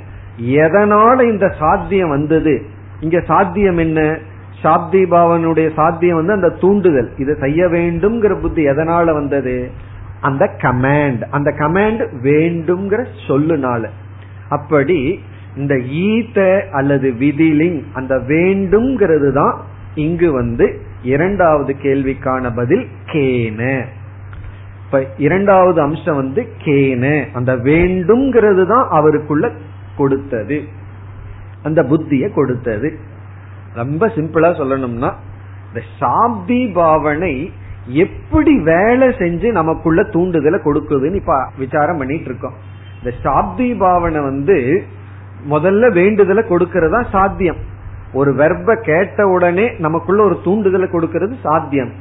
எதனால 0.50 1.30
இந்த 1.30 1.54
சாத்தியம் 1.58 2.08
வந்தது? 2.08 2.62
இங்க 3.00 3.20
சாத்தியம் 3.20 3.78
என்ன? 3.78 4.18
சாப்தி 4.62 5.04
பாவனுடைய 5.04 5.72
சாத்தியம் 5.74 6.16
வந்து 6.16 6.32
அந்த 6.32 6.48
தூண்டுதல். 6.48 7.10
இதை 7.18 7.34
செய்ய 7.40 7.66
வேண்டும்ங்கிற 7.66 8.40
புத்தி 8.40 8.66
எதனால 8.66 9.12
வந்தது? 9.12 9.70
அந்த 10.20 10.50
கமாண்ட் 10.62 11.22
அந்த 11.30 11.54
கமாண்ட் 11.58 12.06
வேண்டும்ங்கிற 12.22 13.04
சொல்லுனால. 13.28 13.86
அப்படி 14.48 15.20
இந்த 15.56 15.74
ஈத்த 15.74 16.68
அல்லது 16.70 17.10
விதிலிங் 17.10 17.82
அந்த 17.92 18.16
வேண்டும்ங்கிறது 18.16 19.32
தான் 19.32 19.60
இங்கு 19.94 20.32
வந்து 20.32 20.80
இரண்டாவது 21.02 21.76
கேள்விக்கான 21.82 22.50
பதில் 22.54 22.88
கேன. 23.06 23.84
இப்ப 24.84 25.06
இரண்டாவது 25.18 25.80
அம்சம் 25.80 26.16
வந்து 26.16 26.48
கேன. 26.64 27.26
அந்த 27.32 27.56
வேண்டும்ங்கிறது 27.56 28.66
தான் 28.66 28.88
அவருக்குள்ள 28.90 29.52
கொடுத்தது. 29.96 30.68
அந்த 31.62 31.82
புத்திய 31.82 32.32
கொடுத்தது. 32.32 32.98
ரொம்ப 33.74 34.06
சிம்பிளா 34.06 34.50
சொல்லணும்னா 34.60 35.12
இந்த 35.68 35.82
சாப்தி 36.00 36.72
பாவனை 36.72 37.52
எப்படி 37.86 38.58
வேலை 38.58 39.08
செஞ்சு 39.08 39.52
நமக்குள்ள 39.52 40.02
தூண்டுதலை 40.02 40.60
கொடுக்குதுன்னு 40.64 41.14
இப்ப 41.14 41.50
விசாரம் 41.58 41.98
பண்ணிட்டு 41.98 42.24
இருக்கோம். 42.24 42.52
இந்த 43.02 43.16
சாப்தி 43.24 43.78
பாவனை 43.78 44.20
வந்து 44.20 44.84
முதல்ல 45.50 45.92
வேண்டுதலை 45.92 46.44
கொடுக்கறதா 46.48 47.04
சாத்தியம். 47.10 47.56
ஒரு 48.12 48.30
வெர்ப 48.34 48.74
கேட்ட 48.80 49.26
உடனே 49.26 49.66
நமக்குள்ள 49.78 50.22
ஒரு 50.22 50.36
தூண்டுதலை 50.44 50.88
கொடுக்கறது 50.90 51.34
சாத்தியம். 51.42 51.92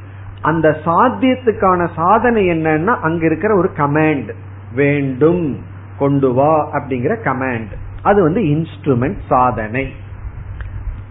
அந்த 0.42 0.68
சாத்தியத்துக்கான 0.86 1.88
சாதனை 1.96 2.50
என்னன்னா 2.50 2.94
அங்க 3.00 3.26
இருக்கிற 3.26 3.56
ஒரு 3.56 3.70
கமாண்ட் 3.78 4.30
வேண்டும் 4.76 5.44
கொண்டு 6.00 6.34
வா 6.34 6.54
அப்படிங்கிற 6.74 7.16
கமாண்ட் 7.26 7.74
அது 8.02 8.20
வந்து 8.22 8.42
இன்ஸ்ட்ருமெண்ட் 8.42 9.20
சாதனை. 9.28 9.86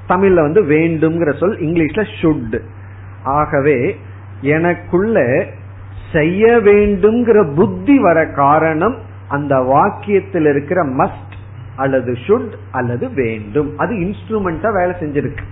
தமிழ்ல 0.09 0.41
வந்து 0.41 0.63
வேண்டும்ங்கிற 0.63 1.33
சொல் 1.39 1.59
இங்கிலீஷ்ல 1.59 2.05
ஷுட் 2.21 2.57
ஆகவே 3.23 3.97
எனக்குள்ள 4.41 5.47
செய்ய 6.13 6.45
வேண்டும்ங்கிற 6.47 7.39
புத்தி 7.55 7.99
வர 7.99 8.19
காரணம் 8.27 8.97
அந்த 9.29 9.55
வாக்கியத்தில் 9.57 10.49
இருக்கிற 10.49 10.81
மஸ்ட் 10.85 11.35
அல்லது 11.85 12.13
ஷுட் 12.27 12.55
அல்லது 12.79 13.07
வேண்டும். 13.21 13.71
அது 13.83 13.93
இன்ஸ்ட்ருமெண்டா 14.05 14.71
வேலை 14.79 14.95
செஞ்சிருக்கு. 15.03 15.45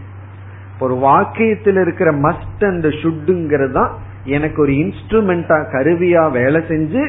ஒரு 0.85 0.95
வாக்கியத்தில் 1.07 1.81
இருக்கிற 1.85 2.11
மஸ்ட் 2.26 2.64
அண்ட் 2.68 2.89
ஷுட்டுங்கிறது 3.01 3.74
தான் 3.79 3.93
எனக்கு 4.37 4.59
ஒரு 4.64 4.72
இன்ஸ்ட்ருமெண்டா 4.83 5.59
கருவியா 5.74 6.24
வேலை 6.41 6.61
செஞ்சு 6.70 7.03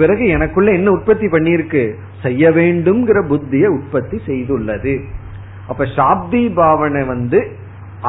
பிறகு 0.00 0.24
எனக்குள்ள 0.34 0.70
என்ன 0.78 0.88
உற்பத்தி 0.96 1.26
பண்ணிருக்கு 1.26 1.82
செய்ய 2.22 2.50
வேண்டும்ங்கிற 2.58 3.18
புத்தியை 3.30 3.68
உற்பத்தி 3.78 4.16
செய்துள்ளது. 4.26 4.94
அப்ப 5.70 5.84
சாப்தி 5.96 6.42
பாவனை 6.60 7.02
வந்து 7.14 7.40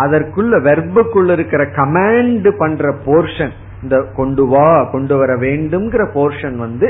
அதற்குள்ள 0.04 0.56
வெர்புக்குள்ள 0.68 1.32
இருக்கிற 1.38 1.64
கமாண்ட் 1.78 2.48
பண்ற 2.58 2.92
போர்ஷன் 3.06 3.54
இந்த 3.84 3.98
கொண்டு 4.16 4.44
வா 4.48 4.68
கொண்டு 4.94 5.16
வர 5.18 5.32
வேண்டும்ங்கிற 5.46 6.04
போர்ஷன் 6.16 6.58
வந்து 6.66 6.88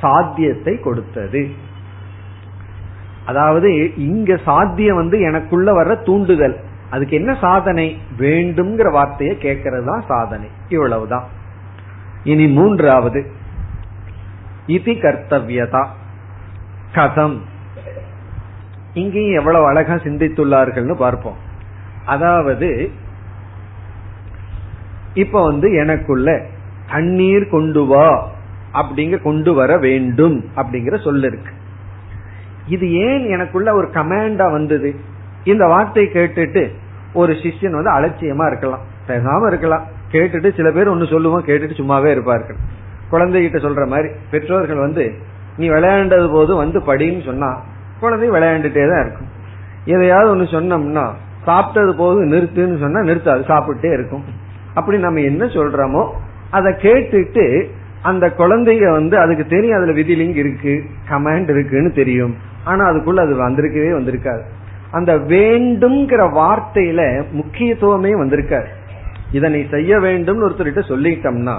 சாத்தியத்தை 0.00 0.74
கொடுத்தது. 0.86 1.42
அதாவது 3.26 3.96
இங்க 3.96 4.36
சாத்தியம் 4.36 4.96
வந்து 4.96 5.20
எனக்குள்ள 5.20 5.84
வர்ற 5.84 6.02
தூண்டுதல். 6.02 6.56
அதுக்கு 6.90 7.16
என்ன 7.16 7.36
சாதனை? 7.40 7.98
வேண்டும்ங்கிற 8.18 8.90
வார்த்தையை 8.90 9.36
கேட்கறது 9.36 9.84
தான் 9.84 10.04
சாதனை. 10.08 10.48
இவ்வளவுதான். 10.68 11.26
இனி 12.24 12.46
மூன்றாவது. 12.46 13.30
இதி 14.66 14.94
கர்த்தவியதா. 15.00 15.86
கதம். 16.94 17.36
இங்கேயும் 18.94 19.38
எவ்வளவு 19.38 19.66
அழகா 19.66 19.94
சிந்தித்துள்ளார்கள்னு 19.94 20.94
பார்ப்போம். 20.94 21.36
அதாவது 22.04 22.90
இப்ப 25.14 25.42
வந்து 25.42 25.72
எனக்குள்ள 25.72 26.46
தண்ணீர் 26.90 27.48
கொண்டு 27.48 27.84
வா 27.84 28.28
அப்படிங்க 28.74 29.22
கொண்டு 29.22 29.54
வர 29.54 29.78
வேண்டும் 29.78 30.44
அப்படிங்கிற 30.56 31.04
சொல்ல 31.04 31.26
இருக்கு 31.26 31.52
இது 32.68 32.92
ஏன் 32.92 33.24
எனக்குள்ள 33.28 33.74
ஒரு 33.74 33.88
கமாண்டா 33.94 34.50
வந்தது? 34.50 34.94
இந்த 35.44 35.66
வார்த்தை 35.66 36.04
கேட்டுட்டு 36.04 36.62
ஒரு 37.12 37.32
சிஷ்யன் 37.32 37.78
வந்து 37.78 37.90
அலட்சியமா 37.90 38.46
இருக்கலாம். 38.46 38.80
பேசாம 39.08 39.46
இருக்கலாம். 39.46 39.84
கேட்டுட்டு 40.12 40.56
சில 40.56 40.70
பேர் 40.70 40.88
ஒன்னு 40.88 41.06
சொல்லுவோம் 41.06 41.44
கேட்டுட்டு 41.46 41.78
சும்மாவே 41.80 42.10
இருப்பார்கள். 42.10 42.56
குழந்தைகிட்ட 43.10 43.58
சொல்ற 43.66 43.86
மாதிரி 43.86 44.08
பெற்றோர்கள் 44.30 44.76
வந்து 44.76 45.14
நீ 45.56 45.68
விளையாண்டது 45.68 46.32
போது 46.32 46.56
வந்து 46.56 46.78
படின்னு 46.80 47.24
சொன்னா 47.24 47.50
குழந்தை 48.00 48.30
விளையாண்டுட்டே 48.30 48.84
தான் 48.90 49.02
இருக்கும். 49.04 49.30
எதையாவது 49.84 50.30
ஒன்னு 50.30 50.46
சொன்னோம்னா 50.56 51.06
சாப்பிட்டது 51.46 51.92
போது 51.96 52.24
நிறுத்துன்னு 52.24 52.78
சொன்னா 52.78 53.00
நிறுத்தாது 53.00 53.42
சாப்பிட்டே 53.52 53.92
இருக்கும். 53.92 54.24
அப்படி 54.74 54.98
நம்ம 54.98 55.20
என்ன 55.20 55.44
சொல்றோமோ 55.44 56.10
அதை 56.50 56.72
கேட்டுட்டு 56.72 57.66
அந்த 58.02 58.26
குழந்தைங்க 58.38 58.90
வந்து 58.90 59.18
அதுக்கு 59.18 59.46
தெரியும் 59.46 59.76
அதுல 59.76 59.92
விதிலிங் 59.92 60.36
இருக்கு 60.36 60.84
கமாண்ட் 61.10 61.50
இருக்குன்னு 61.50 61.92
தெரியும். 61.92 62.36
ஆனா 62.66 62.82
அதுக்குள்ள 62.90 63.20
அது 63.26 63.34
வந்திருக்கவே 63.42 63.90
வந்திருக்காது. 63.98 64.42
அந்த 64.90 65.12
வேண்டும்ங்கிற 65.32 66.22
வார்த்தையில 66.40 67.00
முக்கியத்துவமே 67.38 68.12
வந்திருக்காரு 68.22 68.68
இதனை 69.32 69.60
செய்ய 69.74 69.92
வேண்டும் 70.06 70.42
ஒருத்தர்கிட்ட 70.46 70.82
சொல்லிட்டோம்னா 70.92 71.56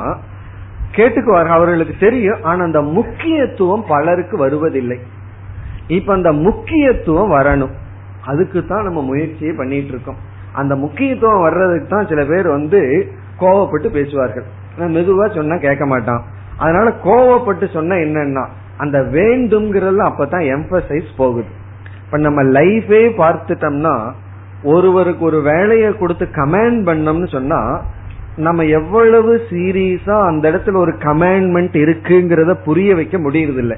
கேட்டுக்குவார் 0.96 1.50
அவர்களுக்கு 1.56 1.96
தெரியும் 2.00 2.44
ஆனா 2.50 2.62
அந்த 2.64 2.82
முக்கியத்துவம் 2.98 3.84
பலருக்கு 3.90 4.36
வருவதில்லை. 4.38 4.98
இப்ப 5.98 6.10
அந்த 6.14 6.32
முக்கியத்துவம் 6.46 7.34
வரணும். 7.38 7.74
அதுக்கு 8.32 8.60
தான் 8.66 8.86
நம்ம 8.88 9.02
முயற்சியை 9.02 9.54
பண்ணிட்டு 9.56 9.92
இருக்கோம் 9.94 10.22
அந்த 10.54 10.74
முக்கியத்துவம் 10.84 11.44
வர்றதுக்கு 11.48 11.88
தான் 11.88 12.10
சில 12.12 12.22
பேர் 12.26 12.48
வந்து 12.58 12.80
கோவப்பட்டு 13.42 13.90
பேசுவார்கள். 13.98 14.48
மெதுவா 14.96 15.26
சொன்னா 15.36 15.56
கேட்க 15.66 15.86
மாட்டான். 15.86 16.24
அதனால 16.58 16.88
கோவப்பட்டு 17.04 17.66
சொன்ன 17.76 17.98
என்னன்னா 18.06 18.44
அந்த 18.78 18.98
வேண்டும்ங்கிறது 19.00 20.02
அப்பதான் 20.10 20.46
எம்பசைஸ் 20.56 21.10
போகுது. 21.18 21.50
இப்ப 22.06 22.18
நம்ம 22.18 22.44
லைஃபே 22.44 23.04
பார்த்துட்டோம்னா 23.18 24.12
ஒருவருக்கு 24.64 25.26
ஒரு 25.26 25.42
வேலையை 25.42 25.98
கொடுத்து 25.98 26.26
கமாண்ட் 26.26 26.80
பண்ணோம்னு 26.90 27.28
சொன்னா 27.28 27.82
நம்ம 28.36 28.64
எவ்வளவு 28.64 29.42
சீரியஸா 29.50 30.26
அந்த 30.26 30.50
இடத்துல 30.52 30.76
ஒரு 30.76 30.92
கமாண்ட்மெண்ட் 30.92 31.76
இருக்குங்கிறத 31.84 32.54
புரிய 32.66 32.96
வைக்க 32.96 33.18
முடியறது 33.18 33.58
இல்லை 33.58 33.78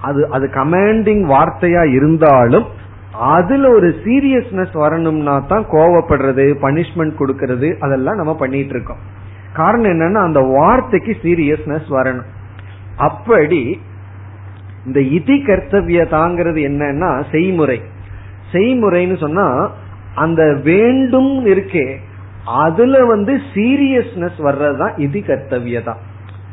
அது 0.00 0.28
அது 0.30 0.46
கமாண்டிங் 0.46 1.22
வார்த்தையா 1.32 1.92
இருந்தாலும் 1.92 2.66
அதுல 3.12 3.70
ஒரு 3.70 3.94
சீரியஸ்னஸ் 4.04 4.72
வரணும்னா 4.72 5.38
தான் 5.38 5.64
கோவப்படுறது 5.64 6.44
பனிஷ்மெண்ட் 6.62 7.14
கொடுக்கறது 7.18 7.78
அதெல்லாம் 7.78 8.16
நம்ம 8.16 8.36
பண்ணிட்டு 8.36 8.68
இருக்கோம். 8.68 8.96
காரணம் 9.52 9.90
என்னன்னா 9.90 10.22
அந்த 10.22 10.40
வார்த்தைக்கு 10.40 11.16
சீரியஸ்னஸ் 11.22 11.88
வரணும். 11.90 12.28
அப்படி 12.96 13.80
இந்த 14.86 15.00
இதி 15.00 15.36
கர்த்தவியதாங்கிறது 15.36 16.60
என்னன்னா 16.70 17.24
செய்முறை. 17.30 17.82
செய்முறைன்னு 18.52 19.16
சொன்னா 19.16 19.70
அந்த 20.14 20.60
வேண்டும் 20.64 21.46
இருக்கே 21.46 21.96
அதுல 22.44 23.04
வந்து 23.04 23.40
சீரியஸ்னஸ் 23.54 24.38
வர்றதுதான் 24.38 24.92
இதி 24.96 25.20
கர்த்தவியதா. 25.22 25.94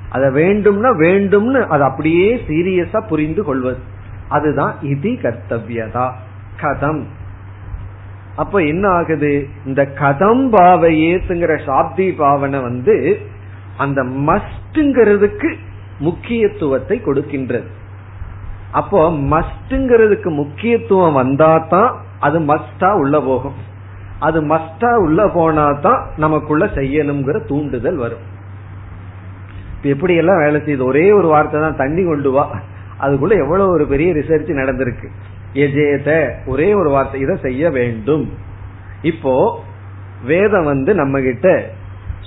அத 0.10 0.30
வேண்டும்னா 0.30 0.90
வேண்டும்னு 0.98 1.66
அது 1.66 1.84
அப்படியே 1.84 2.42
சீரியஸா 2.48 3.08
புரிந்து 3.08 3.44
கொள்வது. 3.44 3.78
அதுதான் 4.30 4.76
இதி 4.82 5.22
கர்த்தவியதா. 5.22 6.12
கதம். 6.62 7.04
அப்ப 8.36 8.60
என்ன 8.60 8.88
ஆகுது? 8.88 9.48
இந்த 9.66 9.94
கதம் 10.00 10.52
பாவையேத்துங்கிற 10.52 11.60
சாப்தி 11.66 12.16
பாவனை 12.16 12.60
வந்து 12.60 13.20
அந்த 13.78 14.04
மஸ்ட்ங்கிறதுக்கு 14.04 15.54
முக்கியத்துவத்தை 16.00 17.02
கொடுக்கின்றது. 17.06 17.66
அப்போ 18.72 19.11
மஸ்ட்ங்கிறதுக்கு 19.11 20.30
முக்கியத்துவம் 20.30 21.13
வந்தா 21.13 21.57
தான் 21.68 21.95
அது 22.20 22.39
மஸ்டா 22.39 22.91
உள்ள 22.91 23.20
போகும். 23.20 23.53
அது 24.20 24.41
மஸ்டா 24.41 24.95
உள்ள 24.95 25.28
போனா 25.28 25.72
தான் 25.80 26.05
நமக்குள்ள 26.18 26.66
செய்யணுங்கிற 26.66 27.45
தூண்டுதல் 27.45 27.95
வரும். 27.95 28.26
எப்படி 29.84 30.16
எல்லாம் 30.16 30.38
வேலை 30.38 30.61
செய்யுது 30.61 30.86
ஒரே 30.86 31.11
ஒரு 31.11 31.28
வார்த்தை 31.28 31.61
தான் 31.61 31.76
தண்ணி 31.76 32.03
கொண்டு 32.03 32.32
வா. 32.32 32.45
அதுக்குள்ள 32.99 33.36
எவ்வளவு 33.38 33.70
ஒரு 33.70 33.88
பெரிய 33.88 34.13
ரிசர்ச் 34.13 34.51
நடந்திருக்கு. 34.61 35.07
எஜேத 35.53 36.34
ஒரே 36.45 36.74
ஒரு 36.74 36.89
வார்த்தை 36.89 37.22
இதை 37.22 37.36
செய்ய 37.38 37.70
வேண்டும். 37.70 38.26
இப்போ 39.01 39.63
வேதம் 40.24 40.63
வந்து 40.63 40.93
நம்ம 40.93 41.20
கிட்ட 41.20 41.72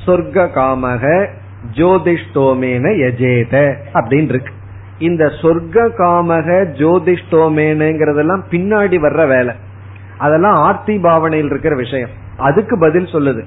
சொர்க்க 0.04 0.44
காமக 0.54 1.30
ஜோதிஷ்டோமேன 1.76 2.84
எஜேத 3.08 3.54
அப்படின்னு 3.92 4.28
இருக்கு 4.28 4.52
இந்த 4.98 5.24
சொர்க்க 5.24 5.90
காமக 5.98 6.66
ஜோதிஷ்டோமேனுங்கிறதெல்லாம் 6.78 8.42
பின்னாடி 8.50 8.96
வர்ற 8.96 9.28
வேலை. 9.28 9.54
அதெல்லாம் 10.18 10.54
ஆர்த்தி 10.54 10.98
பாவனையில் 10.98 11.46
இருக்கிற 11.46 11.76
விஷயம். 11.76 12.08
அதுக்கு 12.36 12.78
பதில் 12.78 13.04
சொல்லுது. 13.04 13.42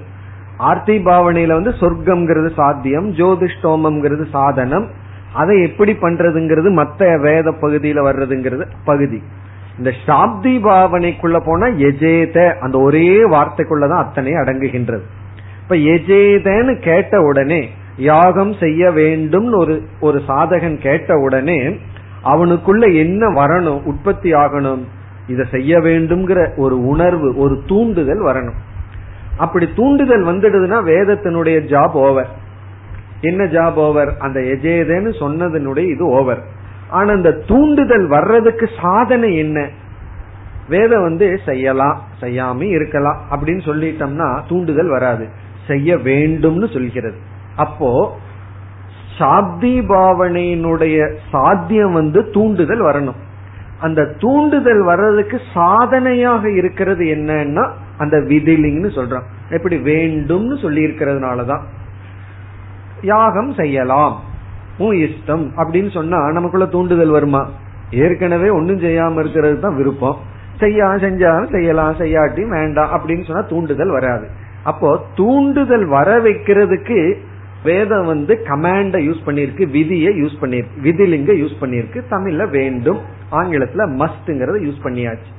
ஆர்த்தி 0.56 0.98
பாவனையில 0.98 1.52
வந்து 1.52 1.70
சொர்க்கம்ங்கிறது 1.70 2.52
சாத்தியம் 2.54 3.14
ஜோதிஷ்டோமம்ங்கிறது 3.14 4.28
சாதனம். 4.30 4.88
அதை 5.32 5.62
எப்படி 5.62 5.92
பண்றதுங்கிறது 5.92 6.84
மத்த 6.84 7.20
வேத 7.20 7.50
பகுதியில 7.50 8.04
வர்றதுங்கிறது 8.04 8.66
பகுதி. 8.84 9.22
இந்த 9.78 9.92
சாப்தி 10.06 10.58
பாவனைக்குள்ள 10.70 11.42
போனா 11.44 11.66
எஜேத 11.66 12.54
அந்த 12.58 12.78
ஒரே 12.78 13.28
வார்த்தைக்குள்ளதான் 13.28 13.98
அத்தனை 13.98 14.32
அடங்குகின்றது. 14.32 15.02
இப்ப 15.62 15.74
எஜேதன்னு 15.74 16.80
கேட்ட 16.80 17.20
உடனே 17.20 17.70
யாகம் 17.96 18.52
செய்ய 18.52 18.90
வேண்டும் 18.90 19.52
ஒரு 19.52 19.82
ஒரு 20.00 20.22
சாதகன் 20.28 20.80
கேட்ட 20.80 21.18
உடனே 21.18 21.76
அவனுக்குள்ள 22.24 22.96
என்ன 22.96 23.28
வரணும் 23.28 23.82
உற்பத்தி 23.84 24.32
ஆகணும் 24.32 24.84
இதை 25.28 25.46
செய்ய 25.50 25.78
வேண்டும்ங்கிற 25.78 26.56
ஒரு 26.56 26.86
உணர்வு 26.86 27.36
ஒரு 27.36 27.62
தூண்டுதல் 27.66 28.22
வரணும். 28.22 28.54
அப்படி 29.36 29.68
தூண்டுதல் 29.76 30.24
வந்துடுதுன்னா 30.24 30.74
வேதத்தினுடைய 30.74 31.60
ஜாப் 31.60 31.92
ஓவர் 31.92 32.28
என்ன 33.20 33.44
ஜாப் 33.44 33.74
ஓவர் 33.74 34.16
அந்த 34.18 34.40
எஜேதன்னு 34.40 35.12
சொன்னதனுடைய 35.20 35.90
இது 35.90 36.06
ஓவர் 36.06 36.42
ஆனா 36.90 37.12
அந்த 37.12 37.32
தூண்டுதல் 37.32 38.06
வர்றதுக்கு 38.06 38.68
சாதனை 38.82 39.36
என்ன? 39.36 39.68
வேதம் 40.68 41.02
வந்து 41.02 41.38
செய்யலாம் 41.46 42.02
செய்யாம 42.20 42.62
இருக்கலாம் 42.62 43.22
அப்படின்னு 43.30 43.60
சொல்லிட்டோம்னா 43.60 44.40
தூண்டுதல் 44.48 44.88
வராது. 44.88 45.28
செய்ய 45.66 45.96
வேண்டும்னு 45.96 46.72
சொல்கிறது. 46.72 47.30
அப்போ 47.56 48.18
சாப்தி 49.18 49.80
பாவனையினுடைய 49.80 51.14
சாத்தியம் 51.30 51.92
வந்து 51.92 52.30
தூண்டுதல் 52.30 52.82
வரணும். 52.82 53.20
அந்த 53.80 54.14
தூண்டுதல் 54.18 54.82
வர்றதுக்கு 54.82 55.40
சாதனையாக 55.54 56.50
இருக்கிறது 56.50 57.04
என்னன்னா 57.04 57.70
அந்த 57.98 58.18
விதிலிங்னு 58.18 58.90
சொல்றான். 58.96 59.22
எப்படி 59.50 59.76
வேண்டும்னு 59.76 60.60
சொல்லி 60.60 60.84
இருக்கிறதுனாலதான் 60.84 61.60
யாகம் 63.02 63.52
செய்யலாம். 63.52 64.20
உன் 64.78 64.96
இஷ்டம் 64.96 65.50
அப்படின்னு 65.56 65.90
சொன்னா 65.90 66.30
நமக்குள்ள 66.30 66.66
தூண்டுதல் 66.66 67.08
வருமா? 67.08 67.48
ஏற்கனவே 67.90 68.48
ஒன்னும் 68.48 68.80
செய்யாம 68.80 69.18
இருக்கிறது 69.18 69.60
தான் 69.60 69.76
விருப்பம். 69.76 70.16
செய்யா 70.58 70.92
செஞ்சாலும் 70.92 71.50
செய்யலாம் 71.50 71.94
செய்யாட்டி 71.94 72.48
வேண்டாம் 72.48 72.90
அப்படின்னு 72.90 73.26
சொன்னா 73.26 73.42
தூண்டுதல் 73.48 73.90
வராது. 73.90 74.28
அப்போ 74.62 75.04
தூண்டுதல் 75.14 75.86
வர 75.86 76.20
வைக்கிறதுக்கு 76.20 77.14
வேதம் 77.64 78.06
வந்து 78.06 78.34
கமாண்ட 78.48 78.96
யூஸ் 79.08 79.22
பண்ணிருக்கு 79.26 79.70
விதியை 79.70 80.22
யூஸ் 80.22 80.38
பண்ணிருக்கு 80.40 80.80
விதிலிங்க 80.82 81.32
யூஸ் 81.32 81.56
பண்ணிருக்கு 81.60 82.02
தமிழ்ல 82.10 82.50
வேண்டும் 82.50 83.00
ஆங்கிலத்துல 83.30 83.84
மஸ்ட்ங்கிறத 84.00 84.56
யூஸ் 84.66 84.80
பண்ணியாச்சு. 84.84 85.30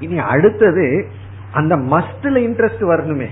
இனி 0.00 0.18
அடுத்தது 0.18 1.08
அந்த 1.52 1.76
மஸ்ட்ல 1.76 2.36
இன்ட்ரெஸ்ட் 2.48 2.82
வரணுமே. 2.82 3.28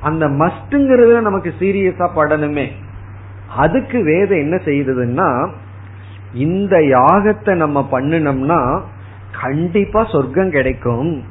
அந்த 0.00 0.28
மஸ்ட்ங்கிறத 0.28 1.20
நமக்கு 1.20 1.54
சீரியஸா 1.58 2.08
படணுமே. 2.16 2.66
அதுக்கு 3.56 4.04
வேதம் 4.04 4.38
என்ன 4.38 4.56
செய்ததுன்னா 4.64 5.50
இந்த 6.34 6.76
யாகத்தை 6.76 7.54
நம்ம 7.54 7.88
பண்ணினோம்னா 7.92 8.80
கண்டிப்பா 9.40 10.04
சொர்க்கம் 10.04 10.50
கிடைக்கும். 10.50 11.22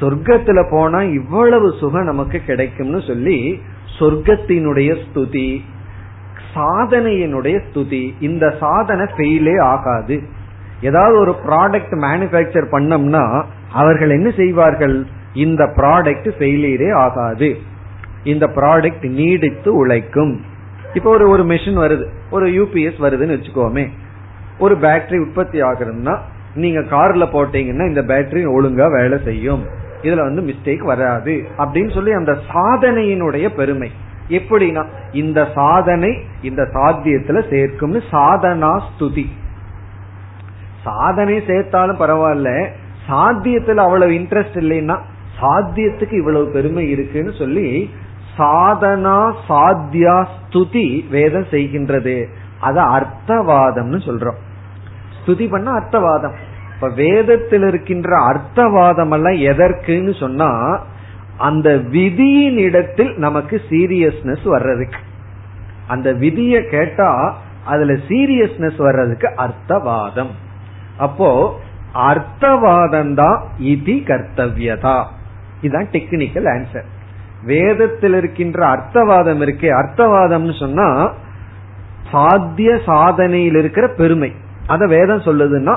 சொர்க்கத்துல 0.00 0.66
போனா 0.70 1.02
இவ்வளவு 1.02 1.72
சுகம் 1.80 2.04
நமக்கு 2.04 2.40
கிடைக்கும்னு 2.46 3.00
சொல்லி 3.00 3.60
சொர்க்கத்தினுடைய 4.00 4.96
ஸ்துதி 5.02 5.60
சாதனையினுடைய 6.54 7.60
ஸ்துதி 7.66 8.14
இந்த 8.20 8.54
சாதனை 8.60 9.04
ஃபெயிலே 9.04 9.60
ஆகாது. 9.60 10.22
ஏதாவது 10.80 11.18
ஒரு 11.18 11.36
ப்ராடக்ட் 11.46 11.94
மேனுபேக்சர் 11.94 12.66
பண்ணோம்னா 12.72 13.44
அவர்கள் 13.72 14.10
என்ன 14.10 14.30
செய்வார்கள்? 14.30 15.06
இந்த 15.34 15.64
ப்ராடக்ட் 15.64 16.30
ஃபெயிலியரே 16.38 16.92
ஆகாது. 16.92 17.56
இந்த 18.24 18.46
ப்ராடக்ட் 18.46 19.10
நீடித்து 19.10 19.74
உழைக்கும். 19.74 20.40
இப்போ 20.94 21.10
ஒரு 21.10 21.28
ஒரு 21.28 21.44
மிஷின் 21.44 21.78
வருது. 21.78 22.04
ஒரு 22.30 22.48
யூபிஎஸ் 22.50 23.00
வருதுன்னு 23.00 23.36
வச்சுக்கோமே. 23.36 23.88
ஒரு 24.58 24.74
பேட்டரி 24.74 25.18
உற்பத்தி 25.18 25.62
ஆகுறதுன்னா 25.62 26.18
நீங்க 26.54 26.80
கார்ல 26.80 27.26
போட்டீங்கன்னா 27.32 27.88
இந்த 27.88 28.02
பேட்டரி 28.02 28.44
ஒழுங்கா 28.46 29.00
வேலை 29.00 29.18
செய்யும். 29.24 29.64
இதுல 30.02 30.16
வந்து 30.16 30.42
மிஸ்டேக் 30.42 30.84
வராது. 30.84 31.48
அப்படின்னு 31.58 31.94
சொல்லி 31.94 32.12
அந்த 32.12 32.38
சாதனையினுடைய 32.54 33.48
பெருமை. 33.48 33.90
எப்படின்னா 34.28 34.86
இந்த 35.12 35.48
சாதனை 35.54 36.20
இந்த 36.42 36.62
சாத்தியத்துல 36.62 37.42
சேர்க்கும்னு 37.50 38.02
சாதனா 38.12 38.80
ஸ்துதி. 38.88 39.26
சாதனை 40.84 41.36
சேர்த்தாலும் 41.38 42.00
பரவாயில்ல. 42.00 42.66
சாத்தியத்துல 43.08 43.74
அவ்வளவு 43.74 44.12
இன்ட்ரெஸ்ட் 44.12 44.54
இல்லைன்னா 44.54 44.98
சாத்தியத்துக்கு 45.40 46.12
இவ்வளவு 46.12 46.50
பெருமை 46.50 46.90
இருக்குன்னு 46.90 47.32
சொல்லி 47.32 47.90
சாதனா 48.38 49.32
சாத்தியா 49.48 50.26
ஸ்துதி 50.50 51.08
வேதம் 51.10 51.46
செய்கின்றது. 51.50 52.26
அத 52.60 52.82
அர்த்தவாதம்னு 52.82 53.98
சொல்றோம். 53.98 54.36
ஸ்துதி 55.26 55.50
பண்ண 55.50 55.70
அர்த்தவாதம். 55.72 56.34
இப்ப 56.80 56.92
வேதத்தில் 56.94 57.62
இருக்கின்ற 57.62 58.10
அர்த்தவாதம் 58.28 59.10
எல்லாம் 59.10 59.38
எதற்குன்னு 59.50 60.18
சொன்னா 60.18 60.48
அந்த 61.36 61.76
விதியின் 61.76 62.56
இடத்தில் 62.56 63.12
நமக்கு 63.16 63.62
சீரியஸ்னஸ் 63.70 64.44
வர்றதுக்கு. 64.44 65.00
அந்த 65.88 66.12
விதிய 66.12 66.70
கேட்டா 66.70 67.36
அதுல 67.64 67.92
சீரியஸ்னஸ் 67.92 68.76
வர்றதுக்கு 68.76 69.28
அர்த்தவாதம். 69.36 70.32
அப்போ 70.96 71.60
அர்த்தவாதம் 71.94 73.14
தான் 73.14 73.38
இதி 73.58 73.98
கர்த்தவியதா. 74.10 75.04
இதுதான் 75.60 75.92
டெக்னிக்கல் 75.92 76.50
ஆன்சர் 76.56 76.88
வேதத்தில் 77.44 78.14
இருக்கின்ற 78.14 78.66
அர்த்தவாதம் 78.66 79.40
இருக்கே 79.44 79.70
அர்த்தவாதம்னு 79.82 80.58
சொன்னா 80.58 81.12
சாத்திய 82.10 82.72
சாதனையில் 82.86 83.56
இருக்கிற 83.56 83.88
பெருமை. 83.88 84.32
அத 84.66 84.86
வேதம் 84.86 85.26
சொல்லுதுன்னா 85.30 85.76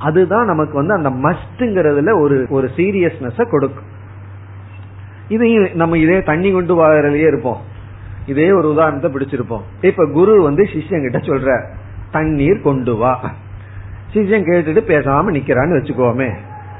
அதுதான் 0.00 0.46
நமக்கு 0.46 0.74
வந்து 0.74 0.94
அந்த 0.94 1.10
மஸ்ட்ங்கிறதுல 1.10 2.20
ஒரு 2.20 2.46
ஒரு 2.48 2.70
சீரியஸ்னஸ் 2.76 3.50
கொடுக்கும். 3.50 3.88
இது 5.28 5.70
நம்ம 5.74 5.98
இதே 5.98 6.22
தண்ணி 6.22 6.52
கொண்டு 6.52 6.74
வரலையே 6.82 7.26
இருப்போம். 7.26 7.60
இதே 8.26 8.52
ஒரு 8.52 8.68
உதாரணத்தை 8.68 9.10
பிடிச்சிருப்போம். 9.12 9.62
இப்ப 9.80 10.06
குரு 10.12 10.42
வந்து 10.42 10.62
சிஷ்யங்கிட்ட 10.62 11.18
சொல்ற 11.28 11.66
தண்ணீர் 12.10 12.60
கொண்டு 12.60 12.96
வா. 12.96 13.30
சிஷ்யன் 14.12 14.48
கேட்டுட்டு 14.48 14.82
பேசாம 14.92 15.24
நிக்கிறான்னு 15.36 15.76
வச்சுக்கோமே. 15.78 16.30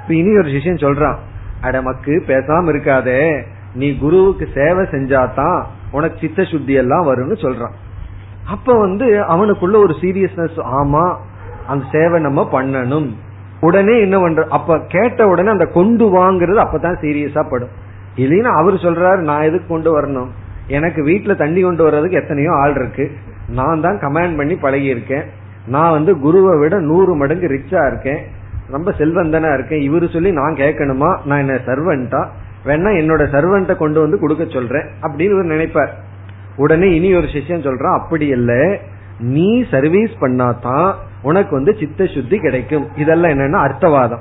இப்ப 0.03 0.14
இனி 0.14 0.37
ஒரு 0.39 0.49
சிஷ்யன் 0.49 0.85
சொல்றான் 0.85 1.16
அடமக்கு 1.61 2.23
பேசாம 2.27 2.75
இருக்காதே. 2.75 3.43
நீ 3.75 3.99
குருவுக்கு 3.99 4.49
சேவை 4.55 4.85
செஞ்சாதான் 4.85 5.64
உனக்கு 5.91 6.18
சித்த 6.18 6.43
சுத்தி 6.43 6.73
எல்லாம் 6.73 7.07
வரும்னு 7.07 7.37
சொல்றான். 7.37 7.75
அப்ப 8.47 8.79
வந்து 8.79 9.07
அவனுக்குள்ள 9.07 9.77
ஒரு 9.77 9.95
சீரியஸ்னஸ் 10.01 10.59
ஆமா 10.81 11.16
அந்த 11.66 11.84
சேவை 11.92 12.20
நம்ம 12.20 12.48
பண்ணணும். 12.52 13.11
உடனே 13.61 14.00
என்ன 14.00 14.18
பண்ற 14.18 14.46
அப்ப 14.48 14.80
கேட்ட 14.88 15.26
உடனே 15.26 15.48
அந்த 15.48 15.64
கொண்டு 15.64 16.06
வாங்குறது 16.06 16.61
அப்பதான் 16.64 17.00
சீரியஸா 17.00 17.48
படும். 17.50 17.68
இல்லைன்னா 18.16 18.50
அவர் 18.61 18.74
சொல்றாரு 18.74 19.16
நான் 19.16 19.42
எதுக்கு 19.42 19.66
கொண்டு 19.66 20.00
வரணும்? 20.00 20.28
எனக்கு 20.66 21.06
வீட்டுல 21.06 21.36
தண்ணி 21.36 21.61
கொண்டு 21.61 21.82
வர்றதுக்கு 21.82 22.20
எத்தனையோ 22.20 22.52
ஆள் 22.52 22.74
இருக்கு. 22.74 23.11
நான் 23.48 23.80
தான் 23.80 23.98
கமாண்ட் 23.98 24.36
பண்ணி 24.36 24.54
பழகி 24.54 24.84
இருக்கேன் 24.84 25.24
நான் 25.66 25.90
வந்து 25.90 26.18
குருவை 26.18 26.58
விட 26.58 26.78
நூறு 26.78 27.14
மடங்கு 27.14 27.46
ரிச்சா 27.46 27.86
இருக்கேன். 27.86 28.18
ரொம்ப 28.70 28.90
செல்வந்தனா 28.90 29.54
இருக்கேன். 29.54 29.90
இவரு 29.90 30.11
சொல்லி 30.11 30.32
நான் 30.32 30.54
கேட்கணுமா? 30.54 31.18
நான் 31.24 31.38
என்ன 31.38 31.52
சர்வன்டா 31.52 32.28
வேணா 32.64 32.90
என்னோட 33.00 33.22
சர்வன்ட்ட 33.34 33.76
கொண்டு 33.76 34.00
வந்து 34.00 34.18
கொடுக்க 34.18 34.44
சொல்றேன் 34.44 34.86
அப்படின்னு 35.02 35.52
நினைப்பார். 35.54 35.88
உடனே 36.56 36.94
இனி 36.94 37.14
ஒரு 37.14 37.26
சிஷ்யம் 37.26 37.66
சொல்றான் 37.66 37.98
அப்படி 38.00 38.26
இல்லை. 38.26 38.80
நீ 39.21 39.64
சர்வீஸ் 39.71 40.11
பண்ணாதான் 40.21 40.95
உனக்கு 41.23 41.57
வந்து 41.57 41.77
சித்த 41.79 42.07
சுத்தி 42.07 42.39
கிடைக்கும். 42.39 42.89
இதெல்லாம் 42.97 43.31
என்னன்னா 43.31 43.71
அர்த்தவாதம். 43.71 44.21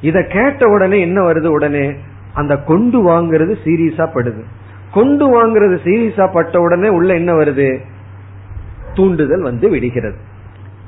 இத 0.00 0.22
கேட்ட 0.22 0.68
உடனே 0.68 1.00
என்ன 1.00 1.20
வருது 1.20 1.46
உடனே? 1.46 1.92
அந்த 2.34 2.56
கொண்டு 2.56 3.10
வாங்குறது 3.10 3.54
சீரியஸா 3.64 4.08
படுது. 4.14 4.42
கொண்டு 4.92 5.26
வாங்குறது 5.26 5.78
சீரியஸா 5.84 6.32
பட்ட 6.32 6.60
உடனே 6.60 6.88
உள்ள 6.88 7.14
என்ன 7.14 7.32
வருது? 7.32 7.78
தூண்டுதல் 8.94 9.40
வந்து 9.40 9.68
விடுகிறது. 9.68 10.16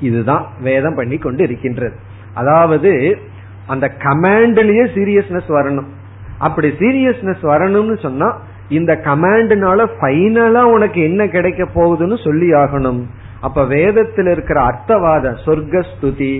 இதுதான் 0.00 0.46
வேதம் 0.60 0.94
பண்ணி 0.94 1.16
கொண்டு 1.16 1.42
இருக்கின்றது 1.42 1.94
அதாவது 2.34 3.18
அந்த 3.66 3.92
கமாண்ட்லயே 3.98 4.86
சீரியஸ்னஸ் 4.94 5.48
வரணும். 5.48 5.86
அப்படி 6.38 6.68
சீரியஸ்னஸ் 6.68 7.42
வரணும்னு 7.42 7.98
சொன்னா 7.98 8.40
இந்த 8.68 9.00
கமாண்ட்னால 9.04 9.86
ஃபைனலா 10.00 10.62
உனக்கு 10.62 11.02
என்ன 11.02 11.28
கிடைக்க 11.28 11.64
போகுதுன்னு 11.74 12.24
சொல்லி 12.24 12.52
ஆகணும். 12.52 13.04
அப்ப 13.46 13.64
வேதத்தில் 13.74 14.30
இருக்கிற 14.34 14.58
அர்த்தவாத 14.70 15.34
சொர்க்க 15.44 15.84
ஸ்துதி 15.90 16.34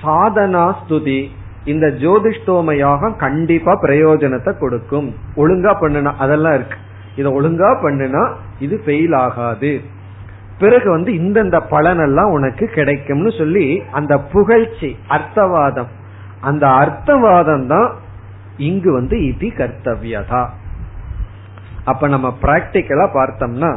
சாதனா 0.00 0.64
ஸ்துதி 0.80 1.20
இந்த 1.72 1.86
ஜோதிஷ்டோம 2.02 2.72
கண்டிப்பா 3.24 3.72
பிரயோஜனத்தை 3.84 4.52
கொடுக்கும். 4.62 5.08
ஒழுங்கா 5.42 5.72
பண்ணுனா 5.82 6.10
அதெல்லாம் 6.24 6.56
இருக்கு. 6.58 6.78
இத 7.20 7.28
ஒழுங்கா 7.38 7.70
பண்ணுனா 7.84 8.22
இது 8.64 8.76
ஃபெயில் 8.84 9.14
ஆகாது. 9.26 9.72
பிறகு 10.60 10.88
வந்து 10.96 11.10
இந்தந்த 11.20 11.58
பலனெல்லாம் 11.72 12.32
உனக்கு 12.36 12.64
கிடைக்கும்னு 12.74 13.30
சொல்லி 13.38 13.64
அந்த 13.98 14.12
புகழ்ச்சி 14.34 14.90
அர்த்தவாதம் 15.16 15.90
அந்த 16.48 16.64
அர்த்தவாதம் 16.82 17.66
தான் 17.72 17.88
இங்கு 18.68 18.90
வந்து 18.98 19.16
இதி 19.30 19.48
கர்த்தவியதா. 19.60 20.42
அப்ப 21.90 22.08
நம்ம 22.14 22.28
பிராக்டிக்கலா 22.44 23.06
பார்த்தோம்னா 23.18 23.72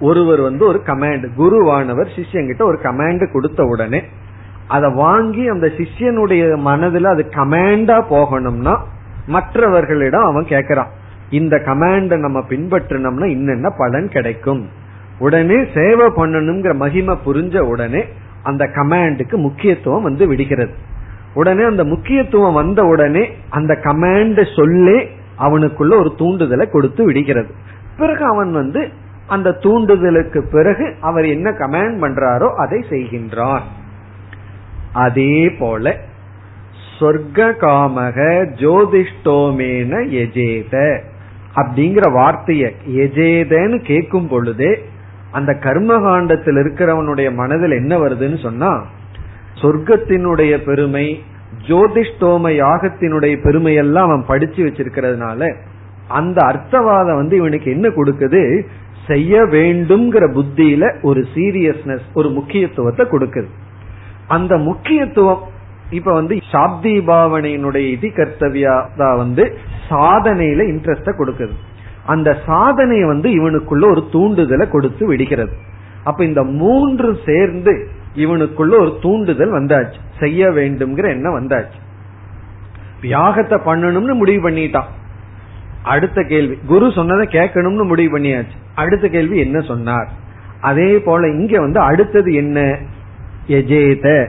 ஒருவர் 0.00 0.40
வந்து 0.40 0.66
ஒரு 0.66 0.82
கமாண்ட் 0.86 1.26
குருவானவர் 1.38 2.08
சிஷ்யங்கிட்ட 2.16 2.62
ஒரு 2.62 2.78
கமாண்ட் 2.82 3.32
கொடுத்த 3.32 3.64
உடனே 3.64 4.02
அதை 4.68 4.92
வாங்கி 4.92 5.48
அந்த 5.48 5.66
சிஷ்யனுடைய 5.66 6.58
மனதுல 6.64 7.02
அது 7.02 7.26
கமாண்டா 7.30 8.04
போகணும்னா 8.10 8.78
மற்றவர்களிடம் 9.26 10.24
அவன் 10.24 10.44
கேக்குறான் 10.44 10.86
இந்த 11.30 11.56
கமாண்ட 11.56 12.16
நம்ம 12.18 12.40
பின்பற்றினோம்னா 12.40 13.26
இன்னென்ன 13.26 13.70
பலன் 13.78 14.08
கிடைக்கும்? 14.08 14.68
உடனே 15.18 15.64
சேவை 15.74 16.06
பண்ணணுங்கிற 16.06 16.74
மகிமை 16.74 17.16
புரிஞ்ச 17.26 17.58
உடனே 17.58 18.04
அந்த 18.42 18.66
கமாண்டுக்கு 18.74 19.36
முக்கியத்துவம் 19.36 20.02
வந்து 20.02 20.26
விடுகிறது. 20.26 20.72
உடனே 21.34 21.62
அந்த 21.62 21.84
முக்கியத்துவம் 21.84 22.54
வந்த 22.54 22.82
உடனே 22.82 23.30
அந்த 23.48 23.78
கமாண்ட 23.84 24.56
சொல்லே 24.56 25.08
அவனுக்குள்ள 25.38 25.98
ஒரு 25.98 26.12
தூண்டுதலை 26.18 26.70
கொடுத்து 26.70 27.04
விடுகிறது. 27.04 27.50
பிறகு 27.96 28.24
அவன் 28.24 28.52
வந்து 28.52 28.88
அந்த 29.26 29.50
தூண்டுதலுக்கு 29.62 30.40
பிறகு 30.52 30.94
அவர் 31.00 31.26
என்ன 31.26 31.50
கமெண்ட் 31.50 31.96
பண்றாரோ 32.04 32.48
அதை 32.54 32.84
செய்கின்றான் 32.90 33.62
அதே 34.92 35.50
போல 35.50 35.96
சொர்க்க 36.98 37.48
காமக 37.60 38.18
ஜோதிஷ்டோமேன 38.60 39.92
எஜேத 40.22 40.74
அப்படிங்கிற 41.54 42.06
வார்த்தைய 42.12 42.64
எஜேதன்னு 42.86 43.78
கேட்கும் 43.82 44.28
பொழுதே 44.28 44.84
அந்த 45.30 45.52
கர்மகாண்டத்தில் 45.52 46.56
இருக்கிறவனுடைய 46.56 47.34
மனதில் 47.34 47.70
என்ன 47.70 47.98
வருதுன்னு 47.98 48.42
சொன்னா 48.42 48.84
சொர்க்கத்தினுடைய 49.62 50.56
பெருமை 50.64 51.22
ஜோதிஷ்டோம 51.68 52.50
யாகத்தினுடைய 52.62 53.34
பெருமையெல்லாம் 53.42 54.08
அவன் 54.08 54.24
படிச்சு 54.26 54.64
வச்சிருக்கிறதுனால 54.64 55.54
அந்த 56.08 56.38
அர்த்தவாதம் 56.46 57.14
வந்து 57.14 57.36
இவனுக்கு 57.36 57.70
என்ன 57.70 57.88
கொடுக்குது? 57.88 58.42
செய்ய 59.06 59.42
வேண்டும்ங்கிற 59.42 60.24
புத்தியில 60.32 61.02
ஒரு 61.02 61.26
சீரியஸ்னஸ் 61.34 62.06
ஒரு 62.14 62.30
முக்கியத்துவத்தை 62.30 63.06
கொடுக்குது. 63.06 63.48
அந்த 64.28 64.56
முக்கியத்துவம் 64.56 65.42
இப்ப 65.90 66.12
வந்து 66.12 66.36
சாப்தி 66.52 66.94
பாவனையினுடைய 67.06 67.86
இதி 67.96 68.10
கர்த்தவியா 68.16 69.16
வந்து 69.16 69.58
சாதனையில 69.90 70.64
இன்ட்ரெஸ்ட 70.72 71.12
கொடுக்குது. 71.18 71.56
அந்த 72.06 72.38
சாதனை 72.46 73.04
வந்து 73.04 73.28
இவனுக்குள்ள 73.28 73.90
ஒரு 73.90 74.02
தூண்டுதலை 74.12 74.68
கொடுத்து 74.68 75.06
விடுகிறது. 75.06 75.54
அப்ப 76.04 76.24
இந்த 76.24 76.42
மூன்று 76.42 77.18
சேர்ந்து 77.26 77.88
இவனுக்குள்ள 78.14 78.74
ஒரு 78.80 78.98
தூண்டுதல் 79.02 79.52
வந்தாச்சு. 79.52 80.00
செய்ய 80.18 80.48
வேண்டும்ங்கிற 80.48 81.08
எண்ணம் 81.08 81.38
வந்தாச்சு. 81.38 81.78
யாகத்தை 83.02 83.56
பண்ணணும்னு 83.64 84.14
முடிவு 84.14 84.50
பண்ணிட்டான். 84.50 84.90
அடுத்த 85.86 86.22
கேள்வி. 86.22 86.58
குரு 86.66 86.92
சொன்னதை 86.92 87.26
கேட்கணும்னு 87.26 87.86
முடிவு 87.86 88.18
பண்ணியாச்சு. 88.18 88.56
அடுத்த 88.74 89.08
கேள்வி 89.08 89.38
என்ன 89.38 89.60
சொன்னார்? 89.60 90.08
அதே 90.60 90.98
போல 90.98 91.28
இங்க 91.28 91.60
வந்து 91.60 91.80
அடுத்தது 91.80 92.34
என்ன? 92.34 92.78
எஜேத 93.48 94.28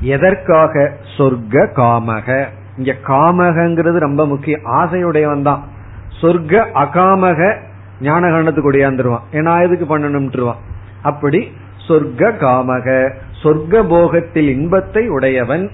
எதற்காக? 0.00 0.96
சொர்க்க 1.16 1.66
காமக. 1.76 2.46
இங்க 2.78 2.94
காமகங்கிறது 3.06 3.98
ரொம்ப 3.98 4.26
முக்கியம். 4.26 4.60
ஆசையுடையவன் 4.64 5.42
தான் 5.42 5.62
சொர்க்க 6.20 6.64
அகாமக 6.74 7.56
ஞான 8.00 8.28
கண்டத்துக்கு 8.28 8.72
ஒடியாந்துருவான். 8.72 9.26
ஏன்னா 9.32 9.62
எதுக்கு 9.62 9.98
பண்ணணும்ட்டுருவான் 9.98 10.62
அப்படி 11.02 11.52
சொர்க்க 11.88 12.32
காமக. 12.40 13.12
சொர்க்க 13.42 13.82
போகத்தில் 13.86 14.48
இன்பத்தை 14.48 15.08
உடையவன். 15.08 15.70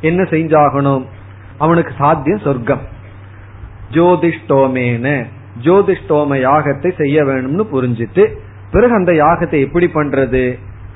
என்ன 0.00 0.22
செஞ்சாகணும்? 0.22 1.04
அவனுக்கு 1.58 1.92
சாத்தியம் 1.98 2.44
சொர்க்கம். 2.44 2.90
ஜோதிஷ்டோமேன. 3.94 5.06
ஜோதிஷ்டோம 5.64 6.36
யாகத்தை 6.48 6.90
செய்ய 7.00 7.24
வேணும்னு 7.24 7.64
புரிஞ்சிட்டு 7.74 8.24
பிறகு 8.70 8.94
அந்த 8.94 9.12
யாகத்தை 9.12 9.58
எப்படி 9.66 9.86
பண்றது? 9.94 10.44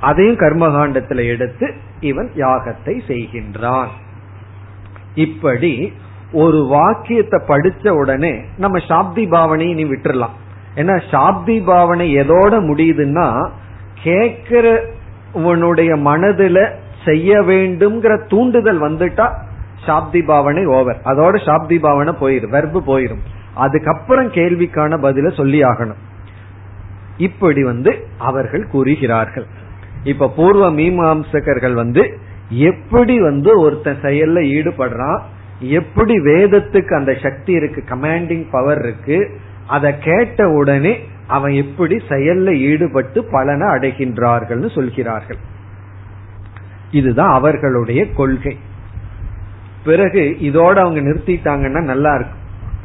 அதையும் 0.01 0.40
கர்மகாண்டத்துல 0.40 1.20
எடுத்து 1.32 1.66
இவன் 2.01 2.30
யாகத்தை 2.36 2.94
செய்கின்றான். 3.11 3.92
இப்படி 5.26 5.72
ஒரு 6.32 6.59
வாக்கியத்தை 6.66 7.38
படிச்ச 7.49 7.88
உடனே 8.01 8.34
நம்ம 8.57 8.78
சாப்தி 8.88 9.24
பாவனையை 9.34 9.74
நீ 9.74 9.84
விட்டுறலாம். 9.84 10.34
ஏன்னா 10.76 10.94
சாப்தி 11.11 11.57
பாவனை 11.64 12.07
எதோட 12.16 12.53
முடியுதுன்னா 12.68 13.28
கேட்கிறவனுடைய 14.05 15.92
மனதுல 16.09 16.59
செய்ய 17.05 17.30
வேண்டும்ங்கிற 17.42 18.12
தூண்டுதல் 18.28 18.80
வந்துட்டா 18.86 19.26
சாப்தி 19.87 20.24
பாவனை 20.24 20.66
ஓவர். 20.66 21.01
அதோட 21.05 21.37
சாப்தி 21.45 21.78
பாவனை 21.78 22.12
போயிரும் 22.20 22.55
வெர்பு 22.55 22.80
போயிரும். 22.87 23.22
அதுக்கப்புறம் 23.55 24.32
கேள்விக்கான 24.32 24.99
பதில 25.03 25.34
சொல்லி 25.34 25.62
ஆகணும். 25.62 26.01
இப்படி 27.16 27.64
வந்து 27.64 28.07
அவர்கள் 28.18 28.66
கூறுகிறார்கள். 28.66 29.47
இப்ப 30.05 30.28
பூர்வ 30.28 30.72
மீமாம்சகர்கள் 30.72 31.72
வந்து 31.72 32.18
எப்படி 32.49 33.20
வந்து 33.20 33.61
ஒருத்தன் 33.61 34.01
செயல்ல 34.03 34.41
ஈடுபடுறான் 34.57 35.20
எப்படி 35.61 36.14
வேதத்துக்கு 36.18 36.95
அந்த 36.95 37.14
சக்தி 37.22 37.53
இருக்கு 37.53 37.84
கமாண்டிங் 37.91 38.47
பவர் 38.51 38.78
இருக்கு 38.78 39.39
அதை 39.66 39.99
கேட்ட 39.99 40.49
உடனே 40.49 40.99
அவன் 41.26 41.53
எப்படி 41.53 41.97
செயல்ல 42.09 42.57
ஈடுபட்டு 42.57 43.24
பலனை 43.24 43.66
அடைகின்றார்கள் 43.66 44.74
சொல்கிறார்கள். 44.74 45.37
இதுதான் 46.91 47.32
அவர்களுடைய 47.32 48.12
கொள்கை. 48.12 48.57
பிறகு 49.87 50.37
இதோட 50.43 50.74
அவங்க 50.74 51.01
நிறுத்திட்டாங்கன்னா 51.01 51.82
நல்லா 51.82 52.14
இருக்கும். 52.14 52.45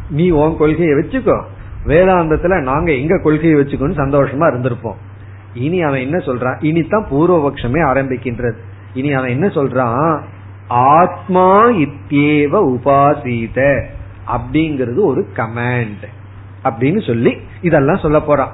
நீ 0.10 0.30
உன் 0.30 0.58
கொள்கையை 0.58 0.93
வச்சுக்கோ. 0.93 1.43
வேதாந்தத்துல 1.86 2.62
நாங்க 2.62 2.91
எங்க 2.91 3.20
கொள்கையை 3.20 3.60
வச்சுக்கோன்னு 3.60 3.99
சந்தோஷமா 3.99 4.45
இருந்திருப்போம். 4.54 4.99
இனி 5.54 5.82
அவன் 5.82 5.99
என்ன 5.99 6.18
சொல்றான்? 6.18 6.58
இனிதான் 6.60 7.06
பூர்வபக்ஷமே 7.12 7.82
ஆரம்பிக்கின்றது. 7.86 8.56
இனி 8.93 9.14
அவன் 9.14 9.30
என்ன 9.30 9.47
சொல்றான்? 9.47 10.22
ஆத்மா 10.68 11.70
இத்தியேவ 11.70 12.76
உபாசீத 12.76 13.86
அப்படிங்கிறது 14.28 14.99
ஒரு 14.99 15.28
கமாண்ட் 15.36 16.06
அப்படின்னு 16.64 17.08
சொல்லி 17.08 17.38
இதெல்லாம் 17.62 17.97
சொல்ல 17.97 18.22
போறான். 18.22 18.54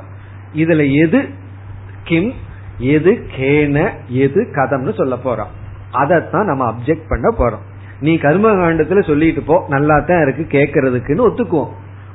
இதுல 0.55 0.91
எது 0.93 1.29
கிம் 2.03 2.33
எது 2.77 3.27
கேன 3.37 3.89
எது 4.07 4.47
கதம்னு 4.55 4.93
சொல்ல 4.93 5.17
போறான். 5.17 5.47
அதைத்தான் 5.91 6.45
நம்ம 6.45 6.71
அப்செக்ட் 6.71 7.07
பண்ண 7.07 7.35
போறோம். 7.37 7.76
நீ 7.99 8.17
கர்ம 8.17 8.47
காண்டத்துல 8.49 9.07
சொல்லிட்டு 9.07 9.41
போ 9.41 9.65
நல்லா 9.67 9.99
தான் 9.99 10.21
இருக்கு 10.21 10.43
கேட்கறதுக்குன்னு 10.57 11.27
ஒத்துக்குவோம். 11.27 11.71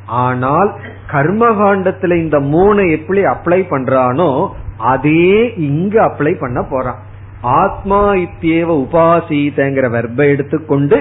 ஆனால் 0.06 0.70
கர்ம 1.06 1.48
காண்டத்துல 1.50 2.16
இந்த 2.16 2.40
மூணு 2.40 2.90
எப்படி 2.90 3.22
அப்ளை 3.24 3.60
பண்றானோ 3.70 4.50
அதே 4.76 5.54
இங்க 5.56 5.94
அப்ளை 6.02 6.32
பண்ண 6.38 6.62
போறான். 6.62 7.00
ஆத்மா 7.40 8.14
இத்தியேவ 8.14 8.70
உபாசீதங்கிற 8.84 9.86
வெர்பை 9.96 10.26
எடுத்துக்கொண்டு 10.28 10.98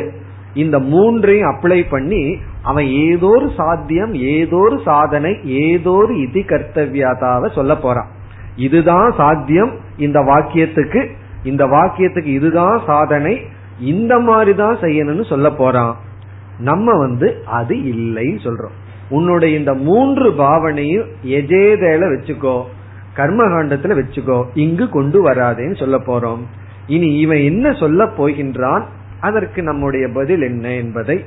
இந்த 0.53 0.79
மூன்றையும் 0.79 1.49
அப்ளை 1.49 1.89
பண்ணி 1.89 2.39
அவன் 2.61 2.85
ஏதோ 2.85 3.27
ஒரு 3.27 3.51
சாத்தியம் 3.57 4.13
ஏதோ 4.13 4.57
ஒரு 4.57 4.81
சாதனை 4.85 5.31
ஏதோ 5.43 5.91
ஒரு 5.91 6.13
இதி 6.13 6.41
கர்த்தவியதாவ 6.51 7.51
சொல்ல 7.51 7.75
போறான். 7.75 8.09
இதுதான் 8.55 9.13
சாத்தியம் 9.17 9.71
இந்த 9.97 10.19
வாக்கியத்துக்கு. 10.19 11.01
இந்த 11.43 11.65
வாக்கியத்துக்கு 11.65 12.31
இதுதான் 12.39 12.81
சாதனை. 12.85 13.41
இந்த 13.91 14.13
மாதிரி 14.19 14.53
தான் 14.55 14.77
செய்யணும்னு 14.81 15.25
சொல்ல 15.31 15.47
போறான். 15.51 15.93
நம்ம 16.67 16.95
வந்து 17.03 17.27
அது 17.59 17.75
இல்லைன்னு 17.93 18.41
சொல்றோம். 18.47 18.75
உன்னுடைய 19.09 19.51
இந்த 19.57 19.73
மூன்று 19.87 20.27
பாவனையும் 20.41 21.07
எஜேதையில 21.37 22.09
வச்சுக்கோ 22.13 22.55
கர்மகாண்டத்துல 23.15 23.95
வச்சுக்கோ 23.99 24.39
இங்கு 24.63 24.85
கொண்டு 24.89 25.19
வராதேன்னு 25.27 25.77
சொல்ல 25.81 25.97
போறோம். 26.09 26.43
இனி 26.87 27.09
இவன் 27.17 27.41
என்ன 27.49 27.73
சொல்ல 27.81 28.05
போகின்றான்? 28.19 28.85
அதற்கு 29.19 29.59
நம்முடைய 29.63 30.05
பதில் 30.17 30.41
என்ன 30.41 30.65
என்பதை 30.81 31.17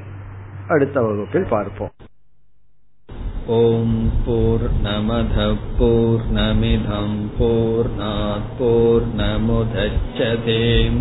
அடுத்த 0.68 0.96
வகுப்பில் 1.00 1.50
பார்ப்போம். 1.50 1.92
ஓம் 3.56 3.98
போர் 4.26 4.66
நமத 4.84 5.36
போர் 5.78 6.24
நமிதம் 6.36 7.18
போர் 7.38 7.90
போர் 8.58 9.06
நமுதச்சதேம் 9.20 11.00